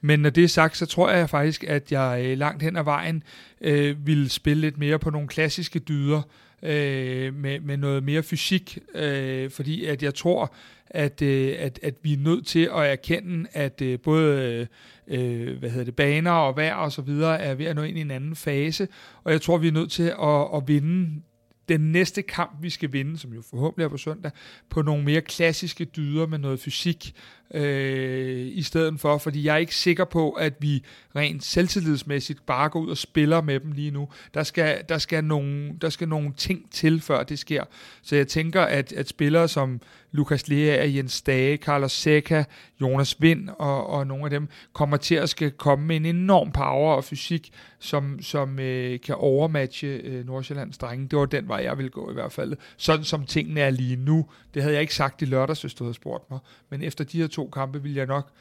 Men 0.00 0.20
når 0.20 0.30
det 0.30 0.44
er 0.44 0.48
sagt, 0.48 0.76
så 0.76 0.86
tror 0.86 1.10
jeg 1.10 1.30
faktisk, 1.30 1.64
at 1.64 1.92
jeg 1.92 2.22
øh, 2.24 2.38
langt 2.38 2.62
hen 2.62 2.76
ad 2.76 2.84
vejen 2.84 3.22
øh, 3.60 4.06
vil 4.06 4.30
spille 4.30 4.60
lidt 4.60 4.78
mere 4.78 4.98
på 4.98 5.10
nogle 5.10 5.28
klassiske 5.28 5.78
dyder, 5.78 6.22
øh, 6.62 7.34
med, 7.34 7.60
med 7.60 7.76
noget 7.76 8.04
mere 8.04 8.22
fysik, 8.22 8.78
øh, 8.94 9.50
fordi 9.50 9.84
at 9.84 10.02
jeg 10.02 10.14
tror, 10.14 10.54
at, 10.86 11.22
øh, 11.22 11.54
at, 11.58 11.78
at 11.82 11.94
vi 12.02 12.12
er 12.12 12.18
nødt 12.18 12.46
til 12.46 12.70
at 12.76 12.86
erkende, 12.86 13.48
at 13.52 13.82
øh, 13.82 13.98
både 14.00 14.66
øh, 15.08 15.58
hvad 15.58 15.70
hedder 15.70 15.84
det, 15.84 15.96
baner 15.96 16.30
og 16.30 16.56
vejr 16.56 16.74
og 16.74 16.92
så 16.92 17.02
videre 17.02 17.40
er 17.40 17.54
ved 17.54 17.66
at 17.66 17.76
nå 17.76 17.82
ind 17.82 17.98
i 17.98 18.00
en 18.00 18.10
anden 18.10 18.36
fase, 18.36 18.88
og 19.24 19.32
jeg 19.32 19.42
tror, 19.42 19.58
vi 19.58 19.68
er 19.68 19.72
nødt 19.72 19.90
til 19.90 20.12
at, 20.22 20.46
at 20.54 20.62
vinde 20.68 21.22
den 21.68 21.92
næste 21.92 22.22
kamp, 22.22 22.62
vi 22.62 22.70
skal 22.70 22.92
vinde, 22.92 23.18
som 23.18 23.32
jo 23.32 23.42
forhåbentlig 23.50 23.84
er 23.84 23.88
på 23.88 23.96
søndag, 23.96 24.30
på 24.70 24.82
nogle 24.82 25.04
mere 25.04 25.20
klassiske 25.20 25.84
dyder 25.84 26.26
med 26.26 26.38
noget 26.38 26.60
fysik 26.60 27.14
øh, 27.54 28.46
i 28.52 28.62
stedet 28.62 29.00
for, 29.00 29.18
fordi 29.18 29.44
jeg 29.44 29.54
er 29.54 29.58
ikke 29.58 29.74
sikker 29.74 30.04
på, 30.04 30.30
at 30.30 30.54
vi 30.60 30.84
rent 31.16 31.44
selvtillidsmæssigt 31.44 32.46
bare 32.46 32.68
går 32.68 32.80
ud 32.80 32.90
og 32.90 32.96
spiller 32.96 33.40
med 33.40 33.60
dem 33.60 33.72
lige 33.72 33.90
nu. 33.90 34.08
Der 34.34 34.42
skal, 34.42 34.84
der 34.88 34.98
skal, 34.98 35.24
nogle, 35.24 35.72
der 35.80 35.88
skal 35.88 36.08
nogle 36.08 36.32
ting 36.36 36.70
til, 36.70 37.00
før 37.00 37.22
det 37.22 37.38
sker. 37.38 37.64
Så 38.02 38.16
jeg 38.16 38.28
tænker, 38.28 38.62
at, 38.62 38.92
at 38.92 39.08
spillere 39.08 39.48
som 39.48 39.80
Lukas 40.12 40.48
Lea, 40.48 40.94
Jens 40.96 41.22
Dage, 41.22 41.56
Carlos 41.56 41.92
Seca, 41.92 42.44
Jonas 42.80 43.22
Vind 43.22 43.48
og, 43.58 43.86
og 43.86 44.06
nogle 44.06 44.24
af 44.24 44.30
dem 44.30 44.48
kommer 44.72 44.96
til 44.96 45.14
at 45.14 45.28
skal 45.28 45.50
komme 45.50 45.86
med 45.86 45.96
en 45.96 46.06
enorm 46.06 46.52
power 46.52 46.94
og 46.94 47.04
fysik, 47.04 47.50
som, 47.78 48.22
som 48.22 48.58
øh, 48.58 49.00
kan 49.00 49.14
overmatche 49.14 49.88
øh, 49.88 50.26
Nordsjællands 50.26 50.78
drenge. 50.78 51.08
Det 51.08 51.18
var 51.18 51.26
den 51.26 51.48
vej, 51.48 51.60
jeg 51.64 51.76
ville 51.76 51.90
gå 51.90 52.10
i 52.10 52.14
hvert 52.14 52.32
fald. 52.32 52.56
Sådan 52.76 53.04
som 53.04 53.26
tingene 53.26 53.60
er 53.60 53.70
lige 53.70 53.96
nu. 53.96 54.26
Det 54.54 54.62
havde 54.62 54.74
jeg 54.74 54.82
ikke 54.82 54.94
sagt 54.94 55.22
i 55.22 55.24
lørdags, 55.24 55.60
hvis 55.60 55.74
du 55.74 55.84
havde 55.84 55.94
spurgt 55.94 56.30
mig. 56.30 56.38
Men 56.70 56.82
efter 56.82 57.04
de 57.04 57.20
her 57.20 57.26
to 57.26 57.37
kampe 57.46 57.82
ville 57.82 57.98
jeg 57.98 58.06
nok 58.06 58.32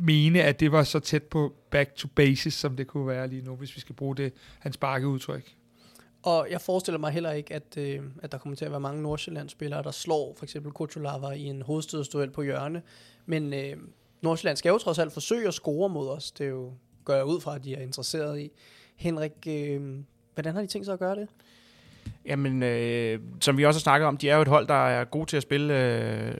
mene, 0.00 0.42
at 0.42 0.60
det 0.60 0.72
var 0.72 0.82
så 0.82 1.00
tæt 1.00 1.22
på 1.22 1.54
back 1.70 1.94
to 1.94 2.08
basis, 2.14 2.54
som 2.54 2.76
det 2.76 2.86
kunne 2.86 3.06
være 3.06 3.28
lige 3.28 3.42
nu, 3.42 3.56
hvis 3.56 3.76
vi 3.76 3.80
skal 3.80 3.94
bruge 3.94 4.16
det 4.16 4.32
hans 4.58 4.78
udtryk. 5.04 5.56
Og 6.22 6.46
jeg 6.50 6.60
forestiller 6.60 6.98
mig 6.98 7.12
heller 7.12 7.32
ikke, 7.32 7.54
at, 7.54 7.76
øh, 7.78 8.00
at 8.22 8.32
der 8.32 8.38
kommer 8.38 8.56
til 8.56 8.64
at 8.64 8.70
være 8.70 8.80
mange 8.80 9.02
Nordsjælland-spillere, 9.02 9.82
der 9.82 9.90
slår 9.90 10.34
for 10.36 10.44
eksempel 10.44 10.72
Kutulava 10.72 11.30
i 11.30 11.44
en 11.44 11.62
hovedstødsduel 11.62 12.30
på 12.30 12.42
hjørne. 12.42 12.82
Men 13.26 13.54
øh, 13.54 13.76
Nordsjælland 14.22 14.56
skal 14.56 14.70
jo 14.70 14.78
trods 14.78 14.98
alt 14.98 15.12
forsøge 15.12 15.48
at 15.48 15.54
score 15.54 15.88
mod 15.88 16.08
os. 16.08 16.30
Det 16.30 16.46
er 16.46 16.50
jo, 16.50 16.72
gør 17.04 17.16
jeg 17.16 17.24
ud 17.24 17.40
fra, 17.40 17.54
at 17.54 17.64
de 17.64 17.74
er 17.74 17.82
interesseret 17.82 18.40
i. 18.40 18.50
Henrik, 18.96 19.32
øh, 19.48 19.98
hvordan 20.34 20.54
har 20.54 20.60
de 20.60 20.66
tænkt 20.66 20.84
sig 20.84 20.92
at 20.92 20.98
gøre 20.98 21.14
det? 21.14 21.28
Jamen, 22.24 22.62
øh, 22.62 23.20
som 23.40 23.58
vi 23.58 23.64
også 23.64 23.78
har 23.78 23.82
snakket 23.82 24.06
om, 24.06 24.16
de 24.16 24.30
er 24.30 24.36
jo 24.36 24.42
et 24.42 24.48
hold, 24.48 24.66
der 24.66 24.86
er 24.86 25.04
gode 25.04 25.26
til 25.26 25.36
at 25.36 25.42
spille 25.42 25.94
øh, 25.94 26.34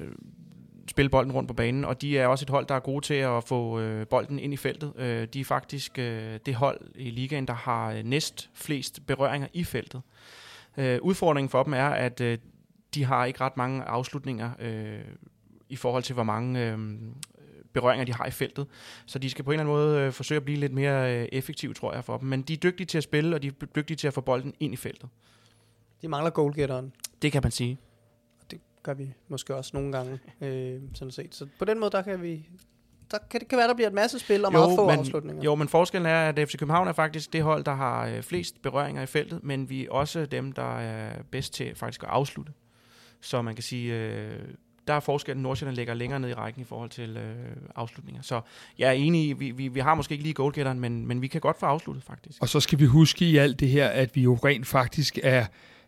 spille 0.88 1.08
bolden 1.08 1.32
rundt 1.32 1.48
på 1.48 1.54
banen, 1.54 1.84
og 1.84 2.02
de 2.02 2.18
er 2.18 2.26
også 2.26 2.44
et 2.44 2.50
hold, 2.50 2.66
der 2.66 2.74
er 2.74 2.80
gode 2.80 3.04
til 3.04 3.14
at 3.14 3.44
få 3.44 3.80
øh, 3.80 4.06
bolden 4.06 4.38
ind 4.38 4.52
i 4.54 4.56
feltet. 4.56 4.92
Øh, 4.96 5.28
de 5.28 5.40
er 5.40 5.44
faktisk 5.44 5.98
øh, 5.98 6.38
det 6.46 6.54
hold 6.54 6.80
i 6.94 7.10
ligaen, 7.10 7.46
der 7.46 7.54
har 7.54 7.92
øh, 7.92 8.02
næst 8.02 8.50
flest 8.54 9.06
berøringer 9.06 9.48
i 9.52 9.64
feltet. 9.64 10.02
Øh, 10.76 10.98
udfordringen 11.02 11.48
for 11.48 11.62
dem 11.62 11.72
er, 11.72 11.88
at 11.88 12.20
øh, 12.20 12.38
de 12.94 13.04
har 13.04 13.24
ikke 13.24 13.40
ret 13.40 13.56
mange 13.56 13.82
afslutninger 13.82 14.50
øh, 14.58 15.00
i 15.68 15.76
forhold 15.76 16.02
til, 16.02 16.14
hvor 16.14 16.22
mange 16.22 16.60
øh, 16.60 16.78
berøringer 17.72 18.04
de 18.04 18.14
har 18.14 18.26
i 18.26 18.30
feltet. 18.30 18.66
Så 19.06 19.18
de 19.18 19.30
skal 19.30 19.44
på 19.44 19.50
en 19.50 19.60
eller 19.60 19.72
anden 19.72 19.76
måde 19.76 20.00
øh, 20.00 20.12
forsøge 20.12 20.36
at 20.36 20.44
blive 20.44 20.58
lidt 20.58 20.72
mere 20.72 21.16
øh, 21.16 21.28
effektive, 21.32 21.74
tror 21.74 21.94
jeg, 21.94 22.04
for 22.04 22.18
dem. 22.18 22.28
Men 22.28 22.42
de 22.42 22.52
er 22.52 22.56
dygtige 22.56 22.86
til 22.86 22.98
at 22.98 23.04
spille, 23.04 23.36
og 23.36 23.42
de 23.42 23.48
er 23.48 23.66
dygtige 23.76 23.96
til 23.96 24.06
at 24.06 24.14
få 24.14 24.20
bolden 24.20 24.54
ind 24.60 24.72
i 24.72 24.76
feltet. 24.76 25.08
De 26.02 26.08
mangler 26.08 26.30
goalgetteren. 26.30 26.92
Det 27.22 27.32
kan 27.32 27.40
man 27.42 27.52
sige 27.52 27.78
gør 28.86 28.94
vi 28.94 29.12
måske 29.28 29.54
også 29.54 29.70
nogle 29.74 29.92
gange, 29.92 30.18
øh, 30.40 30.80
sådan 30.94 31.12
set. 31.12 31.34
Så 31.34 31.46
på 31.58 31.64
den 31.64 31.80
måde, 31.80 31.90
der 31.90 32.02
kan 32.02 32.22
vi, 32.22 32.48
der 33.10 33.18
kan, 33.30 33.40
det 33.40 33.48
kan 33.48 33.58
være, 33.58 33.68
der 33.68 33.74
bliver 33.74 33.88
et 33.88 33.94
masse 33.94 34.18
spil 34.18 34.44
og 34.44 34.52
jo, 34.52 34.58
meget 34.58 34.76
få 34.76 34.86
men, 34.86 34.98
afslutninger. 34.98 35.42
Jo, 35.42 35.54
men 35.54 35.68
forskellen 35.68 36.06
er, 36.06 36.28
at 36.28 36.48
FC 36.48 36.58
København 36.58 36.88
er 36.88 36.92
faktisk 36.92 37.32
det 37.32 37.42
hold, 37.42 37.64
der 37.64 37.74
har 37.74 38.06
øh, 38.06 38.22
flest 38.22 38.62
berøringer 38.62 39.02
i 39.02 39.06
feltet, 39.06 39.44
men 39.44 39.70
vi 39.70 39.86
er 39.86 39.90
også 39.90 40.26
dem, 40.26 40.52
der 40.52 40.78
er 40.78 41.22
bedst 41.30 41.54
til 41.54 41.74
faktisk 41.74 42.02
at 42.02 42.08
afslutte. 42.08 42.52
Så 43.20 43.42
man 43.42 43.54
kan 43.54 43.62
sige, 43.62 43.94
øh, 43.94 44.40
der 44.88 44.94
er 44.94 45.00
forskellen. 45.00 45.42
Nordsjælland 45.42 45.76
ligger 45.76 45.94
længere 45.94 46.20
ned 46.20 46.28
i 46.28 46.34
rækken 46.34 46.62
i 46.62 46.64
forhold 46.64 46.90
til 46.90 47.16
øh, 47.16 47.56
afslutninger. 47.74 48.22
Så 48.22 48.40
jeg 48.78 48.88
er 48.88 48.92
enig 48.92 49.28
i, 49.28 49.32
vi, 49.32 49.50
vi, 49.50 49.68
vi 49.68 49.80
har 49.80 49.94
måske 49.94 50.12
ikke 50.12 50.24
lige 50.24 50.34
goalgetteren, 50.34 50.80
men, 50.80 51.06
men 51.06 51.22
vi 51.22 51.26
kan 51.26 51.40
godt 51.40 51.60
få 51.60 51.66
afsluttet 51.66 52.04
faktisk. 52.04 52.42
Og 52.42 52.48
så 52.48 52.60
skal 52.60 52.78
vi 52.78 52.84
huske 52.84 53.24
i 53.24 53.36
alt 53.36 53.60
det 53.60 53.68
her, 53.68 53.88
at 53.88 54.16
vi 54.16 54.22
jo 54.22 54.34
rent 54.34 54.66
faktisk 54.66 55.18
er 55.22 55.46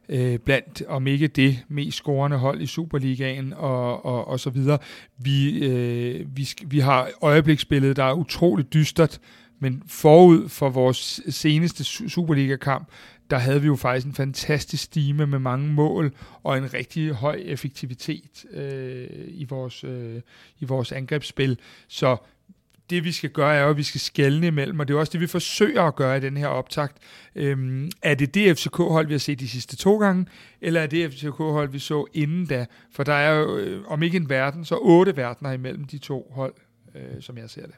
øh, 0.09 0.39
blandt, 0.39 0.83
om 0.89 1.07
ikke 1.07 1.27
det, 1.27 1.59
mest 1.69 1.97
scorende 1.97 2.37
hold 2.37 2.61
i 2.61 2.67
Superligaen 2.67 3.53
og, 3.53 4.05
og, 4.05 4.29
og 4.29 4.41
så 4.41 4.51
videre. 4.51 4.79
Vi, 5.19 5.67
øh, 5.67 6.27
vi, 6.37 6.49
vi 6.67 6.79
har 6.79 7.11
øjebliksbilledet, 7.23 7.97
der 7.97 8.05
er 8.05 8.13
utroligt 8.13 8.73
dystert, 8.73 9.21
men 9.61 9.83
forud 9.87 10.49
for 10.49 10.69
vores 10.69 11.21
seneste 11.29 11.85
Superliga-kamp, 11.85 12.89
der 13.31 13.39
havde 13.39 13.61
vi 13.61 13.67
jo 13.67 13.77
faktisk 13.77 14.07
en 14.07 14.15
fantastisk 14.15 14.83
stime 14.83 15.27
med 15.27 15.39
mange 15.39 15.73
mål 15.73 16.13
og 16.43 16.59
en 16.59 16.75
rigtig 16.75 17.11
høj 17.11 17.43
effektivitet 17.45 18.45
øh, 18.51 19.07
i, 19.29 19.45
vores, 19.45 19.85
øh, 19.85 20.21
i 20.61 20.65
vores 20.65 20.93
angrebsspil. 20.93 21.59
Så 21.89 22.17
det 22.91 23.05
vi 23.05 23.13
skal 23.13 23.31
gøre, 23.31 23.55
er 23.55 23.63
jo, 23.63 23.71
at 23.71 23.77
vi 23.77 23.83
skal 23.83 24.01
skælne 24.01 24.47
imellem, 24.47 24.81
og 24.81 24.89
det 24.89 24.95
er 24.95 24.99
også 24.99 25.13
det, 25.13 25.21
vi 25.21 25.27
forsøger 25.27 25.83
at 25.83 25.97
gøre 25.97 26.17
i 26.17 26.21
den 26.21 26.37
her 26.37 26.47
optakt. 26.47 26.97
Øhm, 27.35 27.91
er 28.03 28.15
det 28.15 28.35
det 28.35 28.59
FCK-hold, 28.59 29.07
vi 29.07 29.15
har 29.15 29.19
set 29.19 29.41
de 29.41 29.49
sidste 29.49 29.77
to 29.77 29.99
gange, 29.99 30.27
eller 30.61 30.81
er 30.81 30.87
det 30.87 31.13
FCK-hold, 31.13 31.69
vi 31.69 31.79
så 31.79 32.07
inden 32.15 32.47
da? 32.47 32.67
For 32.91 33.03
der 33.03 33.13
er 33.13 33.35
jo, 33.35 33.57
øh, 33.57 33.85
om 33.87 34.03
ikke 34.03 34.17
en 34.17 34.29
verden, 34.29 34.65
så 34.65 34.77
otte 34.77 35.17
verdener 35.17 35.53
imellem 35.53 35.85
de 35.85 35.99
to 35.99 36.33
hold, 36.35 36.55
øh, 36.95 37.23
som 37.23 37.39
jeg 37.39 37.51
ser 37.51 37.67
det. 37.67 37.75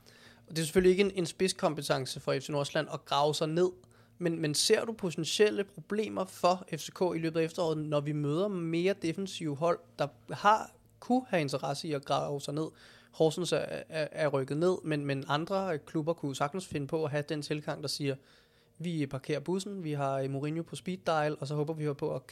Og 0.48 0.56
det 0.56 0.58
er 0.58 0.64
selvfølgelig 0.64 0.90
ikke 0.90 1.04
en, 1.04 1.12
en 1.14 1.26
spidskompetence 1.26 2.20
for 2.20 2.34
FC 2.40 2.48
Nordsjælland 2.48 2.88
at 2.92 3.04
grave 3.04 3.34
sig 3.34 3.48
ned, 3.48 3.70
men, 4.18 4.40
men 4.40 4.54
ser 4.54 4.84
du 4.84 4.92
potentielle 4.92 5.64
problemer 5.64 6.24
for 6.24 6.66
FCK 6.72 7.00
i 7.16 7.18
løbet 7.18 7.40
af 7.40 7.44
efteråret, 7.44 7.78
når 7.78 8.00
vi 8.00 8.12
møder 8.12 8.48
mere 8.48 8.94
defensive 9.02 9.56
hold, 9.56 9.78
der 9.98 10.06
har 10.32 10.70
kunne 11.00 11.22
have 11.28 11.40
interesse 11.40 11.88
i 11.88 11.92
at 11.92 12.04
grave 12.04 12.40
sig 12.40 12.54
ned? 12.54 12.66
Horsens 13.10 13.52
er, 13.52 13.64
er, 13.88 14.08
er 14.12 14.28
rykket 14.28 14.56
ned, 14.56 14.76
men, 14.84 15.06
men 15.06 15.24
andre 15.28 15.78
klubber 15.78 16.12
kunne 16.12 16.36
sagtens 16.36 16.66
finde 16.66 16.86
på 16.86 17.04
at 17.04 17.10
have 17.10 17.24
den 17.28 17.42
tilgang, 17.42 17.82
der 17.82 17.88
siger, 17.88 18.14
vi 18.82 19.06
parkerer 19.06 19.40
bussen, 19.40 19.84
vi 19.84 19.92
har 19.92 20.28
Mourinho 20.28 20.62
på 20.62 20.76
speed 20.76 20.98
dial, 21.06 21.36
og 21.40 21.46
så 21.46 21.54
håber 21.54 21.74
vi 21.74 21.92
på 21.92 22.14
at 22.14 22.22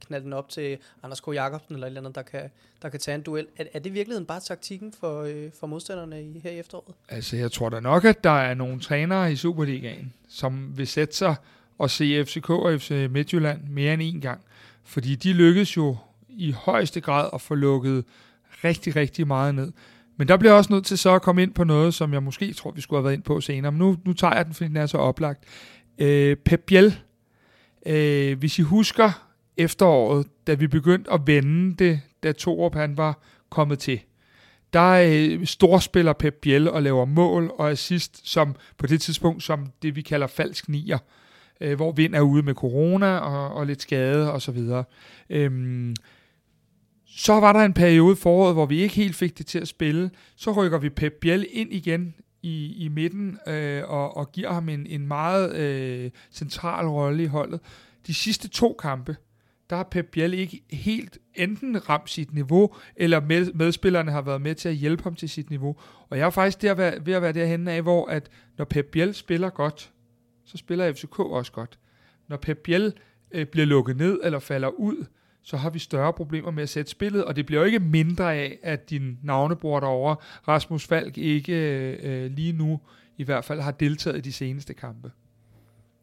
knalde 0.00 0.24
den 0.24 0.32
op 0.32 0.48
til 0.48 0.78
Anders 1.02 1.20
K. 1.20 1.26
Jacobsen 1.34 1.74
eller 1.74 1.86
et 1.86 1.90
eller 1.90 2.00
andet, 2.00 2.14
der 2.14 2.22
kan, 2.22 2.50
der 2.82 2.88
kan 2.88 3.00
tage 3.00 3.14
en 3.14 3.22
duel. 3.22 3.46
Er, 3.56 3.64
er 3.72 3.78
det 3.78 3.94
virkelig 3.94 4.26
bare 4.26 4.40
taktikken 4.40 4.92
for, 4.92 5.22
øh, 5.22 5.50
for 5.60 5.66
modstanderne 5.66 6.24
i, 6.24 6.38
her 6.38 6.50
i 6.50 6.58
efteråret? 6.58 6.94
Altså, 7.08 7.36
jeg 7.36 7.52
tror 7.52 7.68
da 7.68 7.80
nok, 7.80 8.04
at 8.04 8.24
der 8.24 8.30
er 8.30 8.54
nogle 8.54 8.80
trænere 8.80 9.32
i 9.32 9.36
Superligaen, 9.36 10.12
som 10.28 10.78
vil 10.78 10.86
sætte 10.86 11.16
sig 11.16 11.34
og 11.78 11.90
se 11.90 12.24
FCK 12.24 12.50
og 12.50 12.80
FC 12.80 13.08
Midtjylland 13.10 13.68
mere 13.68 13.94
end 13.94 14.02
en 14.02 14.20
gang. 14.20 14.40
Fordi 14.84 15.14
de 15.14 15.32
lykkedes 15.32 15.76
jo 15.76 15.96
i 16.28 16.52
højeste 16.52 17.00
grad 17.00 17.30
at 17.34 17.40
få 17.40 17.54
lukket 17.54 18.04
rigtig, 18.64 18.96
rigtig 18.96 19.26
meget 19.26 19.54
ned. 19.54 19.72
Men 20.20 20.28
der 20.28 20.36
bliver 20.36 20.52
også 20.52 20.72
nødt 20.72 20.84
til 20.84 20.98
så 20.98 21.14
at 21.14 21.22
komme 21.22 21.42
ind 21.42 21.54
på 21.54 21.64
noget, 21.64 21.94
som 21.94 22.12
jeg 22.12 22.22
måske 22.22 22.52
tror, 22.52 22.70
vi 22.70 22.80
skulle 22.80 22.98
have 22.98 23.04
været 23.04 23.14
ind 23.14 23.22
på 23.22 23.40
senere. 23.40 23.72
Men 23.72 23.78
nu, 23.78 23.96
nu 24.04 24.12
tager 24.12 24.34
jeg 24.34 24.44
den, 24.44 24.54
fordi 24.54 24.68
den 24.68 24.76
er 24.76 24.86
så 24.86 24.98
oplagt. 24.98 25.44
Øh, 25.98 26.36
Pep 26.36 26.60
Biel, 26.66 26.98
øh, 27.86 28.38
hvis 28.38 28.58
I 28.58 28.62
husker 28.62 29.28
efteråret, 29.56 30.26
da 30.46 30.54
vi 30.54 30.66
begyndte 30.66 31.12
at 31.12 31.20
vende 31.26 31.84
det, 31.84 32.00
da 32.22 32.32
Torup 32.32 32.74
han 32.74 32.96
var 32.96 33.18
kommet 33.50 33.78
til, 33.78 34.00
der 34.72 34.90
øh, 34.90 35.46
storspiller 35.46 36.12
Pep 36.12 36.34
Biel 36.42 36.70
og 36.70 36.82
laver 36.82 37.04
mål 37.04 37.52
og 37.58 37.70
assist 37.70 38.28
som 38.28 38.56
på 38.78 38.86
det 38.86 39.00
tidspunkt 39.00 39.42
som 39.42 39.66
det 39.82 39.96
vi 39.96 40.02
kalder 40.02 40.26
falsk 40.26 40.68
nier, 40.68 40.98
øh, 41.60 41.76
hvor 41.76 41.92
Vind 41.92 42.14
er 42.14 42.20
ude 42.20 42.42
med 42.42 42.54
corona 42.54 43.16
og, 43.18 43.54
og 43.54 43.66
lidt 43.66 43.82
skade 43.82 44.32
og 44.32 44.42
så 44.42 44.52
videre. 44.52 44.84
Øhm, 45.30 45.94
så 47.16 47.32
var 47.32 47.52
der 47.52 47.60
en 47.60 47.72
periode 47.72 48.16
foråret, 48.16 48.54
hvor 48.54 48.66
vi 48.66 48.80
ikke 48.80 48.94
helt 48.94 49.16
fik 49.16 49.38
det 49.38 49.46
til 49.46 49.58
at 49.58 49.68
spille. 49.68 50.10
Så 50.36 50.52
rykker 50.52 50.78
vi 50.78 50.88
Pep 50.88 51.12
Biel 51.20 51.46
ind 51.50 51.72
igen 51.72 52.14
i, 52.42 52.84
i 52.84 52.88
midten 52.88 53.38
øh, 53.46 53.82
og, 53.86 54.16
og 54.16 54.32
giver 54.32 54.52
ham 54.52 54.68
en, 54.68 54.86
en 54.86 55.06
meget 55.06 55.56
øh, 55.56 56.10
central 56.30 56.86
rolle 56.86 57.22
i 57.22 57.26
holdet. 57.26 57.60
De 58.06 58.14
sidste 58.14 58.48
to 58.48 58.76
kampe, 58.82 59.16
der 59.70 59.76
har 59.76 59.82
Pep 59.82 60.06
Biel 60.12 60.34
ikke 60.34 60.62
helt 60.70 61.18
enten 61.34 61.88
ramt 61.88 62.10
sit 62.10 62.34
niveau, 62.34 62.74
eller 62.96 63.20
med, 63.20 63.52
medspillerne 63.52 64.10
har 64.10 64.22
været 64.22 64.40
med 64.40 64.54
til 64.54 64.68
at 64.68 64.74
hjælpe 64.74 65.02
ham 65.02 65.14
til 65.14 65.28
sit 65.28 65.50
niveau. 65.50 65.76
Og 66.10 66.18
jeg 66.18 66.26
er 66.26 66.30
faktisk 66.30 66.62
der 66.62 66.74
ved, 66.74 66.92
ved 67.00 67.14
at 67.14 67.22
være 67.22 67.32
derhen 67.32 67.68
af, 67.68 67.82
hvor 67.82 68.06
at 68.06 68.30
når 68.58 68.64
Pep 68.64 68.86
Biel 68.92 69.14
spiller 69.14 69.50
godt, 69.50 69.92
så 70.44 70.56
spiller 70.56 70.92
FCK 70.92 71.18
også 71.18 71.52
godt. 71.52 71.78
Når 72.28 72.36
Pep 72.36 72.58
Biel 72.58 72.92
øh, 73.30 73.46
bliver 73.46 73.66
lukket 73.66 73.96
ned 73.96 74.20
eller 74.24 74.38
falder 74.38 74.68
ud, 74.68 75.06
så 75.42 75.56
har 75.56 75.70
vi 75.70 75.78
større 75.78 76.12
problemer 76.12 76.50
med 76.50 76.62
at 76.62 76.68
sætte 76.68 76.90
spillet, 76.90 77.24
og 77.24 77.36
det 77.36 77.46
bliver 77.46 77.60
jo 77.60 77.66
ikke 77.66 77.78
mindre 77.80 78.34
af, 78.34 78.58
at 78.62 78.90
din 78.90 79.18
navnebror 79.22 79.80
derovre, 79.80 80.16
Rasmus 80.48 80.86
Falk, 80.86 81.18
ikke 81.18 81.52
øh, 82.02 82.30
lige 82.30 82.52
nu 82.52 82.80
i 83.16 83.24
hvert 83.24 83.44
fald 83.44 83.60
har 83.60 83.70
deltaget 83.70 84.18
i 84.18 84.20
de 84.20 84.32
seneste 84.32 84.74
kampe. 84.74 85.12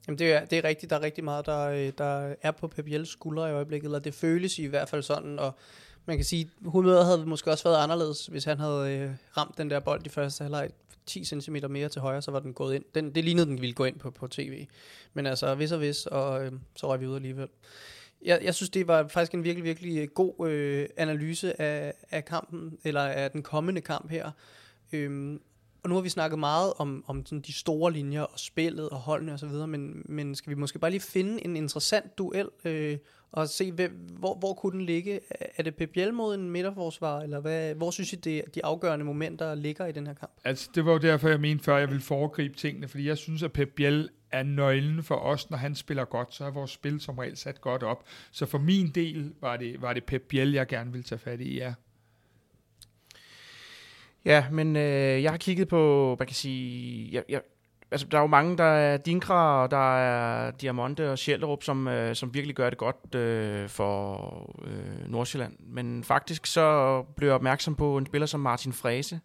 Jamen 0.08 0.20
det 0.20 0.34
er, 0.34 0.46
det 0.46 0.58
er 0.58 0.64
rigtigt, 0.64 0.90
der 0.90 0.96
er 0.96 1.02
rigtig 1.02 1.24
meget, 1.24 1.46
der, 1.46 1.70
øh, 1.70 1.92
der 1.98 2.36
er 2.42 2.52
på 2.52 2.68
Pep 2.68 2.92
Jels 2.92 3.10
skuldre 3.10 3.50
i 3.50 3.54
øjeblikket, 3.54 3.86
eller 3.86 4.00
det 4.00 4.14
føles 4.14 4.60
i 4.60 4.66
hvert 4.66 4.90
fald 4.90 5.04
sådan, 5.04 5.40
og 5.40 5.58
man 6.06 6.18
kan 6.18 6.26
sige, 6.26 6.50
humøret 6.66 7.06
havde 7.06 7.26
måske 7.26 7.52
også 7.52 7.64
været 7.64 7.84
anderledes, 7.84 8.26
hvis 8.26 8.44
han 8.44 8.60
havde 8.60 8.92
øh, 8.92 9.12
ramt 9.38 9.58
den 9.58 9.70
der 9.70 9.80
bold 9.80 10.06
i 10.06 10.10
første 10.10 10.44
halvleg 10.44 10.70
10 11.06 11.26
cm 11.26 11.56
mere 11.70 11.90
til 11.90 12.02
højre, 12.02 12.22
så 12.22 12.32
var 12.32 12.40
den 12.40 12.54
gået 12.54 12.76
ind. 12.76 12.84
Den, 12.96 13.16
det 13.16 13.24
lignede, 13.24 13.46
den 13.46 13.62
ville 13.62 13.74
gå 13.74 13.86
ind 13.86 14.00
på, 14.00 14.12
på 14.12 14.28
tv. 14.28 14.68
Men 15.14 15.26
altså, 15.26 15.56
hvis 15.56 15.72
og 15.72 15.78
hvis, 15.78 16.06
og 16.06 16.46
øh, 16.46 16.52
så 16.76 16.88
røg 16.88 17.02
vi 17.02 17.08
ud 17.08 17.16
alligevel 17.16 17.48
jeg, 18.22 18.40
jeg 18.44 18.56
synes, 18.56 18.70
det 18.70 18.88
var 18.88 19.08
faktisk 19.08 19.34
en 19.34 19.44
virkelig, 19.44 19.64
virkelig 19.64 19.98
øh, 19.98 20.08
god 20.08 20.50
øh, 20.50 20.90
analyse 20.98 21.62
af, 21.62 21.94
af 22.12 22.26
kampen, 22.26 22.78
eller 22.84 23.02
af 23.02 23.32
den 23.32 23.44
kommende 23.44 23.82
kamp 23.82 24.10
her. 24.10 24.32
Øhm, 24.94 25.42
og 25.88 25.90
nu 25.90 25.96
har 25.96 26.02
vi 26.02 26.10
snakket 26.10 26.40
meget 26.40 26.74
om, 26.78 27.04
om 27.08 27.26
sådan 27.26 27.42
de 27.42 27.54
store 27.54 27.94
linjer 27.94 28.22
og 28.22 28.40
spillet 28.40 28.90
og 28.90 28.98
holdene 28.98 29.34
osv., 29.34 29.50
men, 29.50 30.02
men 30.06 30.36
skal 30.36 30.50
vi 30.50 30.56
måske 30.56 30.80
bare 30.80 30.92
lige 30.92 31.02
finde 31.02 31.46
en 31.46 31.58
interessant 31.58 32.18
duel 32.18 32.50
øh, 32.66 32.98
og 33.32 33.50
se, 33.50 33.72
hvem, 33.72 33.92
hvor, 34.20 34.36
hvor 34.36 34.54
kunne 34.54 34.72
den 34.72 34.86
ligge? 34.86 35.20
Er 35.58 35.64
det 35.64 35.76
Pep 35.76 35.90
Biel 35.90 36.14
mod 36.14 36.36
en 36.36 36.50
midterforsvar, 36.50 37.22
eller 37.22 37.40
hvad, 37.40 37.76
hvor 37.76 37.92
synes 37.92 38.14
I, 38.14 38.16
det, 38.16 38.56
de 38.56 38.66
afgørende 38.66 39.06
momenter 39.06 39.56
ligger 39.56 39.86
i 39.86 39.92
den 39.92 40.08
her 40.08 40.14
kamp? 40.14 40.32
Altså, 40.44 40.70
det 40.76 40.86
var 40.86 40.92
jo 40.92 40.98
derfor, 40.98 41.30
jeg 41.30 41.40
mente 41.40 41.64
før, 41.64 41.78
jeg 41.78 41.90
ville 41.90 42.04
foregribe 42.04 42.56
tingene, 42.56 42.88
fordi 42.88 43.08
jeg 43.08 43.18
synes, 43.18 43.44
at 43.44 43.52
Pep 43.52 43.70
Biel 43.76 44.10
er 44.32 44.44
nøglen 44.44 45.04
for 45.04 45.16
os, 45.16 45.50
når 45.50 45.58
han 45.58 45.76
spiller 45.76 46.06
godt, 46.06 46.34
så 46.34 46.46
er 46.46 46.52
vores 46.52 46.72
spil 46.72 47.00
som 47.00 47.18
regel 47.18 47.38
sat 47.38 47.62
godt 47.62 47.84
op. 47.84 48.04
Så 48.32 48.46
for 48.46 48.58
min 48.58 48.90
del 48.90 49.34
var 49.42 49.58
det, 49.58 49.82
var 49.82 49.94
det 49.94 50.04
Pep 50.04 50.22
Biel, 50.22 50.52
jeg 50.52 50.68
gerne 50.68 50.92
ville 50.92 51.04
tage 51.04 51.20
fat 51.20 51.42
i, 51.42 51.58
ja. 51.58 51.74
Ja, 54.26 54.46
men 54.52 54.76
øh, 54.76 55.24
jeg 55.24 55.32
har 55.32 55.38
kigget 55.38 55.68
på, 55.68 56.14
hvad 56.18 56.28
kan 56.28 56.32
jeg 56.32 56.36
sige, 56.36 57.10
jeg, 57.12 57.24
jeg, 57.30 57.42
altså, 57.92 58.08
der 58.12 58.18
er 58.18 58.22
jo 58.22 58.28
mange, 58.28 58.58
der 58.58 58.64
er 58.64 58.98
Dinkra, 58.98 59.64
og 59.64 59.72
der 59.72 59.98
er 59.98 60.52
Diamante 60.52 61.12
og 61.12 61.18
Sjælderup, 61.18 61.64
som, 61.64 61.88
øh, 61.88 62.16
som 62.16 62.34
virkelig 62.34 62.56
gør 62.56 62.70
det 62.70 62.78
godt 62.78 63.16
øh, 63.16 63.70
for 63.70 64.56
øh, 64.66 65.12
Nordsjælland. 65.12 65.54
Men 65.60 66.04
faktisk 66.04 66.46
så 66.46 67.02
blev 67.16 67.28
jeg 67.28 67.36
opmærksom 67.36 67.76
på 67.76 67.98
en 67.98 68.06
spiller 68.06 68.26
som 68.26 68.40
Martin 68.40 68.74
Frese, 68.74 69.20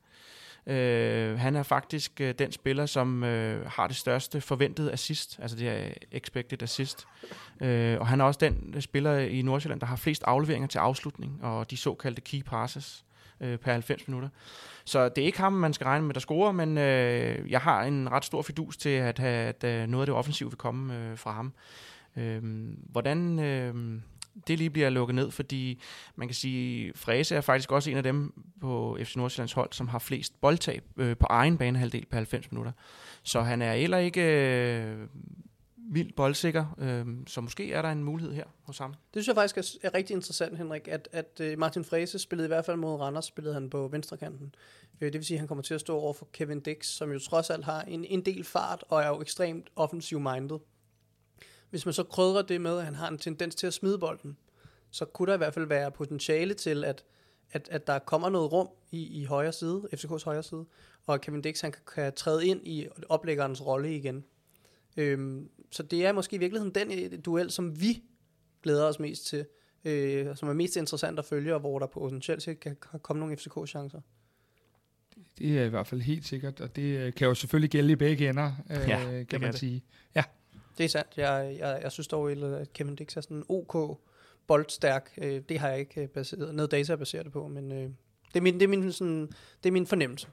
Øh, 0.67 1.39
han 1.39 1.57
er 1.57 1.63
faktisk 1.63 2.21
øh, 2.21 2.35
den 2.39 2.53
spiller, 2.53 2.87
som 2.87 3.25
øh, 3.25 3.67
har 3.67 3.87
det 3.87 3.97
største 3.97 4.41
forventede 4.41 4.93
assist, 4.93 5.39
altså 5.43 5.57
det 5.57 5.71
her 5.71 5.93
expected 6.13 6.63
assist. 6.63 7.07
Øh, 7.61 8.01
og 8.01 8.07
han 8.07 8.21
er 8.21 8.25
også 8.25 8.39
den 8.41 8.81
spiller 8.81 9.19
i 9.19 9.43
Nordsjælland, 9.43 9.81
der 9.81 9.87
har 9.87 9.97
flest 9.97 10.23
afleveringer 10.27 10.69
til 10.69 10.79
afslutning, 10.79 11.45
og 11.45 11.71
de 11.71 11.77
såkaldte 11.77 12.21
key 12.21 12.43
passes 12.43 13.05
øh, 13.43 13.59
per 13.59 13.73
90 13.73 14.09
minutter. 14.09 14.29
Så 14.85 15.09
det 15.09 15.23
er 15.23 15.27
ikke 15.27 15.39
ham, 15.39 15.53
man 15.53 15.73
skal 15.73 15.85
regne 15.85 16.07
med, 16.07 16.15
der 16.15 16.21
scorer, 16.21 16.53
men 16.53 16.79
øh, 16.79 17.51
jeg 17.51 17.61
har 17.61 17.83
en 17.83 18.13
ret 18.13 18.25
stor 18.25 18.43
fidus 18.43 18.77
til, 18.77 18.89
at, 18.89 19.21
at, 19.21 19.65
at 19.65 19.89
noget 19.89 20.03
af 20.03 20.07
det 20.07 20.15
offensiv 20.15 20.51
vil 20.51 20.59
komme 20.59 20.99
øh, 20.99 21.19
fra 21.19 21.33
ham. 21.33 21.53
Øh, 22.17 22.43
hvordan... 22.91 23.39
Øh, 23.39 24.01
det 24.47 24.59
lige 24.59 24.71
bliver 24.71 24.91
lukket 24.91 25.15
ned, 25.15 25.31
fordi 25.31 25.83
man 26.17 26.29
kan 26.29 26.35
sige, 26.35 26.93
Fræse 26.95 27.37
er 27.37 27.41
faktisk 27.41 27.73
også 27.73 27.91
en 27.91 27.97
af 27.97 28.03
dem 28.03 28.33
på 28.61 28.99
FC 29.05 29.17
Nordsjællands 29.17 29.53
hold, 29.53 29.73
som 29.73 29.89
har 29.89 29.99
flest 29.99 30.41
boldtab 30.41 30.85
øh, 30.97 31.17
på 31.17 31.27
egen 31.31 31.59
banehalvdel 31.59 32.07
per 32.11 32.17
90 32.17 32.53
minutter. 32.53 32.73
Så 33.23 33.41
han 33.41 33.63
er 33.63 33.75
heller 33.75 33.99
ikke 33.99 34.23
øh, 34.23 34.97
vildt 35.91 36.17
boldsikker, 36.17 36.75
øh, 36.79 37.07
så 37.27 37.41
måske 37.41 37.73
er 37.73 37.83
der 37.83 37.89
en 37.89 38.05
mulighed 38.05 38.35
her 38.35 38.45
hos 38.63 38.79
ham. 38.79 38.91
Det 38.91 39.25
synes 39.25 39.27
jeg 39.27 39.35
faktisk 39.35 39.83
er, 39.83 39.89
er 39.89 39.95
rigtig 39.95 40.15
interessant, 40.15 40.59
Henrik, 40.59 40.89
at, 40.89 41.09
at 41.13 41.41
uh, 41.41 41.59
Martin 41.59 41.85
Frese 41.85 42.19
spillede 42.19 42.47
i 42.47 42.49
hvert 42.49 42.65
fald 42.65 42.77
mod 42.77 43.01
Randers, 43.01 43.25
spillede 43.25 43.55
han 43.55 43.71
på 43.71 43.89
venstrekanten. 43.89 44.39
kanten. 44.39 45.13
det 45.13 45.13
vil 45.13 45.25
sige, 45.25 45.37
at 45.37 45.41
han 45.41 45.49
kommer 45.49 45.63
til 45.63 45.75
at 45.75 45.81
stå 45.81 45.97
over 45.97 46.13
for 46.13 46.29
Kevin 46.33 46.61
Dix, 46.61 46.87
som 46.87 47.13
jo 47.13 47.19
trods 47.19 47.51
alt 47.51 47.65
har 47.65 47.83
en, 47.83 48.05
en 48.05 48.25
del 48.25 48.45
fart 48.45 48.85
og 48.89 49.03
er 49.03 49.09
jo 49.09 49.21
ekstremt 49.21 49.71
offensiv-minded. 49.77 50.59
Hvis 51.71 51.85
man 51.85 51.93
så 51.93 52.03
krydrer 52.03 52.43
det 52.43 52.61
med, 52.61 52.79
at 52.79 52.85
han 52.85 52.95
har 52.95 53.09
en 53.09 53.19
tendens 53.19 53.55
til 53.55 53.67
at 53.67 53.75
smide 53.75 53.99
bolden, 53.99 54.37
så 54.91 55.05
kunne 55.05 55.27
der 55.27 55.35
i 55.35 55.39
hvert 55.39 55.55
fald 55.55 55.67
være 55.67 55.91
potentiale 55.91 56.55
til, 56.55 56.85
at, 56.85 57.05
at, 57.53 57.69
at 57.71 57.87
der 57.87 57.99
kommer 57.99 58.29
noget 58.29 58.53
rum 58.53 58.69
i, 58.91 59.21
i 59.21 59.25
højre 59.25 59.53
side, 59.53 59.83
FCK's 59.95 60.25
højre 60.25 60.43
side, 60.43 60.65
og 61.07 61.21
Kevin 61.21 61.43
Dix 61.43 61.61
han 61.61 61.73
kan, 61.73 61.83
kan 61.95 62.13
træde 62.13 62.47
ind 62.47 62.67
i 62.67 62.87
oplæggerens 63.09 63.67
rolle 63.67 63.97
igen. 63.97 64.25
Øhm, 64.97 65.49
så 65.71 65.83
det 65.83 66.07
er 66.07 66.13
måske 66.13 66.37
i 66.37 66.39
virkeligheden 66.39 66.75
den 66.75 67.13
øh, 67.13 67.19
duel, 67.25 67.51
som 67.51 67.81
vi 67.81 68.03
glæder 68.63 68.85
os 68.85 68.99
mest 68.99 69.27
til, 69.27 69.47
øh, 69.85 70.37
som 70.37 70.49
er 70.49 70.53
mest 70.53 70.77
interessant 70.77 71.19
at 71.19 71.25
følge, 71.25 71.55
og 71.55 71.61
hvor 71.61 71.79
der 71.79 71.87
potentielt 71.87 72.45
kan, 72.45 72.57
kan 72.61 73.01
komme 73.03 73.21
nogle 73.21 73.37
FCK-chancer. 73.37 74.01
Det 75.39 75.59
er 75.59 75.65
i 75.65 75.69
hvert 75.69 75.87
fald 75.87 76.01
helt 76.01 76.27
sikkert, 76.27 76.61
og 76.61 76.77
det 76.77 76.83
øh, 76.83 77.15
kan 77.15 77.29
jo 77.29 77.35
selvfølgelig 77.35 77.71
gælde 77.71 77.93
i 77.93 77.97
begge 77.97 78.29
ender, 78.29 78.53
øh, 78.71 78.89
ja, 78.89 79.25
kan 79.25 79.41
man 79.41 79.51
kan 79.51 79.53
sige. 79.53 79.85
Ja. 80.15 80.25
Det 80.79 80.85
er 80.85 80.89
sandt. 80.89 81.09
Jeg, 81.17 81.57
jeg, 81.59 81.81
jeg 81.83 81.93
synes 81.93 82.09
dog, 82.09 82.31
at 82.31 82.73
Kevin 82.73 82.97
Dix 82.97 83.17
er 83.17 83.21
sådan 83.21 83.37
en 83.37 83.45
OK 83.49 83.99
boldstærk. 84.47 85.13
Øh, 85.19 85.43
det 85.49 85.59
har 85.59 85.69
jeg 85.69 85.79
ikke 85.79 86.03
øh, 86.03 86.09
baseret, 86.09 86.55
noget 86.55 86.71
data 86.71 86.93
at 86.93 86.99
basere 86.99 87.25
det 87.25 87.33
på, 87.33 87.49
men 87.49 87.73
øh, 87.73 87.79
det, 87.79 88.37
er 88.37 88.41
min, 88.41 88.55
det, 88.55 88.63
er 88.63 88.69
min, 88.69 88.93
sådan, 88.93 89.27
det 89.63 89.69
er 89.69 89.73
min 89.73 89.87
fornemmelse. 89.87 90.29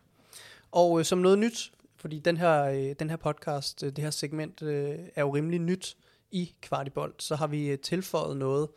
Og 0.71 0.99
øh, 0.99 1.05
som 1.05 1.17
noget 1.19 1.39
nyt, 1.39 1.71
fordi 1.99 2.19
den 2.19 2.37
her, 2.37 2.63
øh, 2.63 2.95
den 2.99 3.09
her 3.09 3.17
podcast, 3.17 3.83
øh, 3.83 3.89
det 3.89 4.03
her 4.03 4.11
segment, 4.11 4.61
øh, 4.61 4.95
er 5.15 5.21
jo 5.21 5.35
rimelig 5.35 5.59
nyt 5.59 5.97
i 6.31 6.55
Kvartibold, 6.61 7.13
så 7.19 7.35
har 7.35 7.47
vi 7.47 7.67
øh, 7.67 7.79
tilføjet 7.79 8.37
noget, 8.37 8.69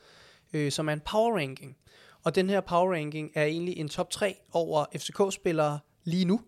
øh, 0.53 0.73
som 0.73 0.89
er 0.89 0.93
en 0.93 1.01
power 1.01 1.37
ranking. 1.37 1.77
Og 2.25 2.35
den 2.35 2.51
her 2.51 2.61
power 2.61 2.95
ranking 2.95 3.31
er 3.35 3.45
egentlig 3.45 3.77
en 3.77 3.89
top 3.89 4.11
3 4.11 4.37
over 4.53 4.85
FCK-spillere 4.97 5.79
lige 6.05 6.25
nu. 6.25 6.41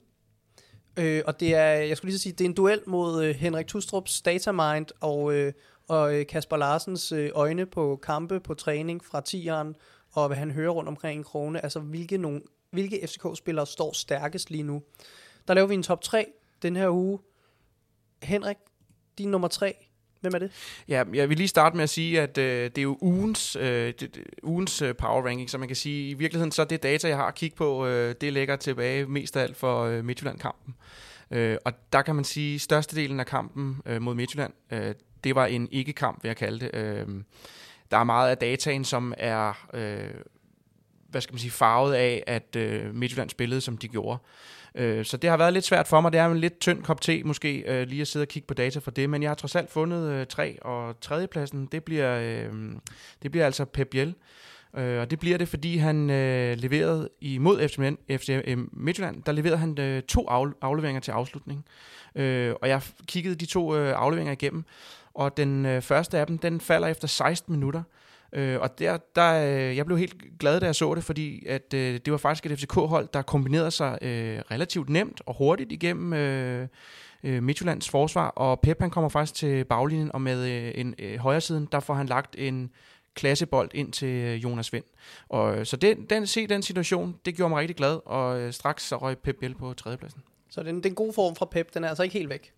Øh, 0.97 1.23
og 1.27 1.41
det 1.41 1.55
er, 1.55 1.65
jeg 1.65 1.97
skulle 1.97 2.11
lige 2.11 2.19
så 2.19 2.23
sige, 2.23 2.33
det 2.33 2.41
er 2.45 2.49
en 2.49 2.55
duel 2.55 2.81
mod 2.87 3.25
øh, 3.25 3.35
Henrik 3.35 3.67
Tustrups 3.67 4.23
datamind 4.23 4.87
og, 5.01 5.35
øh, 5.35 5.53
og 5.89 6.15
øh, 6.15 6.27
Kasper 6.27 6.57
Larsens 6.57 7.13
øh, 7.13 7.31
øjne 7.35 7.67
på 7.67 8.01
kampe 8.03 8.41
på 8.41 8.55
træning 8.55 9.05
fra 9.05 9.23
10'eren, 9.29 9.73
og 10.13 10.27
hvad 10.27 10.37
han 10.37 10.51
hører 10.51 10.71
rundt 10.71 10.89
omkring 10.89 11.21
i 11.21 11.23
Krone. 11.23 11.63
Altså, 11.63 11.81
hvilke, 11.81 12.19
nogle, 12.19 12.41
hvilke 12.71 13.07
FCK-spillere 13.07 13.67
står 13.67 13.93
stærkest 13.93 14.51
lige 14.51 14.63
nu. 14.63 14.83
Der 15.49 15.55
laver 15.55 15.69
vi 15.69 15.75
en 15.75 15.83
top 15.83 16.01
3 16.01 16.27
den 16.65 16.77
her 16.77 16.89
uge. 16.89 17.19
Henrik, 18.23 18.57
din 19.19 19.29
nummer 19.31 19.49
3, 19.49 19.75
Hvem 20.25 20.35
er 20.35 20.39
det? 20.39 20.51
Ja, 20.89 21.05
jeg 21.15 21.29
vil 21.29 21.37
lige 21.37 21.49
starte 21.49 21.77
med 21.77 21.83
at 21.83 21.91
sige, 21.91 22.21
at 22.21 22.39
øh, 22.39 22.65
det 22.65 22.79
er 22.79 22.83
jo 22.83 22.99
ugens, 23.01 23.57
øh, 23.57 23.93
det, 24.01 24.19
ugens 24.43 24.83
øh, 24.83 24.95
power 24.95 25.27
ranking, 25.27 25.51
så 25.51 25.59
man 25.59 25.69
kan 25.69 25.77
sige, 25.77 26.11
i 26.11 26.15
virkeligheden 26.15 26.53
så 26.53 26.65
det 26.65 26.83
data, 26.83 27.09
jeg 27.09 27.17
har 27.17 27.27
at 27.27 27.35
kigge 27.35 27.57
på, 27.57 27.87
øh, 27.87 28.15
det 28.21 28.33
ligger 28.33 28.57
tilbage 28.57 29.07
mest 29.07 29.37
af 29.37 29.43
alt 29.43 29.57
for 29.57 29.85
øh, 29.85 30.05
Midtjylland-kampen. 30.05 30.75
Øh, 31.31 31.57
og 31.65 31.73
der 31.93 32.03
kan 32.03 32.15
man 32.15 32.25
sige, 32.25 32.55
at 32.55 32.61
størstedelen 32.61 33.21
af 33.21 33.27
kampen 33.27 33.81
øh, 33.87 34.03
mod 34.03 34.15
Midtjylland, 34.15 34.53
øh, 34.71 34.95
det 35.25 35.35
var 35.35 35.47
en 35.47 35.69
ikke-kamp, 35.71 36.23
vil 36.23 36.29
jeg 36.29 36.37
kalde 36.37 36.61
det. 36.61 36.75
Øh, 36.75 37.07
der 37.91 37.97
er 37.97 38.05
meget 38.05 38.31
af 38.31 38.39
dataen, 38.39 38.85
som 38.85 39.15
er... 39.17 39.69
Øh, 39.75 40.15
hvad 41.09 41.21
skal 41.21 41.35
man 41.35 41.39
sige, 41.39 41.51
farvet 41.51 41.95
af, 41.95 42.25
at 42.27 42.57
øh, 42.57 42.95
Midtjylland 42.95 43.31
spillede, 43.31 43.61
som 43.61 43.79
de 43.79 43.89
gjorde. 43.89 44.19
Øh, 44.75 45.05
så 45.05 45.17
det 45.17 45.31
har 45.31 45.37
været 45.37 45.53
lidt 45.53 45.65
svært 45.65 45.89
for 45.89 46.01
mig. 46.01 46.13
Det 46.13 46.21
er 46.21 46.27
en 46.27 46.39
lidt 46.39 46.61
tynd 46.61 46.83
kop 46.83 47.01
te 47.01 47.23
måske, 47.25 47.65
øh, 47.67 47.89
lige 47.89 48.01
at 48.01 48.09
sidde 48.09 48.25
og 48.25 48.29
kigge 48.29 48.47
på 48.47 48.55
data 48.55 48.79
for 48.79 48.91
det, 48.91 49.11
men 49.11 49.23
jeg 49.23 49.31
har 49.31 49.35
trods 49.35 49.57
alt 49.57 49.71
fundet 49.71 50.11
øh, 50.11 50.27
tre, 50.27 50.59
og 50.63 51.01
tredjepladsen, 51.01 51.67
det 51.67 51.85
bliver, 51.85 52.19
øh, 52.19 52.53
det 53.23 53.31
bliver 53.31 53.47
altså 53.47 53.65
Pep 53.65 53.89
Biel. 53.89 54.15
Øh, 54.77 55.01
og 55.01 55.11
det 55.11 55.19
bliver 55.19 55.39
det, 55.39 55.49
fordi 55.49 55.77
han 55.77 56.11
øh, 56.11 56.57
leverede 56.57 57.09
imod 57.21 57.69
FC, 57.69 57.79
FC 58.21 58.29
øh, 58.45 58.59
Midtjylland, 58.73 59.23
der 59.23 59.33
leverede 59.33 59.59
han 59.59 59.79
øh, 59.79 60.03
to 60.03 60.29
afleveringer 60.63 61.01
til 61.01 61.11
afslutning. 61.11 61.65
Øh, 62.15 62.55
og 62.63 62.69
jeg 62.69 62.83
kiggede 63.07 63.35
de 63.35 63.47
to 63.47 63.77
øh, 63.77 63.93
afleveringer 63.97 64.33
igennem, 64.33 64.65
og 65.15 65.37
den 65.37 65.67
øh, 65.67 65.83
første 65.83 66.19
af 66.19 66.27
dem, 66.27 66.39
den 66.39 66.61
falder 66.61 66.89
efter 66.89 67.09
16 67.09 67.53
minutter. 67.53 67.81
Øh, 67.81 68.04
og 68.35 68.79
der, 68.79 68.99
der, 69.15 69.33
øh, 69.47 69.77
jeg 69.77 69.87
blev 69.87 69.99
helt 69.99 70.39
glad, 70.39 70.61
da 70.61 70.67
jeg 70.67 70.75
så 70.75 70.95
det, 70.95 71.05
fordi 71.05 71.47
at, 71.47 71.75
øh, 71.75 72.01
det 72.05 72.11
var 72.11 72.17
faktisk 72.17 72.47
et 72.47 72.59
FCK-hold, 72.59 73.09
der 73.15 73.23
kombinerede 73.23 73.71
sig 73.71 73.99
øh, 74.03 74.39
relativt 74.51 74.89
nemt 74.89 75.21
og 75.27 75.35
hurtigt 75.35 75.73
igennem 75.73 76.13
øh, 76.13 76.69
øh, 77.25 77.43
Midtjyllands 77.43 77.89
forsvar, 77.89 78.29
og 78.29 78.61
Pep 78.61 78.81
han 78.81 78.91
kommer 78.91 79.09
faktisk 79.09 79.35
til 79.35 79.65
baglinjen, 79.65 80.11
og 80.15 80.21
med 80.21 80.51
øh, 80.51 80.73
en 80.75 80.95
øh, 80.99 81.19
højre 81.19 81.41
siden, 81.41 81.69
der 81.73 81.81
får 81.81 81.95
han 81.95 82.07
lagt 82.07 82.37
en 82.39 82.71
klassebold 83.15 83.71
ind 83.75 83.93
til 83.93 84.09
øh, 84.09 84.43
Jonas 84.43 84.73
Vind. 84.73 84.85
Og, 85.29 85.59
øh, 85.59 85.67
så 85.67 85.77
den, 85.77 86.05
den, 86.11 86.27
se 86.27 86.47
den 86.47 86.63
situation, 86.63 87.17
det 87.25 87.37
gjorde 87.37 87.51
mig 87.51 87.61
rigtig 87.61 87.77
glad, 87.77 88.01
og 88.07 88.41
øh, 88.41 88.53
straks 88.53 88.89
så 88.89 88.97
røg 88.97 89.19
Pep 89.19 89.37
Biel 89.41 89.55
på 89.55 89.75
tredjepladsen. 89.75 90.23
Så 90.51 90.63
den, 90.63 90.83
den 90.83 90.95
gode 90.95 91.13
form 91.13 91.37
fra 91.37 91.47
Pep, 91.47 91.75
den 91.75 91.85
er 91.85 91.89
altså 91.89 92.03
ikke 92.03 92.13
helt 92.13 92.29
væk? 92.29 92.53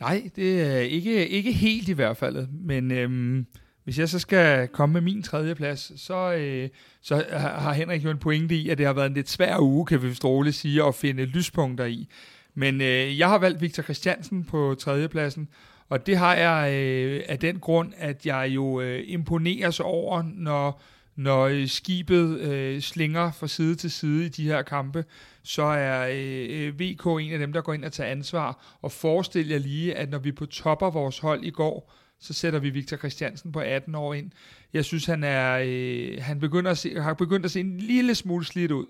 Nej, 0.00 0.30
det 0.36 0.62
er 0.62 0.78
ikke, 0.78 1.28
ikke 1.28 1.52
helt 1.52 1.88
i 1.88 1.92
hvert 1.92 2.16
fald, 2.16 2.46
men... 2.46 2.90
Øhm 2.90 3.46
hvis 3.90 3.98
jeg 3.98 4.08
så 4.08 4.18
skal 4.18 4.68
komme 4.68 4.92
med 4.92 5.00
min 5.00 5.22
tredje 5.22 5.54
plads, 5.54 6.00
så, 6.00 6.32
øh, 6.32 6.68
så 7.02 7.24
har 7.32 7.72
Henrik 7.72 8.04
jo 8.04 8.10
en 8.10 8.18
pointe 8.18 8.54
i, 8.54 8.68
at 8.68 8.78
det 8.78 8.86
har 8.86 8.92
været 8.92 9.06
en 9.06 9.14
lidt 9.14 9.28
svær 9.28 9.58
uge, 9.60 9.86
kan 9.86 10.02
vi 10.02 10.16
roligt 10.24 10.56
sige, 10.56 10.84
at 10.84 10.94
finde 10.94 11.24
lyspunkter 11.24 11.84
i. 11.84 12.08
Men 12.54 12.80
øh, 12.80 13.18
jeg 13.18 13.28
har 13.28 13.38
valgt 13.38 13.60
Victor 13.60 13.82
Christiansen 13.82 14.44
på 14.44 14.74
tredjepladsen, 14.78 15.48
og 15.88 16.06
det 16.06 16.16
har 16.16 16.34
jeg 16.34 16.74
øh, 16.74 17.22
af 17.28 17.38
den 17.38 17.58
grund, 17.58 17.92
at 17.96 18.26
jeg 18.26 18.50
jo 18.50 18.80
øh, 18.80 19.04
imponeres 19.06 19.80
over, 19.80 20.22
når, 20.34 20.82
når 21.16 21.66
skibet 21.66 22.40
øh, 22.40 22.80
slinger 22.80 23.32
fra 23.32 23.46
side 23.46 23.74
til 23.74 23.90
side 23.90 24.26
i 24.26 24.28
de 24.28 24.44
her 24.44 24.62
kampe, 24.62 25.04
så 25.42 25.62
er 25.62 26.08
øh, 26.12 26.66
øh 26.66 26.80
VK 26.80 27.06
en 27.06 27.32
af 27.32 27.38
dem, 27.38 27.52
der 27.52 27.60
går 27.60 27.72
ind 27.72 27.84
og 27.84 27.92
tager 27.92 28.10
ansvar. 28.10 28.78
Og 28.82 28.92
forestil 28.92 29.48
jer 29.48 29.58
lige, 29.58 29.94
at 29.94 30.10
når 30.10 30.18
vi 30.18 30.32
på 30.32 30.46
topper 30.46 30.90
vores 30.90 31.18
hold 31.18 31.44
i 31.44 31.50
går, 31.50 31.99
så 32.20 32.32
sætter 32.32 32.58
vi 32.58 32.70
Victor 32.70 32.96
Christiansen 32.96 33.52
på 33.52 33.60
18 33.60 33.94
år 33.94 34.14
ind. 34.14 34.30
Jeg 34.72 34.84
synes, 34.84 35.06
han, 35.06 35.24
er, 35.24 35.62
øh, 35.66 36.18
han 36.20 36.40
begynder 36.40 36.70
at 36.70 36.78
se, 36.78 37.00
har 37.00 37.14
begyndt 37.14 37.44
at 37.44 37.50
se 37.50 37.60
en 37.60 37.78
lille 37.78 38.14
smule 38.14 38.44
slidt 38.44 38.72
ud, 38.72 38.86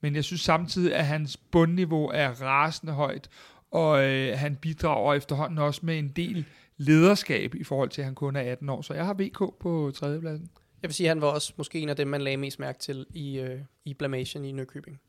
men 0.00 0.14
jeg 0.14 0.24
synes 0.24 0.40
samtidig, 0.40 0.94
at 0.94 1.06
hans 1.06 1.36
bundniveau 1.36 2.10
er 2.14 2.28
rasende 2.28 2.92
højt, 2.92 3.28
og 3.70 4.04
øh, 4.04 4.38
han 4.38 4.56
bidrager 4.56 5.14
efterhånden 5.14 5.58
også 5.58 5.80
med 5.84 5.98
en 5.98 6.08
del 6.08 6.44
lederskab 6.76 7.54
i 7.54 7.64
forhold 7.64 7.88
til, 7.88 8.00
at 8.00 8.04
han 8.04 8.14
kun 8.14 8.36
er 8.36 8.40
18 8.40 8.68
år. 8.68 8.82
Så 8.82 8.94
jeg 8.94 9.06
har 9.06 9.14
VK 9.14 9.38
på 9.60 9.92
tredjepladsen. 9.94 10.48
Jeg 10.82 10.88
vil 10.88 10.94
sige, 10.94 11.06
at 11.06 11.10
han 11.10 11.20
var 11.20 11.28
også 11.28 11.52
måske 11.56 11.80
en 11.80 11.88
af 11.88 11.96
dem, 11.96 12.08
man 12.08 12.22
lagde 12.22 12.36
mest 12.36 12.58
mærke 12.58 12.78
til 12.78 13.06
i, 13.14 13.38
øh, 13.38 13.60
i 13.84 13.94
Blamation 13.94 14.44
i 14.44 14.52
Nykøbing. 14.52 15.00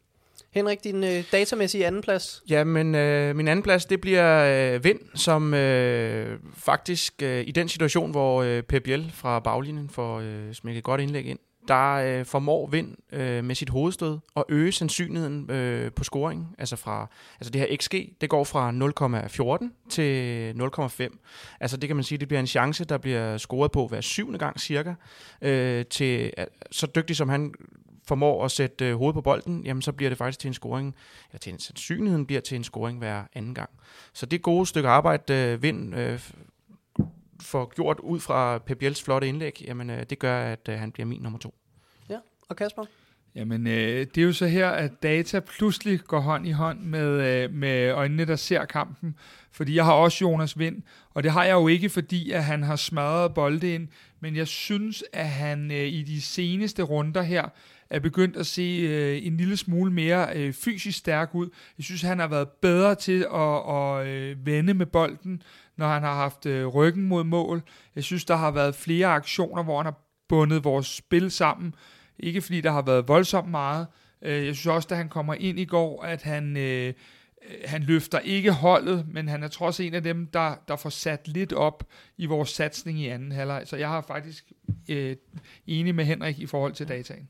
Henrik, 0.54 0.84
din 0.84 1.04
øh, 1.04 1.24
datamæssige 1.32 1.88
andenplads? 1.88 2.44
Ja, 2.50 2.64
men 2.64 2.96
øh, 2.96 3.36
min 3.36 3.48
andenplads, 3.48 3.86
det 3.86 4.02
bliver 4.02 4.74
øh, 4.76 4.84
Vind, 4.84 5.00
som 5.16 5.54
øh, 5.54 6.40
faktisk 6.56 7.22
øh, 7.22 7.44
i 7.48 7.52
den 7.52 7.70
situation, 7.70 8.12
hvor 8.12 8.44
øh, 8.44 8.64
Pep 8.64 8.84
Biel 8.84 9.12
fra 9.14 9.40
baglinjen 9.40 9.90
får 9.90 10.20
øh, 10.20 10.54
smækket 10.54 10.78
et 10.78 10.84
godt 10.84 11.02
indlæg 11.02 11.26
ind, 11.26 11.40
der 11.68 11.94
øh, 11.94 12.26
formår 12.26 12.68
Vind 12.68 12.96
øh, 13.12 13.44
med 13.44 13.56
sit 13.56 13.70
hovedstød 13.70 14.20
at 14.36 14.44
øge 14.50 14.72
sandsynligheden 14.72 15.52
øh, 15.52 15.92
på 15.92 16.04
scoring. 16.04 16.56
Altså, 16.58 16.76
fra, 16.76 17.10
altså 17.40 17.52
det 17.52 17.62
her 17.62 17.78
XG, 17.78 17.94
det 18.22 18.30
går 18.30 18.44
fra 18.44 18.72
0,14 19.62 19.90
til 19.90 20.54
0,5. 21.12 21.58
Altså 21.60 21.78
det 21.78 21.90
kan 21.90 21.96
man 21.96 22.04
sige, 22.04 22.18
det 22.18 22.28
bliver 22.28 22.40
en 22.40 22.48
chance, 22.48 22.86
der 22.86 22.98
bliver 22.98 23.38
scoret 23.38 23.72
på 23.72 23.88
hver 23.88 24.02
syvende 24.02 24.40
gang 24.40 24.60
cirka. 24.60 24.94
Øh, 25.42 25.86
til, 25.86 26.34
så 26.72 26.88
dygtig 26.96 27.16
som 27.16 27.30
han 27.30 27.54
formår 28.06 28.46
at 28.46 28.52
sætte 28.52 28.86
øh, 28.86 28.96
hovedet 28.96 29.14
på 29.14 29.22
bolden, 29.22 29.66
jamen 29.66 29.82
så 29.82 29.92
bliver 29.92 30.10
det 30.10 30.18
faktisk 30.18 30.40
til 30.40 30.48
en 30.48 30.54
scoring, 30.54 30.96
eller 31.30 31.40
til 31.40 31.54
en 31.54 31.60
sandsynligheden 31.60 32.26
bliver 32.26 32.42
til 32.42 32.56
en 32.56 32.64
scoring 32.64 32.98
hver 32.98 33.24
anden 33.34 33.56
gang. 33.56 33.70
Så 34.14 34.26
det 34.26 34.42
gode 34.42 34.66
stykke 34.66 34.90
arbejde, 34.90 35.34
øh, 35.34 35.64
Vind 35.64 35.96
øh, 35.96 36.20
får 37.42 37.74
gjort 37.76 38.00
ud 38.00 38.20
fra 38.20 38.58
Pep 38.58 38.78
Biels 38.78 39.04
flotte 39.04 39.28
indlæg, 39.28 39.64
jamen 39.68 39.90
øh, 39.90 40.04
det 40.10 40.20
gør, 40.20 40.44
at 40.44 40.70
øh, 40.70 40.80
han 40.80 40.92
bliver 40.92 41.06
min 41.08 41.22
nummer 41.22 41.40
to. 41.40 41.56
Ja, 42.10 42.18
og 42.50 42.56
Kasper? 42.56 42.86
Jamen, 43.36 43.68
øh, 43.68 44.08
det 44.16 44.18
er 44.18 44.26
jo 44.26 44.34
så 44.34 44.48
her, 44.48 44.70
at 44.70 45.04
data 45.04 45.40
pludselig 45.40 46.00
går 46.00 46.20
hånd 46.20 46.48
i 46.48 46.52
hånd 46.52 46.80
med, 46.80 47.44
øh, 47.44 47.54
med 47.54 47.92
øjnene, 47.92 48.26
der 48.26 48.36
ser 48.36 48.66
kampen. 48.66 49.16
Fordi 49.52 49.76
jeg 49.76 49.86
har 49.86 49.94
også 49.94 50.18
Jonas 50.22 50.60
Vind, 50.60 50.82
og 51.14 51.24
det 51.24 51.32
har 51.32 51.44
jeg 51.44 51.54
jo 51.54 51.68
ikke, 51.68 51.90
fordi 51.90 52.32
at 52.32 52.44
han 52.44 52.64
har 52.64 52.76
smadret 52.76 53.34
bolde 53.34 53.74
ind, 53.74 53.88
men 54.20 54.36
jeg 54.36 54.48
synes, 54.48 55.04
at 55.14 55.28
han 55.28 55.72
øh, 55.72 55.88
i 55.88 56.04
de 56.04 56.22
seneste 56.22 56.84
runder 56.84 57.22
her 57.22 57.50
er 57.94 58.00
begyndt 58.00 58.38
at 58.38 58.46
se 58.46 58.62
øh, 58.62 59.28
en 59.28 59.38
lille 59.38 59.58
smule 59.58 59.92
mere 59.92 60.28
øh, 60.36 60.54
fysisk 60.54 60.98
stærk 60.98 61.36
ud. 61.36 61.50
Jeg 61.78 61.84
synes, 61.84 62.02
han 62.02 62.20
har 62.20 62.28
været 62.28 62.48
bedre 62.50 62.96
til 62.96 63.26
at, 63.34 63.76
at 63.76 64.08
øh, 64.08 64.46
vende 64.46 64.74
med 64.74 64.86
bolden, 64.86 65.42
når 65.78 65.88
han 65.88 66.04
har 66.04 66.16
haft 66.16 66.46
øh, 66.46 66.68
ryggen 66.68 67.04
mod 67.04 67.24
mål. 67.24 67.62
Jeg 67.96 68.04
synes, 68.04 68.26
der 68.26 68.36
har 68.36 68.52
været 68.52 68.76
flere 68.76 69.08
aktioner, 69.08 69.64
hvor 69.64 69.78
han 69.78 69.86
har 69.86 70.00
bundet 70.30 70.64
vores 70.64 70.88
spil 70.88 71.32
sammen. 71.32 71.76
Ikke 72.20 72.42
fordi 72.42 72.62
der 72.62 72.72
har 72.72 72.82
været 72.82 73.08
voldsomt 73.08 73.52
meget. 73.52 73.88
Øh, 74.22 74.46
jeg 74.46 74.56
synes 74.56 74.68
også, 74.68 74.88
da 74.90 74.96
han 74.96 75.10
kommer 75.10 75.34
ind 75.34 75.60
i 75.60 75.66
går, 75.66 76.04
at 76.04 76.22
han... 76.22 76.58
Øh, 76.58 76.94
Øh, 77.50 77.56
han 77.66 77.84
løfter 77.84 78.20
ikke 78.20 78.52
holdet, 78.52 79.06
men 79.08 79.28
han 79.28 79.44
er 79.44 79.48
trods 79.48 79.80
en 79.80 79.94
af 79.94 80.04
dem, 80.04 80.28
der, 80.28 80.56
der 80.68 80.76
får 80.76 80.90
sat 80.90 81.28
lidt 81.28 81.54
op 81.54 81.84
i 82.18 82.26
vores 82.26 82.50
satsning 82.50 83.00
i 83.00 83.08
anden 83.08 83.32
halvleg. 83.32 83.62
Så 83.66 83.78
jeg 83.78 83.90
har 83.90 84.02
faktisk 84.02 84.52
øh, 84.90 85.16
enig 85.68 85.96
med 85.96 86.06
Henrik 86.06 86.40
i 86.40 86.46
forhold 86.46 86.74
til 86.74 86.88
dataen. 86.88 87.30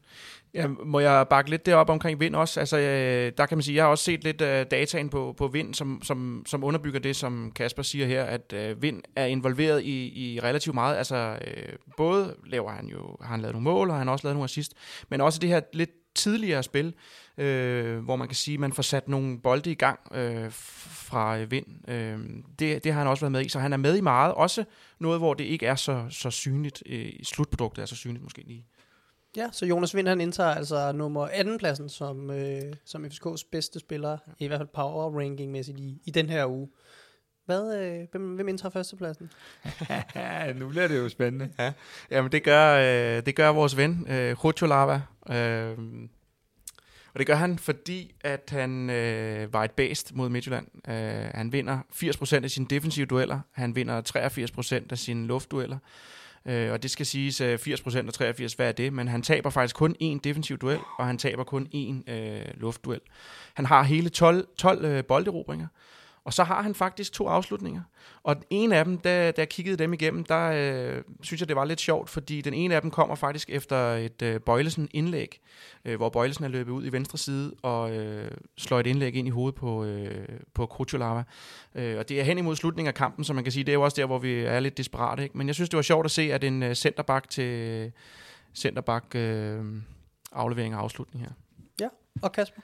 Ja, 0.53 0.67
må 0.67 0.99
jeg 0.99 1.27
bakke 1.29 1.49
lidt 1.49 1.65
derop 1.65 1.89
omkring 1.89 2.19
vind 2.19 2.35
også? 2.35 2.59
Altså, 2.59 2.77
øh, 2.77 3.31
der 3.37 3.45
kan 3.45 3.57
man 3.57 3.63
sige, 3.63 3.75
jeg 3.75 3.83
har 3.83 3.89
også 3.89 4.03
set 4.03 4.23
lidt 4.23 4.41
øh, 4.41 4.65
dataen 4.71 5.09
på, 5.09 5.35
på 5.37 5.47
vind, 5.47 5.73
som, 5.73 6.01
som, 6.03 6.43
som 6.47 6.63
underbygger 6.63 6.99
det, 6.99 7.15
som 7.15 7.51
Kasper 7.55 7.83
siger 7.83 8.07
her, 8.07 8.23
at 8.23 8.53
øh, 8.53 8.81
vind 8.81 9.01
er 9.15 9.25
involveret 9.25 9.83
i, 9.83 10.33
i 10.33 10.39
relativt 10.39 10.73
meget. 10.73 10.97
Altså, 10.97 11.37
øh, 11.47 11.73
både 11.97 12.35
laver 12.45 12.71
han 12.71 12.87
jo, 12.87 13.17
har 13.21 13.31
han 13.31 13.41
lavet 13.41 13.53
nogle 13.53 13.63
mål, 13.63 13.89
og 13.89 13.97
han 13.97 14.07
har 14.07 14.11
også 14.11 14.27
lavet 14.27 14.35
nogle 14.35 14.43
assist, 14.43 14.73
men 15.09 15.21
også 15.21 15.39
det 15.39 15.49
her 15.49 15.61
lidt 15.73 15.89
tidligere 16.15 16.63
spil, 16.63 16.93
øh, 17.37 17.99
hvor 17.99 18.15
man 18.15 18.27
kan 18.27 18.35
sige, 18.35 18.53
at 18.53 18.59
man 18.59 18.73
får 18.73 18.83
sat 18.83 19.07
nogle 19.07 19.39
bolde 19.39 19.71
i 19.71 19.75
gang 19.75 19.99
øh, 20.11 20.51
fra 20.51 21.37
øh, 21.37 21.51
vind. 21.51 21.89
Øh, 21.89 22.19
det, 22.59 22.83
det 22.83 22.93
har 22.93 22.99
han 22.99 23.07
også 23.07 23.21
været 23.21 23.31
med 23.31 23.45
i, 23.45 23.49
så 23.49 23.59
han 23.59 23.73
er 23.73 23.77
med 23.77 23.97
i 23.97 24.01
meget. 24.01 24.33
Også 24.33 24.63
noget, 24.99 25.19
hvor 25.19 25.33
det 25.33 25.43
ikke 25.43 25.65
er 25.65 25.75
så, 25.75 26.05
så 26.09 26.29
synligt. 26.29 26.83
Øh, 26.85 27.11
slutproduktet 27.23 27.81
er 27.81 27.85
så 27.85 27.95
synligt 27.95 28.23
måske 28.23 28.43
lige. 28.47 28.65
Ja, 29.37 29.49
så 29.51 29.65
Jonas 29.65 29.95
Vind 29.95 30.07
han 30.07 30.21
indtager 30.21 30.49
altså 30.49 30.91
nummer 30.91 31.27
18 31.27 31.57
pladsen 31.57 31.89
som, 31.89 32.31
øh, 32.31 32.73
som 32.85 33.05
FCK's 33.05 33.49
bedste 33.51 33.79
spiller, 33.79 34.17
i 34.39 34.47
hvert 34.47 34.59
fald 34.59 34.69
power 34.73 35.19
ranking 35.19 35.51
mæssigt 35.51 35.79
i, 35.79 36.01
i 36.05 36.11
den 36.11 36.29
her 36.29 36.45
uge. 36.45 36.69
Hvad, 37.45 37.77
øh, 37.81 38.07
hvem, 38.11 38.35
hvem 38.35 38.47
indtager 38.47 38.71
førstepladsen? 38.71 39.31
nu 40.59 40.69
bliver 40.69 40.87
det 40.87 40.97
jo 40.97 41.09
spændende. 41.09 41.49
Ja, 41.59 41.73
jamen 42.11 42.31
det 42.31 42.43
gør, 42.43 42.75
øh, 42.75 43.25
det 43.25 43.35
gør 43.35 43.49
vores 43.49 43.77
ven, 43.77 44.07
øh, 44.09 44.69
Lava. 44.69 45.01
Øh, 45.29 45.77
og 47.13 47.19
det 47.19 47.27
gør 47.27 47.35
han, 47.35 47.59
fordi 47.59 48.15
at 48.21 48.49
han 48.49 48.89
øh, 48.89 49.53
var 49.53 49.63
et 49.63 49.71
bæst 49.71 50.15
mod 50.15 50.29
Midtjylland. 50.29 50.67
Øh, 50.87 51.29
han 51.35 51.53
vinder 51.53 51.79
80% 51.93 52.43
af 52.43 52.51
sine 52.51 52.67
defensive 52.69 53.05
dueller. 53.05 53.39
Han 53.51 53.75
vinder 53.75 54.01
83% 54.81 54.87
af 54.89 54.97
sine 54.97 55.27
luftdueller. 55.27 55.77
Øh, 56.45 56.71
og 56.71 56.83
det 56.83 56.91
skal 56.91 57.05
siges 57.05 57.41
øh, 57.41 57.59
80% 57.61 58.07
og 58.07 58.13
83, 58.13 58.53
hvad 58.53 58.67
er 58.67 58.71
det? 58.71 58.93
Men 58.93 59.07
han 59.07 59.21
taber 59.21 59.49
faktisk 59.49 59.75
kun 59.75 59.95
én 60.01 60.19
defensiv 60.23 60.57
duel, 60.57 60.79
og 60.97 61.07
han 61.07 61.17
taber 61.17 61.43
kun 61.43 61.67
én 61.75 62.11
øh, 62.11 62.45
luftduel. 62.53 63.01
Han 63.53 63.65
har 63.65 63.83
hele 63.83 64.09
12, 64.09 64.47
12 64.57 64.85
øh, 64.85 65.03
bolderobringer, 65.03 65.67
og 66.25 66.33
så 66.33 66.43
har 66.43 66.61
han 66.61 66.75
faktisk 66.75 67.13
to 67.13 67.27
afslutninger. 67.27 67.81
Og 68.23 68.35
den 68.35 68.43
ene 68.49 68.77
af 68.77 68.85
dem, 68.85 68.97
da, 68.97 69.31
da 69.31 69.41
jeg 69.41 69.49
kiggede 69.49 69.77
dem 69.77 69.93
igennem, 69.93 70.23
der 70.23 70.51
øh, 70.51 71.03
synes 71.21 71.41
jeg, 71.41 71.47
det 71.47 71.55
var 71.55 71.65
lidt 71.65 71.81
sjovt, 71.81 72.09
fordi 72.09 72.41
den 72.41 72.53
ene 72.53 72.75
af 72.75 72.81
dem 72.81 72.91
kommer 72.91 73.15
faktisk 73.15 73.49
efter 73.49 73.77
et 73.77 74.21
øh, 74.21 74.39
Bøjlesen-indlæg, 74.39 75.39
øh, 75.85 75.95
hvor 75.95 76.09
Bøjlesen 76.09 76.43
er 76.43 76.47
løbet 76.47 76.71
ud 76.71 76.85
i 76.85 76.91
venstre 76.91 77.17
side 77.17 77.53
og 77.61 77.95
øh, 77.95 78.31
slår 78.57 78.79
et 78.79 78.87
indlæg 78.87 79.15
ind 79.15 79.27
i 79.27 79.31
hovedet 79.31 79.55
på, 79.55 79.83
øh, 79.85 80.27
på 80.53 80.65
Krutjolava. 80.65 81.23
Øh, 81.75 81.97
og 81.97 82.09
det 82.09 82.19
er 82.19 82.23
hen 82.23 82.37
imod 82.37 82.55
slutningen 82.55 82.87
af 82.87 82.95
kampen, 82.95 83.23
så 83.23 83.33
man 83.33 83.43
kan 83.43 83.53
sige, 83.53 83.63
det 83.63 83.71
er 83.71 83.73
jo 83.73 83.81
også 83.81 84.01
der, 84.01 84.05
hvor 84.05 84.19
vi 84.19 84.39
er 84.39 84.59
lidt 84.59 84.77
desperate. 84.77 85.23
Ikke? 85.23 85.37
Men 85.37 85.47
jeg 85.47 85.55
synes, 85.55 85.69
det 85.69 85.77
var 85.77 85.83
sjovt 85.83 86.05
at 86.05 86.11
se, 86.11 86.33
at 86.33 86.43
en 86.43 86.63
øh, 86.63 86.75
centerback 86.75 87.29
til 87.29 87.45
øh, 87.45 87.91
centerback 88.53 89.15
øh, 89.15 89.65
aflevering 90.31 90.75
og 90.75 90.81
afslutning 90.81 91.25
her. 91.25 91.31
Ja, 91.81 91.87
og 92.21 92.31
Kasper? 92.31 92.61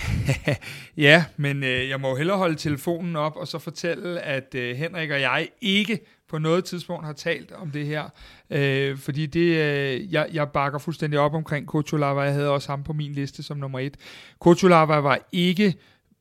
ja, 0.96 1.24
men 1.36 1.64
øh, 1.64 1.88
jeg 1.88 2.00
må 2.00 2.08
jo 2.08 2.16
hellere 2.16 2.36
holde 2.36 2.56
telefonen 2.56 3.16
op 3.16 3.36
og 3.36 3.48
så 3.48 3.58
fortælle, 3.58 4.20
at 4.20 4.54
øh, 4.54 4.76
Henrik 4.76 5.10
og 5.10 5.20
jeg 5.20 5.48
ikke 5.60 6.00
på 6.28 6.38
noget 6.38 6.64
tidspunkt 6.64 7.06
har 7.06 7.12
talt 7.12 7.52
om 7.52 7.70
det 7.70 7.86
her. 7.86 8.08
Øh, 8.50 8.98
fordi 8.98 9.26
det, 9.26 9.40
øh, 9.40 10.12
jeg, 10.12 10.28
jeg 10.32 10.48
bakker 10.48 10.78
fuldstændig 10.78 11.20
op 11.20 11.34
omkring 11.34 11.66
Kotulava. 11.66 12.20
Jeg 12.20 12.32
havde 12.32 12.50
også 12.50 12.68
ham 12.68 12.82
på 12.82 12.92
min 12.92 13.12
liste 13.12 13.42
som 13.42 13.56
nummer 13.56 13.78
et. 13.78 13.96
Kotulava 14.40 14.94
var 14.94 15.18
ikke 15.32 15.74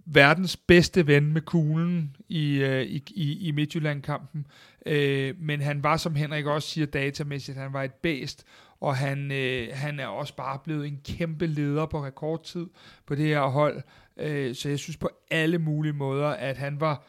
verdens 0.05 0.57
bedste 0.57 1.07
ven 1.07 1.33
med 1.33 1.41
kuglen 1.41 2.15
i, 2.29 2.55
øh, 2.55 2.81
i, 2.81 3.03
i, 3.07 3.47
i 3.47 3.51
Midtjylland-kampen. 3.51 4.45
Øh, 4.85 5.33
men 5.39 5.61
han 5.61 5.83
var, 5.83 5.97
som 5.97 6.15
Henrik 6.15 6.45
også 6.45 6.69
siger 6.69 6.85
datamæssigt, 6.85 7.57
han 7.57 7.73
var 7.73 7.83
et 7.83 7.93
bæst, 7.93 8.45
og 8.81 8.95
han, 8.95 9.31
øh, 9.31 9.67
han 9.73 9.99
er 9.99 10.07
også 10.07 10.35
bare 10.35 10.59
blevet 10.63 10.87
en 10.87 10.99
kæmpe 11.05 11.45
leder 11.45 11.85
på 11.85 12.05
rekordtid 12.05 12.67
på 13.05 13.15
det 13.15 13.25
her 13.25 13.41
hold. 13.41 13.81
Øh, 14.17 14.55
så 14.55 14.69
jeg 14.69 14.79
synes 14.79 14.97
på 14.97 15.09
alle 15.31 15.57
mulige 15.57 15.93
måder, 15.93 16.27
at 16.27 16.57
han 16.57 16.79
var 16.79 17.05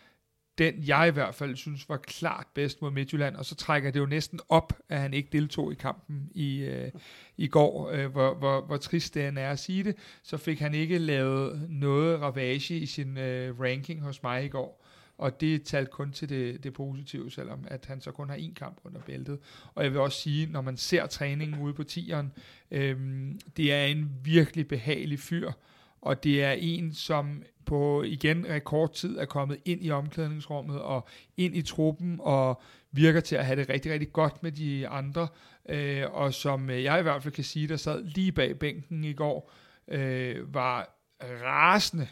den, 0.59 0.75
jeg 0.87 1.09
i 1.09 1.11
hvert 1.11 1.35
fald 1.35 1.57
synes 1.57 1.89
var 1.89 1.97
klart 1.97 2.47
bedst 2.55 2.83
mod 2.83 2.91
Midtjylland, 2.91 3.37
og 3.37 3.45
så 3.45 3.55
trækker 3.55 3.91
det 3.91 4.01
jo 4.01 4.07
næsten 4.07 4.41
op, 4.49 4.73
at 4.89 4.99
han 5.01 5.15
ikke 5.15 5.29
deltog 5.33 5.73
i 5.73 5.75
kampen 5.75 6.29
i, 6.35 6.59
øh, 6.59 6.91
i 7.37 7.49
går, 7.49 7.91
øh, 7.91 8.07
hvor, 8.07 8.35
hvor, 8.35 8.61
hvor 8.61 8.77
trist 8.77 9.15
det 9.15 9.25
er 9.25 9.51
at 9.51 9.59
sige 9.59 9.85
det, 9.85 9.97
så 10.23 10.37
fik 10.37 10.61
han 10.61 10.75
ikke 10.75 10.99
lavet 10.99 11.67
noget 11.71 12.21
ravage 12.21 12.79
i 12.79 12.87
sin 12.87 13.19
øh, 13.19 13.61
ranking 13.61 14.03
hos 14.03 14.23
mig 14.23 14.45
i 14.45 14.49
går 14.49 14.82
og 15.23 15.41
det 15.41 15.63
talte 15.63 15.91
kun 15.91 16.13
til 16.13 16.29
det, 16.29 16.65
det 16.65 16.73
positive, 16.73 17.31
selvom 17.31 17.65
at 17.69 17.87
han 17.87 18.01
så 18.01 18.11
kun 18.11 18.29
har 18.29 18.37
én 18.37 18.55
kamp 18.55 18.79
under 18.85 19.01
bæltet. 19.01 19.39
Og 19.75 19.85
jeg 19.85 19.93
vil 19.93 20.01
også 20.01 20.21
sige, 20.21 20.47
når 20.47 20.61
man 20.61 20.77
ser 20.77 21.07
træningen 21.07 21.63
ude 21.63 21.75
på 21.75 21.83
tieren, 21.83 22.33
øhm, 22.71 23.41
det 23.57 23.73
er 23.73 23.85
en 23.85 24.11
virkelig 24.25 24.69
behagelig 24.69 25.21
fyr, 25.21 25.53
og 26.01 26.25
det 26.25 26.45
er 26.45 26.53
en, 26.53 26.95
som 26.95 27.43
på 27.67 28.03
igen 28.03 28.47
rekordtid 28.49 29.19
er 29.19 29.25
kommet 29.25 29.59
ind 29.65 29.85
i 29.85 29.91
omklædningsrummet 29.91 30.81
og 30.81 31.09
ind 31.37 31.57
i 31.57 31.63
truppen 31.63 32.17
og 32.21 32.63
virker 32.93 33.21
til 33.21 33.37
at 33.37 33.47
have 33.47 33.61
det 33.61 33.69
rigtig, 33.69 33.93
rigtig 33.93 34.13
godt 34.13 34.43
med 34.43 34.53
de 34.53 34.89
andre. 34.89 35.29
Øh, 35.69 36.05
og 36.13 36.35
som 36.35 36.71
jeg 36.71 36.99
i 36.99 37.03
hvert 37.03 37.23
fald 37.23 37.35
kan 37.35 37.45
sige, 37.45 37.69
der 37.69 37.77
sad 37.77 38.05
lige 38.05 38.33
bag 38.33 38.59
bænken 38.59 39.05
i 39.05 39.13
går, 39.13 39.53
øh, 39.89 40.55
var 40.55 40.99
rasende 41.23 42.09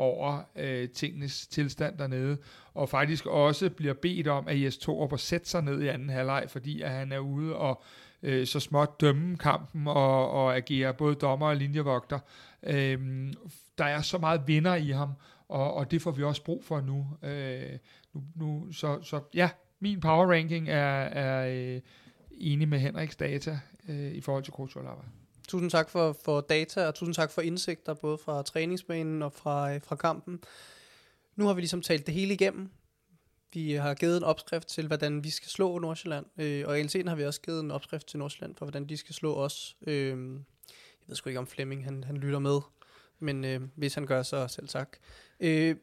over 0.00 0.42
øh, 0.56 0.88
tingenes 0.88 1.46
tilstand 1.46 1.98
dernede, 1.98 2.38
og 2.74 2.88
faktisk 2.88 3.26
også 3.26 3.70
bliver 3.70 3.94
bedt 3.94 4.28
om, 4.28 4.48
at 4.48 4.62
Jes 4.62 4.78
Torup 4.78 5.12
at 5.12 5.20
sætte 5.20 5.48
sig 5.48 5.62
ned 5.62 5.82
i 5.82 5.88
anden 5.88 6.10
halvleg, 6.10 6.44
fordi 6.48 6.82
at 6.82 6.90
han 6.90 7.12
er 7.12 7.18
ude 7.18 7.56
og 7.56 7.82
øh, 8.22 8.46
så 8.46 8.60
småt 8.60 9.00
dømme 9.00 9.36
kampen 9.36 9.86
og, 9.86 10.30
og 10.30 10.56
agere 10.56 10.94
både 10.94 11.14
dommer 11.14 11.46
og 11.46 11.56
linjevogter. 11.56 12.18
Øh, 12.62 12.98
der 13.78 13.84
er 13.84 14.00
så 14.00 14.18
meget 14.18 14.42
vinder 14.46 14.74
i 14.74 14.90
ham, 14.90 15.10
og, 15.48 15.74
og 15.74 15.90
det 15.90 16.02
får 16.02 16.10
vi 16.10 16.22
også 16.22 16.44
brug 16.44 16.64
for 16.64 16.80
nu. 16.80 17.06
Øh, 17.28 17.78
nu, 18.14 18.22
nu 18.34 18.72
så, 18.72 19.02
så 19.02 19.20
ja, 19.34 19.50
min 19.80 20.00
power 20.00 20.32
ranking 20.32 20.68
er, 20.68 21.02
er 21.02 21.46
øh, 21.74 21.80
enig 22.30 22.68
med 22.68 22.78
Henriks 22.78 23.16
data 23.16 23.60
øh, 23.88 24.12
i 24.12 24.20
forhold 24.20 24.44
til 24.44 24.52
Coach 24.52 24.76
Tusind 25.50 25.70
tak 25.70 25.90
for, 25.90 26.12
for 26.24 26.40
data, 26.40 26.86
og 26.86 26.94
tusind 26.94 27.14
tak 27.14 27.30
for 27.30 27.42
indsigter, 27.42 27.94
både 27.94 28.18
fra 28.18 28.42
træningsbanen 28.42 29.22
og 29.22 29.32
fra, 29.32 29.74
øh, 29.74 29.80
fra 29.82 29.96
kampen. 29.96 30.40
Nu 31.36 31.46
har 31.46 31.54
vi 31.54 31.60
ligesom 31.60 31.82
talt 31.82 32.06
det 32.06 32.14
hele 32.14 32.34
igennem. 32.34 32.70
Vi 33.52 33.72
har 33.72 33.94
givet 33.94 34.16
en 34.16 34.22
opskrift 34.22 34.68
til, 34.68 34.86
hvordan 34.86 35.24
vi 35.24 35.30
skal 35.30 35.48
slå 35.48 35.78
Nordsjælland, 35.78 36.26
øh, 36.38 36.68
og 36.68 36.80
i 36.80 36.82
LC'en 36.82 37.08
har 37.08 37.14
vi 37.14 37.24
også 37.24 37.40
givet 37.40 37.60
en 37.60 37.70
opskrift 37.70 38.06
til 38.06 38.18
Nordsjælland, 38.18 38.54
for 38.56 38.64
hvordan 38.64 38.88
de 38.88 38.96
skal 38.96 39.14
slå 39.14 39.34
os. 39.34 39.76
Øh, 39.86 40.06
jeg 40.06 41.06
ved 41.06 41.16
sgu 41.16 41.28
ikke, 41.28 41.40
om 41.40 41.46
Flemming 41.46 41.84
han, 41.84 42.04
han 42.04 42.16
lytter 42.16 42.38
med, 42.38 42.60
men 43.18 43.44
øh, 43.44 43.60
hvis 43.76 43.94
han 43.94 44.06
gør, 44.06 44.22
så 44.22 44.48
selv 44.48 44.68
tak. 44.68 44.96
Øh, 45.40 45.76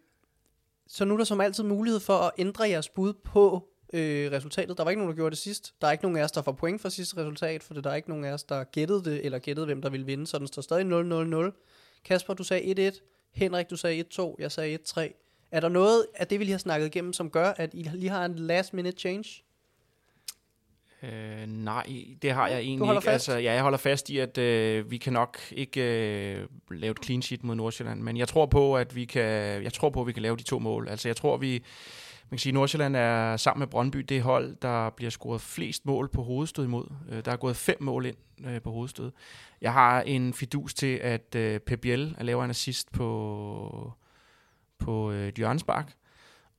så 0.87 1.05
nu 1.05 1.13
er 1.13 1.17
der 1.17 1.25
som 1.25 1.41
altid 1.41 1.63
mulighed 1.63 1.99
for 1.99 2.17
at 2.17 2.31
ændre 2.37 2.69
jeres 2.69 2.89
bud 2.89 3.13
på 3.13 3.69
øh, 3.93 4.31
resultatet. 4.31 4.77
Der 4.77 4.83
var 4.83 4.91
ikke 4.91 5.01
nogen, 5.01 5.11
der 5.11 5.15
gjorde 5.15 5.31
det 5.31 5.37
sidst. 5.37 5.73
Der 5.81 5.87
er 5.87 5.91
ikke 5.91 6.03
nogen 6.03 6.17
af 6.17 6.23
os, 6.23 6.31
der 6.31 6.41
får 6.41 6.51
point 6.51 6.81
for 6.81 6.89
sidste 6.89 7.17
resultat, 7.17 7.63
for 7.63 7.73
der 7.73 7.89
er 7.89 7.95
ikke 7.95 8.09
nogen 8.09 8.25
af 8.25 8.31
os, 8.31 8.43
der 8.43 8.63
gættede 8.63 9.03
det, 9.03 9.25
eller 9.25 9.39
gættede, 9.39 9.65
hvem 9.65 9.81
der 9.81 9.89
ville 9.89 10.05
vinde, 10.05 10.27
så 10.27 10.39
den 10.39 10.47
står 10.47 10.61
stadig 10.61 10.85
0-0-0. 11.49 12.01
Kasper, 12.05 12.33
du 12.33 12.43
sagde 12.43 12.89
1-1. 12.89 12.99
Henrik, 13.33 13.69
du 13.69 13.75
sagde 13.75 14.03
1-2. 14.13 14.35
Jeg 14.39 14.51
sagde 14.51 14.79
1-3. 14.87 15.49
Er 15.51 15.59
der 15.59 15.69
noget 15.69 16.05
af 16.15 16.27
det, 16.27 16.39
vi 16.39 16.43
lige 16.43 16.53
har 16.53 16.59
snakket 16.59 16.87
igennem, 16.87 17.13
som 17.13 17.29
gør, 17.29 17.53
at 17.57 17.73
I 17.73 17.83
lige 17.93 18.09
har 18.09 18.25
en 18.25 18.35
last 18.35 18.73
minute 18.73 18.97
change? 18.99 19.43
Øh, 21.03 21.47
nej, 21.47 21.87
det 22.21 22.31
har 22.31 22.47
jeg 22.47 22.59
egentlig 22.59 22.89
ikke. 22.89 23.01
Fast? 23.01 23.13
Altså, 23.13 23.37
ja, 23.37 23.53
jeg 23.53 23.61
holder 23.61 23.77
fast 23.77 24.09
i, 24.09 24.17
at 24.17 24.37
øh, 24.37 24.91
vi 24.91 24.97
kan 24.97 25.13
nok 25.13 25.39
ikke 25.51 25.81
øh, 25.81 26.47
lave 26.71 26.91
et 26.91 27.05
clean 27.05 27.21
sheet 27.21 27.43
mod 27.43 27.55
Nordsjælland, 27.55 28.01
men 28.01 28.17
jeg 28.17 28.27
tror 28.27 28.45
på, 28.45 28.77
at 28.77 28.95
vi 28.95 29.05
kan, 29.05 29.23
jeg 29.63 29.73
tror 29.73 29.89
på, 29.89 30.01
at 30.01 30.07
vi 30.07 30.11
kan 30.11 30.21
lave 30.21 30.37
de 30.37 30.43
to 30.43 30.59
mål. 30.59 30.87
Altså, 30.89 31.09
jeg 31.09 31.15
tror, 31.15 31.37
vi, 31.37 31.63
man 32.29 32.37
kan 32.37 32.39
sige, 32.39 32.51
at 32.51 32.53
Nordsjælland 32.53 32.95
er 32.95 33.37
sammen 33.37 33.59
med 33.59 33.67
Brøndby 33.67 33.99
det 33.99 34.21
hold, 34.21 34.55
der 34.61 34.89
bliver 34.89 35.09
scoret 35.09 35.41
flest 35.41 35.85
mål 35.85 36.09
på 36.09 36.23
hovedstød 36.23 36.65
imod. 36.65 36.85
Øh, 37.09 37.25
der 37.25 37.31
er 37.31 37.35
gået 37.35 37.55
fem 37.55 37.77
mål 37.79 38.05
ind 38.05 38.17
øh, 38.47 38.61
på 38.61 38.71
hovedstød. 38.71 39.11
Jeg 39.61 39.73
har 39.73 40.01
en 40.01 40.33
fidus 40.33 40.73
til, 40.73 40.95
at 40.95 41.35
øh, 41.35 41.59
Pep 41.59 41.79
Biel 41.79 42.15
laver 42.21 42.43
en 42.43 42.49
assist 42.49 42.91
på, 42.91 43.93
på 44.79 45.11
øh, 45.11 45.33
Bak. 45.67 45.91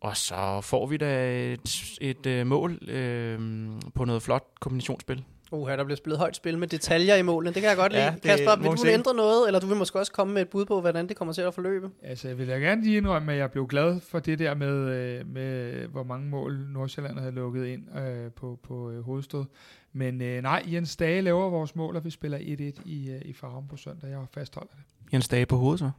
Og 0.00 0.16
så 0.16 0.60
får 0.60 0.86
vi 0.86 0.96
da 0.96 1.40
et, 1.52 1.98
et 2.00 2.46
mål 2.46 2.88
øh, 2.88 3.70
på 3.94 4.04
noget 4.04 4.22
flot 4.22 4.46
kombinationsspil. 4.60 5.24
Uh, 5.52 5.68
der 5.68 5.84
bliver 5.84 5.96
spillet 5.96 6.18
højt 6.18 6.36
spil 6.36 6.58
med 6.58 6.68
detaljer 6.68 7.16
i 7.16 7.22
målen. 7.22 7.54
Det 7.54 7.62
kan 7.62 7.68
jeg 7.68 7.76
godt 7.76 7.92
lide. 7.92 8.04
Ja, 8.04 8.14
Kasper, 8.22 8.56
vil 8.56 8.70
du 8.70 8.86
ændre 8.86 9.14
noget, 9.14 9.46
eller 9.46 9.60
du 9.60 9.66
vil 9.66 9.76
måske 9.76 9.98
også 9.98 10.12
komme 10.12 10.34
med 10.34 10.42
et 10.42 10.48
bud 10.48 10.64
på, 10.64 10.80
hvordan 10.80 11.08
det 11.08 11.16
kommer 11.16 11.34
til 11.34 11.42
at 11.42 11.54
forløbe? 11.54 11.90
Altså, 12.02 12.28
jeg 12.28 12.38
vil 12.38 12.48
da 12.48 12.52
gerne 12.52 12.82
lige 12.82 12.96
indrømme, 12.96 13.32
at 13.32 13.38
jeg 13.38 13.50
blev 13.50 13.66
glad 13.66 14.00
for 14.00 14.18
det 14.18 14.38
der 14.38 14.54
med, 14.54 14.68
øh, 14.68 15.26
med 15.26 15.72
hvor 15.86 16.02
mange 16.02 16.28
mål 16.28 16.66
Nordsjælland 16.72 17.18
havde 17.18 17.32
lukket 17.32 17.66
ind 17.66 17.98
øh, 17.98 18.32
på, 18.32 18.58
på 18.62 18.90
øh, 18.90 19.00
hovedstød. 19.04 19.44
Men 19.92 20.22
øh, 20.22 20.42
nej, 20.42 20.62
Jens 20.66 20.96
Dage 20.96 21.20
laver 21.20 21.50
vores 21.50 21.76
mål, 21.76 21.96
og 21.96 22.04
vi 22.04 22.10
spiller 22.10 22.38
1-1 22.38 22.42
i, 22.84 23.10
øh, 23.10 23.22
i 23.24 23.32
Farum 23.32 23.68
på 23.68 23.76
søndag. 23.76 24.10
Jeg 24.10 24.18
fastholder 24.34 24.72
det. 24.72 25.12
Jens 25.12 25.28
Dage 25.28 25.46
på 25.46 25.56
hovedet 25.56 25.78
så? 25.78 25.90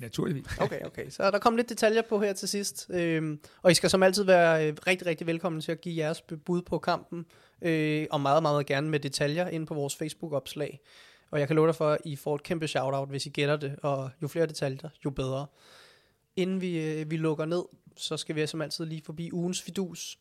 Naturligvis. 0.00 0.44
Okay, 0.60 0.80
okay. 0.84 1.10
Så 1.10 1.30
der 1.30 1.38
kom 1.38 1.56
lidt 1.56 1.68
detaljer 1.68 2.02
på 2.08 2.20
her 2.20 2.32
til 2.32 2.48
sidst. 2.48 2.90
Øhm, 2.90 3.40
og 3.62 3.70
I 3.70 3.74
skal 3.74 3.90
som 3.90 4.02
altid 4.02 4.24
være 4.24 4.68
øh, 4.68 4.76
rigtig, 4.86 5.06
rigtig 5.06 5.26
velkommen 5.26 5.60
til 5.60 5.72
at 5.72 5.80
give 5.80 5.96
jeres 5.96 6.22
bud 6.44 6.62
på 6.62 6.78
kampen. 6.78 7.26
Øh, 7.62 8.06
og 8.10 8.20
meget, 8.20 8.42
meget 8.42 8.66
gerne 8.66 8.90
med 8.90 9.00
detaljer 9.00 9.48
ind 9.48 9.66
på 9.66 9.74
vores 9.74 9.96
Facebook-opslag. 9.96 10.80
Og 11.30 11.40
jeg 11.40 11.46
kan 11.46 11.56
love 11.56 11.66
dig 11.66 11.74
for, 11.74 11.90
at 11.90 11.98
I 12.04 12.16
får 12.16 12.34
et 12.34 12.42
kæmpe 12.42 12.68
shout-out, 12.68 13.08
hvis 13.08 13.26
I 13.26 13.28
gætter 13.28 13.56
det. 13.56 13.76
Og 13.82 14.10
jo 14.22 14.28
flere 14.28 14.46
detaljer, 14.46 14.88
jo 15.04 15.10
bedre. 15.10 15.46
Inden 16.36 16.60
vi, 16.60 16.80
øh, 16.80 17.10
vi 17.10 17.16
lukker 17.16 17.44
ned, 17.44 17.62
så 17.96 18.16
skal 18.16 18.34
vi 18.36 18.40
altså 18.40 18.50
som 18.50 18.62
altid 18.62 18.84
lige 18.84 19.02
forbi 19.04 19.30
ugens 19.32 19.62
fidus. 19.62 20.18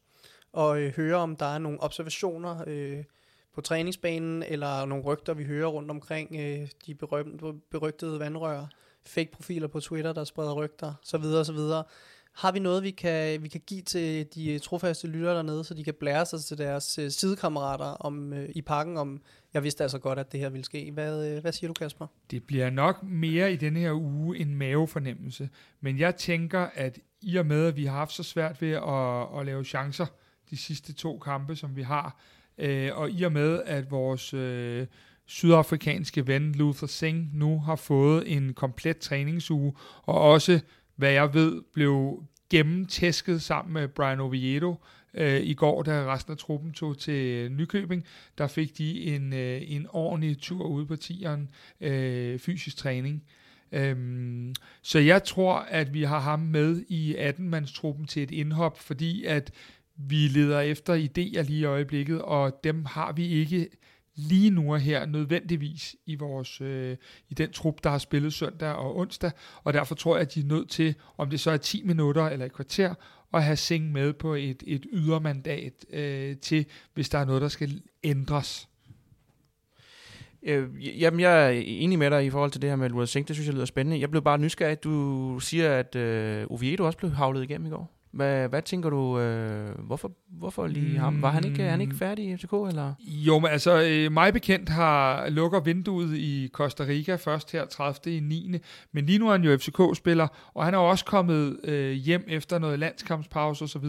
Og 0.53 0.81
øh, 0.81 0.95
høre, 0.95 1.15
om 1.15 1.35
der 1.35 1.45
er 1.45 1.57
nogle 1.57 1.83
observationer 1.83 2.63
øh, 2.67 3.03
på 3.53 3.61
træningsbanen, 3.61 4.43
eller 4.43 4.85
nogle 4.85 5.03
rygter, 5.03 5.33
vi 5.33 5.43
hører 5.43 5.67
rundt 5.67 5.91
omkring 5.91 6.35
øh, 6.39 6.67
de 6.85 6.95
berømte, 6.95 7.53
berygtede 7.71 8.19
vandrør 8.19 8.65
fake 9.05 9.31
profiler 9.31 9.67
på 9.67 9.79
Twitter, 9.79 10.13
der 10.13 10.23
spreder 10.23 10.53
rygter, 10.53 10.93
så 11.03 11.17
videre, 11.17 11.45
så 11.45 11.53
videre. 11.53 11.83
Har 12.35 12.51
vi 12.51 12.59
noget, 12.59 12.83
vi 12.83 12.91
kan, 12.91 13.43
vi 13.43 13.47
kan 13.47 13.61
give 13.67 13.81
til 13.81 14.27
de 14.35 14.53
øh, 14.53 14.59
trofaste 14.59 15.07
lyttere 15.07 15.35
dernede, 15.35 15.63
så 15.63 15.73
de 15.73 15.83
kan 15.83 15.93
blære 15.99 16.25
sig 16.25 16.41
til 16.41 16.57
deres 16.57 16.97
øh, 16.97 17.11
sidekammerater 17.11 17.85
om, 17.85 18.33
øh, 18.33 18.49
i 18.55 18.61
pakken, 18.61 18.97
om 18.97 19.21
jeg 19.53 19.63
vidste 19.63 19.83
altså 19.83 19.99
godt, 19.99 20.19
at 20.19 20.31
det 20.31 20.39
her 20.39 20.49
ville 20.49 20.65
ske. 20.65 20.91
Hvad, 20.91 21.31
øh, 21.31 21.41
hvad 21.41 21.51
siger 21.51 21.67
du, 21.67 21.73
Kasper? 21.73 22.07
Det 22.31 22.43
bliver 22.43 22.69
nok 22.69 23.03
mere 23.03 23.53
i 23.53 23.55
denne 23.55 23.79
her 23.79 23.93
uge 23.93 24.37
en 24.37 24.55
mavefornemmelse, 24.55 25.49
men 25.81 25.99
jeg 25.99 26.15
tænker, 26.15 26.67
at 26.73 26.99
i 27.21 27.35
og 27.35 27.45
med, 27.45 27.67
at 27.67 27.75
vi 27.75 27.85
har 27.85 27.97
haft 27.97 28.13
så 28.13 28.23
svært 28.23 28.61
ved 28.61 28.71
at, 28.71 29.39
at 29.39 29.45
lave 29.45 29.63
chancer 29.63 30.05
de 30.49 30.57
sidste 30.57 30.93
to 30.93 31.19
kampe, 31.19 31.55
som 31.55 31.75
vi 31.75 31.81
har, 31.81 32.19
øh, 32.57 32.89
og 32.93 33.11
i 33.11 33.23
og 33.23 33.31
med, 33.31 33.61
at 33.65 33.91
vores... 33.91 34.33
Øh, 34.33 34.87
sydafrikanske 35.31 36.27
ven 36.27 36.51
Luther 36.51 36.87
Singh 36.87 37.33
nu 37.33 37.59
har 37.59 37.75
fået 37.75 38.35
en 38.35 38.53
komplet 38.53 38.97
træningsuge, 38.97 39.73
og 40.03 40.21
også, 40.21 40.59
hvad 41.01 41.11
jeg 41.11 41.33
ved, 41.33 41.61
blev 41.73 42.23
gennemtæsket 42.49 43.41
sammen 43.41 43.73
med 43.73 43.87
Brian 43.87 44.19
Oviedo 44.19 44.75
øh, 45.13 45.41
i 45.41 45.53
går, 45.53 45.83
da 45.83 46.13
resten 46.13 46.31
af 46.31 46.37
truppen 46.37 46.73
tog 46.73 46.97
til 46.97 47.13
øh, 47.13 47.49
Nykøbing. 47.49 48.05
Der 48.37 48.47
fik 48.47 48.77
de 48.77 49.01
en, 49.03 49.33
øh, 49.33 49.61
en 49.65 49.87
ordentlig 49.89 50.37
tur 50.37 50.65
ude 50.65 50.85
på 50.85 50.95
tieren, 50.95 51.49
øh, 51.81 52.39
fysisk 52.39 52.77
træning. 52.77 53.23
Øhm, 53.71 54.55
så 54.81 54.99
jeg 54.99 55.23
tror, 55.23 55.55
at 55.55 55.93
vi 55.93 56.03
har 56.03 56.19
ham 56.19 56.39
med 56.39 56.83
i 56.87 57.15
18-mandstruppen 57.15 58.05
til 58.07 58.23
et 58.23 58.31
indhop, 58.31 58.79
fordi 58.79 59.25
at 59.25 59.51
vi 59.95 60.27
leder 60.27 60.59
efter 60.59 60.93
idéer 60.95 61.41
lige 61.41 61.59
i 61.59 61.65
øjeblikket, 61.65 62.21
og 62.21 62.59
dem 62.63 62.85
har 62.85 63.11
vi 63.11 63.27
ikke 63.27 63.69
lige 64.21 64.49
nu 64.49 64.73
og 64.73 64.79
her 64.79 65.05
nødvendigvis 65.05 65.95
i 66.05 66.15
vores 66.15 66.61
øh, 66.61 66.97
i 67.29 67.33
den 67.33 67.51
trup, 67.51 67.83
der 67.83 67.89
har 67.89 67.97
spillet 67.97 68.33
søndag 68.33 68.73
og 68.73 68.97
onsdag, 68.97 69.31
og 69.63 69.73
derfor 69.73 69.95
tror 69.95 70.15
jeg, 70.15 70.21
at 70.21 70.33
de 70.33 70.39
er 70.39 70.45
nødt 70.45 70.69
til, 70.69 70.95
om 71.17 71.29
det 71.29 71.39
så 71.39 71.51
er 71.51 71.57
10 71.57 71.83
minutter 71.83 72.27
eller 72.27 72.45
et 72.45 72.53
kvarter, 72.53 72.93
at 73.33 73.43
have 73.43 73.55
Singh 73.55 73.93
med 73.93 74.13
på 74.13 74.33
et, 74.33 74.63
et 74.67 74.85
ydermandat 74.93 75.85
øh, 75.93 76.37
til, 76.37 76.65
hvis 76.93 77.09
der 77.09 77.19
er 77.19 77.25
noget, 77.25 77.41
der 77.41 77.47
skal 77.47 77.81
ændres. 78.03 78.69
Øh, 80.43 81.01
jamen, 81.01 81.19
jeg 81.19 81.45
er 81.45 81.49
enig 81.65 81.99
med 81.99 82.11
dig 82.11 82.25
i 82.25 82.29
forhold 82.29 82.51
til 82.51 82.61
det 82.61 82.69
her 82.69 82.77
med 82.77 82.89
Lukas 82.89 83.09
Singh. 83.09 83.27
Det 83.27 83.35
synes 83.35 83.47
jeg 83.47 83.53
lyder 83.55 83.65
spændende. 83.65 83.99
Jeg 83.99 84.09
blev 84.09 84.21
bare 84.21 84.37
nysgerrig, 84.37 84.71
at 84.71 84.83
du 84.83 85.39
siger, 85.39 85.77
at 85.77 85.95
øh, 85.95 86.45
Oviedo 86.49 86.85
også 86.85 86.97
blev 86.97 87.11
havlet 87.11 87.43
igennem 87.43 87.67
i 87.67 87.69
går. 87.69 88.00
Hvad, 88.11 88.49
hvad 88.49 88.61
tænker 88.61 88.89
du, 88.89 89.19
øh, 89.19 89.79
hvorfor, 89.79 90.11
hvorfor 90.29 90.67
lige 90.67 90.97
ham? 90.97 91.21
Var 91.21 91.29
han 91.29 91.45
ikke, 91.45 91.63
er 91.63 91.71
han 91.71 91.81
ikke 91.81 91.95
færdig 91.95 92.25
i 92.25 92.37
FCK, 92.37 92.53
eller? 92.67 92.93
Jo, 93.07 93.39
men 93.39 93.51
altså, 93.51 93.81
øh, 93.81 94.11
mig 94.11 94.33
bekendt 94.33 94.69
har 94.69 95.29
lukker 95.29 95.59
vinduet 95.59 96.17
i 96.17 96.49
Costa 96.53 96.83
Rica 96.83 97.15
først 97.15 97.51
her 97.51 97.65
30. 97.65 98.17
i 98.17 98.19
9. 98.19 98.55
Men 98.91 99.05
lige 99.05 99.19
nu 99.19 99.27
er 99.27 99.31
han 99.31 99.43
jo 99.43 99.57
FCK-spiller, 99.57 100.27
og 100.53 100.65
han 100.65 100.73
er 100.73 100.77
også 100.77 101.05
kommet 101.05 101.59
øh, 101.63 101.91
hjem 101.91 102.25
efter 102.27 102.59
noget 102.59 102.79
landskampspause 102.79 103.63
osv. 103.63 103.85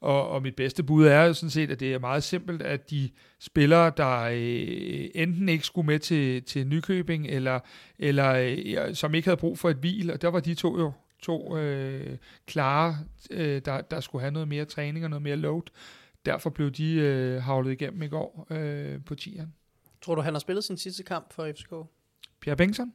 Og, 0.00 0.28
og 0.28 0.42
mit 0.42 0.56
bedste 0.56 0.82
bud 0.82 1.06
er 1.06 1.22
jo 1.22 1.34
sådan 1.34 1.50
set, 1.50 1.70
at 1.70 1.80
det 1.80 1.94
er 1.94 1.98
meget 1.98 2.22
simpelt, 2.22 2.62
at 2.62 2.90
de 2.90 3.10
spillere, 3.40 3.92
der 3.96 4.20
øh, 4.32 5.08
enten 5.14 5.48
ikke 5.48 5.66
skulle 5.66 5.86
med 5.86 5.98
til, 5.98 6.42
til 6.42 6.66
Nykøbing, 6.66 7.26
eller, 7.26 7.60
eller 7.98 8.54
øh, 8.88 8.94
som 8.94 9.14
ikke 9.14 9.28
havde 9.28 9.40
brug 9.40 9.58
for 9.58 9.70
et 9.70 9.76
hvil, 9.76 10.12
og 10.12 10.22
der 10.22 10.28
var 10.28 10.40
de 10.40 10.54
to 10.54 10.78
jo 10.78 10.92
to 11.22 11.56
øh, 11.56 12.18
klare, 12.46 12.98
øh, 13.30 13.62
der, 13.64 13.80
der 13.80 14.00
skulle 14.00 14.22
have 14.22 14.32
noget 14.32 14.48
mere 14.48 14.64
træning 14.64 15.04
og 15.04 15.10
noget 15.10 15.22
mere 15.22 15.36
load. 15.36 15.62
Derfor 16.26 16.50
blev 16.50 16.70
de 16.70 16.94
øh, 16.94 17.42
havlet 17.42 17.72
igennem 17.72 18.02
i 18.02 18.08
går 18.08 18.46
øh, 18.50 19.04
på 19.04 19.14
tieren. 19.14 19.54
Tror 20.02 20.14
du, 20.14 20.20
han 20.20 20.34
har 20.34 20.38
spillet 20.38 20.64
sin 20.64 20.76
sidste 20.76 21.02
kamp 21.02 21.32
for 21.32 21.52
FCK? 21.52 21.74
Pierre 22.40 22.56
Bengtsson? 22.56 22.92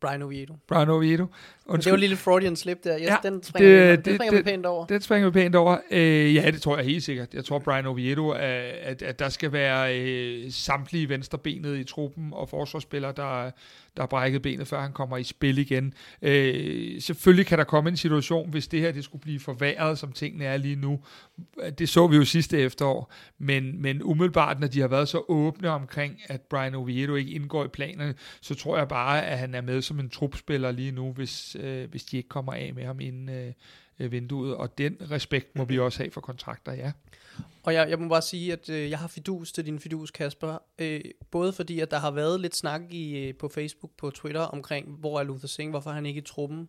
Brian 0.00 0.22
Oviedo. 0.22 0.56
Brian 0.66 0.88
Oviedo. 0.88 1.26
Men 1.68 1.76
det 1.80 1.86
var 1.86 1.92
en 1.94 2.00
lille 2.00 2.16
Freudian 2.16 2.56
slip 2.56 2.84
der. 2.84 2.98
Yes, 2.98 3.06
Ja, 3.08 3.16
den 3.22 3.42
springer, 3.42 3.70
det- 3.70 3.90
vi, 3.90 3.96
det- 3.96 4.04
den 4.04 4.14
springer 4.14 4.30
det- 4.36 4.38
vi 4.46 4.50
pænt 4.50 4.66
over. 4.66 4.86
Den 4.86 5.00
springer 5.00 5.28
vi 5.28 5.32
pænt 5.32 5.54
over. 5.54 5.78
Øh, 5.90 6.34
ja, 6.34 6.50
det 6.50 6.62
tror 6.62 6.76
jeg 6.76 6.84
helt 6.86 7.02
sikkert. 7.04 7.34
Jeg 7.34 7.44
tror, 7.44 7.58
Brian 7.58 7.86
Oviedo, 7.86 8.30
at, 8.30 8.40
at, 8.82 9.02
at 9.02 9.18
der 9.18 9.28
skal 9.28 9.52
være 9.52 9.98
øh, 10.00 10.52
samtlige 10.52 11.08
venstrebenet 11.08 11.78
i 11.78 11.84
truppen 11.84 12.28
og 12.32 12.48
forsvarsspillere, 12.48 13.12
der, 13.16 13.50
der 13.96 14.02
har 14.02 14.06
brækket 14.06 14.42
benet, 14.42 14.68
før 14.68 14.80
han 14.80 14.92
kommer 14.92 15.16
i 15.16 15.22
spil 15.24 15.58
igen. 15.58 15.94
Øh, 16.22 17.00
selvfølgelig 17.00 17.46
kan 17.46 17.58
der 17.58 17.64
komme 17.64 17.90
en 17.90 17.96
situation, 17.96 18.50
hvis 18.50 18.68
det 18.68 18.80
her 18.80 18.92
det 18.92 19.04
skulle 19.04 19.22
blive 19.22 19.40
forværret, 19.40 19.98
som 19.98 20.12
tingene 20.12 20.44
er 20.44 20.56
lige 20.56 20.76
nu. 20.76 21.00
Det 21.78 21.88
så 21.88 22.06
vi 22.06 22.16
jo 22.16 22.24
sidste 22.24 22.58
efterår. 22.58 23.12
Men, 23.38 23.82
men 23.82 24.02
umiddelbart, 24.02 24.60
når 24.60 24.66
de 24.66 24.80
har 24.80 24.88
været 24.88 25.08
så 25.08 25.22
åbne 25.28 25.70
omkring, 25.70 26.20
at 26.28 26.40
Brian 26.40 26.74
Oviedo 26.74 27.14
ikke 27.14 27.30
indgår 27.30 27.64
i 27.64 27.68
planerne, 27.68 28.14
så 28.40 28.54
tror 28.54 28.78
jeg 28.78 28.88
bare, 28.88 29.26
at 29.26 29.38
han 29.38 29.54
er 29.54 29.60
med 29.60 29.82
som 29.82 30.00
en 30.00 30.10
trupspiller 30.10 30.70
lige 30.70 30.92
nu, 30.92 31.12
hvis, 31.12 31.53
øh, 31.56 31.90
hvis 31.90 32.04
de 32.04 32.16
ikke 32.16 32.28
kommer 32.28 32.52
af 32.52 32.74
med 32.74 32.84
ham 32.84 33.00
inden 33.00 33.28
øh, 33.28 33.52
øh, 33.98 34.12
vinduet. 34.12 34.56
Og 34.56 34.78
den 34.78 34.96
respekt 35.10 35.56
må 35.56 35.64
vi 35.64 35.78
også 35.78 35.98
have 35.98 36.10
for 36.10 36.20
kontrakter, 36.20 36.72
ja. 36.72 36.92
Og 37.62 37.74
jeg, 37.74 37.90
jeg 37.90 37.98
må 37.98 38.08
bare 38.08 38.22
sige, 38.22 38.52
at 38.52 38.70
øh, 38.70 38.90
jeg 38.90 38.98
har 38.98 39.08
fidus 39.08 39.52
til 39.52 39.66
din 39.66 39.78
fidus, 39.78 40.10
Kasper. 40.10 40.58
Øh, 40.78 41.00
både 41.30 41.52
fordi, 41.52 41.80
at 41.80 41.90
der 41.90 41.98
har 41.98 42.10
været 42.10 42.40
lidt 42.40 42.56
snak 42.56 42.80
i, 42.90 43.18
øh, 43.18 43.34
på 43.34 43.48
Facebook, 43.48 43.90
på 43.96 44.10
Twitter, 44.10 44.40
omkring, 44.40 44.88
hvor 44.88 45.20
er 45.20 45.24
Luther 45.24 45.48
Singh, 45.48 45.70
hvorfor 45.70 45.90
er 45.90 45.94
han 45.94 46.06
ikke 46.06 46.18
i 46.18 46.24
truppen? 46.24 46.68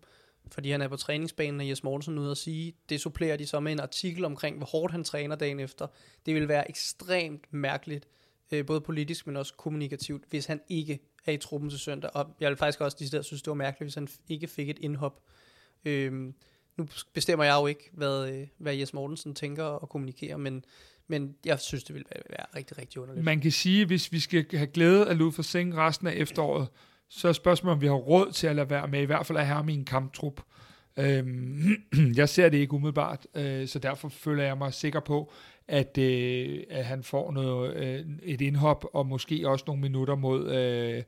Fordi 0.51 0.71
han 0.71 0.81
er 0.81 0.87
på 0.87 0.95
træningsbanen, 0.95 1.59
og 1.59 1.69
Jes 1.69 1.83
Mortensen 1.83 2.17
ude 2.17 2.31
at 2.31 2.37
sige, 2.37 2.73
det 2.89 3.01
supplerer 3.01 3.37
de 3.37 3.45
så 3.45 3.59
med 3.59 3.71
en 3.71 3.79
artikel 3.79 4.25
omkring, 4.25 4.57
hvor 4.57 4.65
hårdt 4.65 4.91
han 4.91 5.03
træner 5.03 5.35
dagen 5.35 5.59
efter. 5.59 5.87
Det 6.25 6.35
vil 6.35 6.47
være 6.47 6.69
ekstremt 6.69 7.53
mærkeligt, 7.53 8.07
øh, 8.51 8.65
både 8.65 8.81
politisk, 8.81 9.27
men 9.27 9.37
også 9.37 9.53
kommunikativt, 9.53 10.23
hvis 10.29 10.45
han 10.45 10.61
ikke 10.69 10.99
er 11.25 11.31
i 11.31 11.37
truppen 11.37 11.69
til 11.69 11.79
søndag. 11.79 12.09
Og 12.13 12.35
jeg 12.39 12.49
vil 12.49 12.57
faktisk 12.57 12.81
også 12.81 12.97
de 12.99 13.23
synes, 13.23 13.41
det 13.41 13.47
var 13.47 13.55
mærkeligt, 13.55 13.85
hvis 13.85 13.95
han 13.95 14.07
ikke 14.29 14.47
fik 14.47 14.69
et 14.69 14.79
indhop. 14.79 15.19
Øhm, 15.85 16.33
nu 16.77 16.87
bestemmer 17.13 17.45
jeg 17.45 17.57
jo 17.61 17.67
ikke, 17.67 17.89
hvad, 17.93 18.29
øh, 18.29 18.47
hvad 18.57 18.75
Jes 18.75 18.93
Mortensen 18.93 19.35
tænker 19.35 19.63
og 19.63 19.89
kommunikerer, 19.89 20.37
men, 20.37 20.65
men 21.07 21.35
jeg 21.45 21.59
synes, 21.59 21.83
det 21.83 21.93
ville 21.93 22.07
være, 22.15 22.23
være 22.29 22.45
rigtig, 22.55 22.77
rigtig 22.77 23.01
underligt. 23.01 23.25
Man 23.25 23.41
kan 23.41 23.51
sige, 23.51 23.85
hvis 23.85 24.11
vi 24.11 24.19
skal 24.19 24.45
have 24.53 24.67
glæde 24.67 25.09
af 25.09 25.17
Lou 25.17 25.31
for 25.31 25.41
Seng 25.41 25.77
resten 25.77 26.07
af 26.07 26.13
efteråret, 26.15 26.67
så 27.09 27.27
er 27.27 27.33
spørgsmålet, 27.33 27.75
om 27.75 27.81
vi 27.81 27.87
har 27.87 27.93
råd 27.93 28.31
til 28.31 28.47
at 28.47 28.55
lade 28.55 28.69
være 28.69 28.87
med, 28.87 29.01
i 29.01 29.05
hvert 29.05 29.25
fald 29.25 29.37
at 29.37 29.45
have 29.45 29.55
ham 29.55 29.69
i 29.69 29.73
en 29.73 29.85
kamptrup. 29.85 30.41
Øhm, 30.97 31.75
jeg 32.15 32.29
ser 32.29 32.49
det 32.49 32.57
ikke 32.57 32.73
umiddelbart, 32.73 33.27
øh, 33.35 33.67
så 33.67 33.79
derfor 33.79 34.09
føler 34.09 34.43
jeg 34.43 34.57
mig 34.57 34.73
sikker 34.73 34.99
på, 34.99 35.31
at, 35.67 35.97
øh, 35.97 36.63
at 36.69 36.85
han 36.85 37.03
får 37.03 37.31
noget, 37.31 37.75
øh, 37.75 38.05
et 38.23 38.41
indhop, 38.41 38.85
og 38.93 39.05
måske 39.05 39.49
også 39.49 39.63
nogle 39.67 39.81
minutter 39.81 40.15
mod 40.15 40.51
øh, 40.51 41.03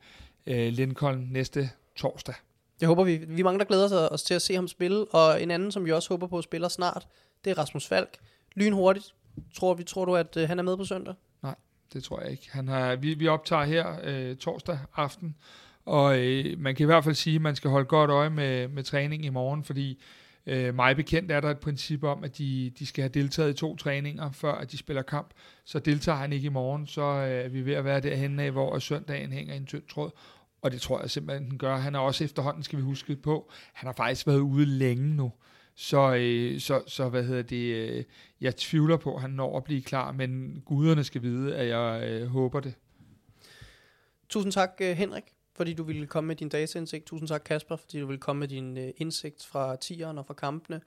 øh, 0.46 0.72
Lincoln 0.72 1.28
næste 1.30 1.70
torsdag. 1.96 2.34
Jeg 2.80 2.88
håber, 2.88 3.04
vi, 3.04 3.16
vi 3.28 3.42
mange, 3.42 3.58
der 3.58 3.64
glæder 3.64 3.88
sig 3.88 4.12
os 4.12 4.22
til 4.22 4.34
at 4.34 4.42
se 4.42 4.54
ham 4.54 4.68
spille, 4.68 5.04
og 5.04 5.42
en 5.42 5.50
anden, 5.50 5.72
som 5.72 5.84
vi 5.84 5.92
også 5.92 6.08
håber 6.08 6.26
på 6.26 6.42
spiller 6.42 6.68
snart, 6.68 7.06
det 7.44 7.50
er 7.50 7.58
Rasmus 7.58 7.86
Falk. 7.86 8.18
Lynhurtigt. 8.54 9.14
Tror, 9.54 9.74
vi, 9.74 9.84
tror 9.84 10.04
du, 10.04 10.16
at 10.16 10.36
øh, 10.36 10.48
han 10.48 10.58
er 10.58 10.62
med 10.62 10.76
på 10.76 10.84
søndag? 10.84 11.14
Det 11.92 12.04
tror 12.04 12.20
jeg 12.20 12.30
ikke. 12.30 12.48
Han 12.52 12.68
har, 12.68 12.96
vi, 12.96 13.14
vi 13.14 13.28
optager 13.28 13.64
her 13.64 13.96
øh, 14.04 14.36
torsdag 14.36 14.78
aften, 14.96 15.36
og 15.84 16.18
øh, 16.18 16.58
man 16.58 16.74
kan 16.74 16.84
i 16.84 16.86
hvert 16.86 17.04
fald 17.04 17.14
sige, 17.14 17.36
at 17.36 17.42
man 17.42 17.56
skal 17.56 17.70
holde 17.70 17.86
godt 17.86 18.10
øje 18.10 18.30
med, 18.30 18.68
med 18.68 18.82
træning 18.82 19.24
i 19.24 19.28
morgen, 19.28 19.64
fordi 19.64 20.02
øh, 20.46 20.74
mig 20.74 20.96
bekendt 20.96 21.32
er 21.32 21.40
der 21.40 21.50
et 21.50 21.58
princip 21.58 22.04
om, 22.04 22.24
at 22.24 22.38
de, 22.38 22.72
de 22.78 22.86
skal 22.86 23.02
have 23.02 23.08
deltaget 23.08 23.50
i 23.50 23.56
to 23.56 23.76
træninger, 23.76 24.30
før 24.30 24.52
at 24.52 24.72
de 24.72 24.78
spiller 24.78 25.02
kamp. 25.02 25.30
Så 25.64 25.78
deltager 25.78 26.18
han 26.18 26.32
ikke 26.32 26.46
i 26.46 26.48
morgen, 26.50 26.86
så 26.86 27.02
øh, 27.02 27.44
er 27.44 27.48
vi 27.48 27.66
ved 27.66 27.74
at 27.74 27.84
være 27.84 28.00
derhen 28.00 28.40
af, 28.40 28.50
hvor 28.50 28.78
søndagen 28.78 29.32
hænger 29.32 29.54
i 29.54 29.56
en 29.56 29.66
tynd 29.66 29.82
tråd. 29.88 30.10
Og 30.62 30.72
det 30.72 30.80
tror 30.80 31.00
jeg 31.00 31.10
simpelthen, 31.10 31.50
den 31.50 31.58
gør. 31.58 31.76
Han 31.76 31.94
er 31.94 31.98
også 31.98 32.24
efterhånden, 32.24 32.62
skal 32.62 32.78
vi 32.78 32.82
huske 32.82 33.16
på, 33.16 33.50
han 33.72 33.86
har 33.86 33.92
faktisk 33.92 34.26
været 34.26 34.38
ude 34.38 34.66
længe 34.66 35.16
nu. 35.16 35.32
Så, 35.74 36.14
øh, 36.14 36.60
så, 36.60 36.82
så 36.86 37.08
hvad 37.08 37.24
hedder 37.24 37.42
det, 37.42 37.74
øh, 37.74 38.04
jeg 38.40 38.56
tvivler 38.56 38.96
på, 38.96 39.14
at 39.14 39.20
han 39.20 39.30
når 39.30 39.56
at 39.56 39.64
blive 39.64 39.82
klar, 39.82 40.12
men 40.12 40.62
guderne 40.66 41.04
skal 41.04 41.22
vide, 41.22 41.56
at 41.56 41.68
jeg 41.68 42.08
øh, 42.08 42.26
håber 42.26 42.60
det. 42.60 42.74
Tusind 44.28 44.52
tak, 44.52 44.70
øh, 44.80 44.96
Henrik, 44.96 45.24
fordi 45.58 45.72
du 45.72 45.82
ville 45.82 46.06
komme 46.06 46.28
med 46.28 46.36
din 46.36 46.48
dataindsigt. 46.48 47.06
Tusind 47.06 47.28
tak, 47.28 47.42
Kasper, 47.44 47.76
fordi 47.76 48.00
du 48.00 48.06
ville 48.06 48.20
komme 48.20 48.40
med 48.40 48.48
din 48.48 48.78
øh, 48.78 48.90
indsigt 48.96 49.46
fra 49.46 49.76
tieren 49.76 50.18
og 50.18 50.26
fra 50.26 50.34
kampene. 50.34 50.80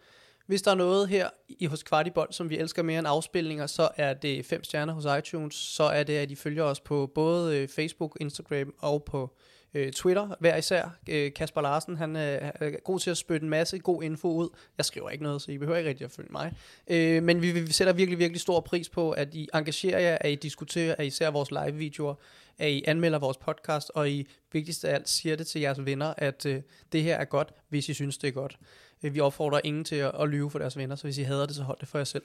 Hvis 0.46 0.62
der 0.62 0.72
er 0.72 0.76
noget 0.76 1.08
her 1.08 1.30
i 1.50 1.66
hos 1.66 1.84
Kvartibold, 1.84 2.34
som 2.34 2.50
vi 2.50 2.58
elsker 2.58 2.84
mere 2.84 3.00
end 3.00 3.08
afspilninger, 3.08 3.68
så 3.68 3.90
er 3.98 4.14
det 4.14 4.46
fem 4.46 4.64
stjerner 4.64 4.94
hos 4.94 5.06
iTunes. 5.20 5.56
Så 5.56 5.84
er 5.84 6.04
det, 6.04 6.14
at 6.14 6.32
I 6.32 6.36
følger 6.36 6.64
os 6.64 6.80
på 6.80 7.12
både 7.16 7.58
øh, 7.58 7.68
Facebook, 7.68 8.18
Instagram 8.20 8.74
og 8.80 9.04
på 9.04 9.36
øh, 9.74 9.92
Twitter, 9.92 10.36
hver 10.40 10.58
især. 10.58 10.98
Øh, 11.10 11.34
Kasper 11.34 11.62
Larsen, 11.62 11.98
han 11.98 12.16
øh, 12.16 12.22
er 12.22 12.84
god 12.84 13.00
til 13.00 13.10
at 13.10 13.18
spytte 13.18 13.44
en 13.44 13.50
masse 13.50 13.80
god 13.80 14.04
info 14.04 14.28
ud. 14.28 14.50
Jeg 14.78 14.86
skriver 14.86 15.10
ikke 15.10 15.24
noget, 15.24 15.42
så 15.42 15.52
I 15.52 15.58
behøver 15.58 15.78
ikke 15.78 15.90
rigtig 15.90 16.06
at 16.06 16.12
følge 16.12 16.32
mig. 16.32 16.54
Øh, 16.88 17.24
men 17.24 17.42
vi, 17.42 17.52
vi 17.52 17.72
sætter 17.72 17.94
virkelig, 17.94 18.20
virkelig 18.20 18.42
stor 18.42 18.60
pris 18.60 18.90
på, 18.90 19.12
at 19.12 19.34
I 19.34 19.50
engagerer 19.54 20.00
jer, 20.00 20.18
at 20.22 20.32
I 20.32 20.36
diskuterer, 20.36 20.96
at 20.98 21.06
I 21.06 21.10
ser 21.10 21.32
vores 21.32 21.52
live-videoer, 21.52 22.16
at 22.58 22.70
I 22.70 22.84
anmelder 22.88 23.20
vores 23.20 23.38
podcast, 23.38 23.92
og 23.96 24.10
I 24.10 24.28
vigtigst 24.52 24.86
af 24.86 24.94
alt 24.94 25.10
siger 25.10 25.36
det 25.36 25.48
til 25.48 25.62
jeres 25.62 25.86
venner, 25.86 26.14
at 26.18 26.46
øh, 26.46 26.62
det 26.92 27.04
her 27.04 27.16
er 27.16 27.26
godt, 27.26 27.54
hvis 27.70 27.90
I 27.90 27.94
synes, 27.94 28.18
det 28.18 28.28
er 28.28 28.32
godt. 28.32 28.58
Øh, 29.04 29.14
vi 29.14 29.20
opfordrer 29.20 29.62
ingen 29.64 29.84
til 29.84 29.96
at, 29.96 30.12
at 30.20 30.30
lyve 30.30 30.52
for 30.52 30.60
deres 30.60 30.78
venner, 30.78 30.96
så 30.96 31.04
hvis 31.04 31.18
I 31.18 31.24
hader 31.24 31.46
det, 31.46 31.56
så 31.56 31.64
hold 31.64 31.78
det 31.80 31.88
for 31.88 31.98
jer 31.98 32.06
selv. 32.06 32.24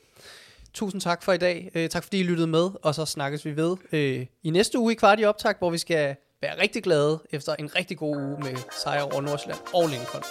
Tusind 0.74 1.01
tak 1.01 1.22
for 1.22 1.32
i 1.32 1.38
dag. 1.38 1.70
Øh, 1.74 1.88
tak 1.88 2.03
fordi 2.03 2.20
I 2.20 2.22
lyttede 2.22 2.47
med, 2.47 2.70
og 2.82 2.94
så 2.94 3.05
snakkes 3.05 3.44
vi 3.44 3.57
ved 3.57 3.76
øh, 3.92 4.26
i 4.42 4.51
næste 4.51 4.78
uge 4.78 4.92
i 4.92 4.97
kvart 4.97 5.20
i 5.20 5.24
optag, 5.24 5.55
hvor 5.59 5.70
vi 5.70 5.78
skal 5.78 6.16
være 6.41 6.61
rigtig 6.61 6.82
glade 6.82 7.22
efter 7.30 7.55
en 7.55 7.76
rigtig 7.76 7.99
god 7.99 8.16
uge 8.16 8.39
med 8.39 8.57
sejr 8.82 9.03
over 9.03 9.20
Nordsjælland 9.20 9.61
og 9.74 9.89
Lincoln. 9.89 10.22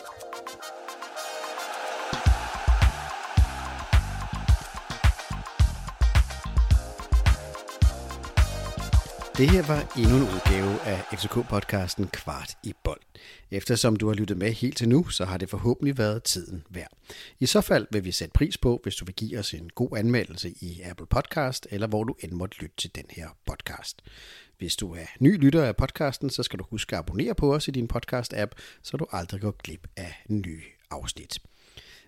Det 9.37 9.49
her 9.49 9.67
var 9.67 9.93
endnu 9.97 10.15
en 10.15 10.23
udgave 10.23 10.81
af 10.81 10.99
FCK-podcasten 10.99 12.05
Kvart 12.05 12.57
i 12.63 12.73
bold. 12.83 13.01
Eftersom 13.51 13.95
du 13.95 14.07
har 14.07 14.13
lyttet 14.13 14.37
med 14.37 14.51
helt 14.51 14.77
til 14.77 14.89
nu, 14.89 15.07
så 15.07 15.25
har 15.25 15.37
det 15.37 15.49
forhåbentlig 15.49 15.97
været 15.97 16.23
tiden 16.23 16.63
værd. 16.69 16.91
I 17.39 17.45
så 17.45 17.61
fald 17.61 17.87
vil 17.91 18.05
vi 18.05 18.11
sætte 18.11 18.33
pris 18.33 18.57
på, 18.57 18.79
hvis 18.83 18.95
du 18.95 19.05
vil 19.05 19.15
give 19.15 19.39
os 19.39 19.53
en 19.53 19.69
god 19.69 19.97
anmeldelse 19.97 20.49
i 20.49 20.81
Apple 20.81 21.05
Podcast, 21.05 21.67
eller 21.71 21.87
hvor 21.87 22.03
du 22.03 22.15
end 22.19 22.31
måtte 22.31 22.57
lytte 22.61 22.75
til 22.77 22.95
den 22.95 23.05
her 23.09 23.27
podcast. 23.45 24.01
Hvis 24.57 24.75
du 24.75 24.93
er 24.93 25.05
ny 25.19 25.37
lytter 25.39 25.63
af 25.63 25.75
podcasten, 25.75 26.29
så 26.29 26.43
skal 26.43 26.59
du 26.59 26.63
huske 26.69 26.95
at 26.95 26.99
abonnere 26.99 27.35
på 27.35 27.55
os 27.55 27.67
i 27.67 27.71
din 27.71 27.89
podcast-app, 27.93 28.51
så 28.81 28.97
du 28.97 29.05
aldrig 29.11 29.41
går 29.41 29.55
glip 29.63 29.87
af 29.97 30.23
nye 30.29 30.61
afsnit. 30.91 31.39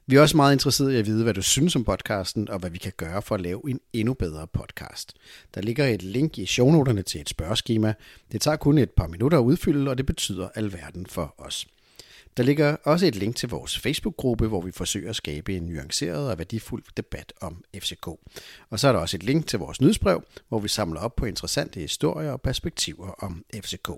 Vi 0.10 0.16
er 0.16 0.22
også 0.22 0.38
meget 0.38 0.54
interesserede 0.54 0.96
i 0.96 1.00
at 1.00 1.06
vide, 1.06 1.24
hvad 1.24 1.34
du 1.34 1.42
synes 1.42 1.76
om 1.76 1.84
podcasten, 1.84 2.50
og 2.50 2.60
hvad 2.60 2.70
vi 2.70 2.78
kan 2.78 2.94
gøre 2.98 3.22
for 3.22 3.36
at 3.36 3.42
lave 3.42 3.62
en 3.70 3.80
endnu 3.94 4.14
bedre 4.14 4.48
podcast. 4.48 5.14
Der 5.56 5.62
ligger 5.62 5.86
et 5.86 6.04
link 6.04 6.38
i 6.38 6.46
shownoterne 6.46 7.02
til 7.02 7.22
et 7.22 7.30
spørgeskema. 7.30 7.94
Det 8.32 8.42
tager 8.42 8.58
kun 8.58 8.78
et 8.78 8.92
par 8.92 9.08
minutter 9.08 9.38
at 9.38 9.44
udfylde, 9.44 9.92
og 9.92 9.98
det 9.98 10.06
betyder 10.06 10.50
alverden 10.56 11.06
for 11.06 11.36
os. 11.38 11.68
Der 12.38 12.44
ligger 12.44 12.76
også 12.84 13.06
et 13.06 13.16
link 13.16 13.36
til 13.36 13.50
vores 13.50 13.80
Facebook-gruppe, 13.80 14.48
hvor 14.48 14.62
vi 14.62 14.72
forsøger 14.72 15.10
at 15.10 15.16
skabe 15.16 15.56
en 15.56 15.64
nuanceret 15.64 16.32
og 16.32 16.38
værdifuld 16.38 16.84
debat 16.98 17.34
om 17.42 17.64
FCK. 17.76 18.08
Og 18.70 18.80
så 18.80 18.88
er 18.88 18.92
der 18.92 19.00
også 19.00 19.18
et 19.18 19.24
link 19.24 19.48
til 19.48 19.60
vores 19.60 19.82
nyhedsbrev, 19.82 20.24
hvor 20.50 20.60
vi 20.60 20.68
samler 20.68 21.00
op 21.00 21.16
på 21.16 21.26
interessante 21.26 21.80
historier 21.80 22.32
og 22.32 22.42
perspektiver 22.42 23.08
om 23.08 23.46
FCK. 23.56 23.90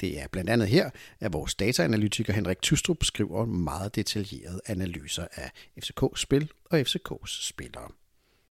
Det 0.00 0.20
er 0.20 0.26
blandt 0.32 0.50
andet 0.50 0.68
her, 0.68 0.90
at 1.20 1.32
vores 1.32 1.54
dataanalytiker 1.54 2.32
Henrik 2.32 2.62
Tystrup 2.62 3.04
skriver 3.04 3.44
meget 3.44 3.94
detaljerede 3.94 4.60
analyser 4.66 5.26
af 5.32 5.50
FCK's 5.82 6.16
spil 6.16 6.50
og 6.70 6.80
FCK's 6.80 7.48
spillere. 7.48 7.88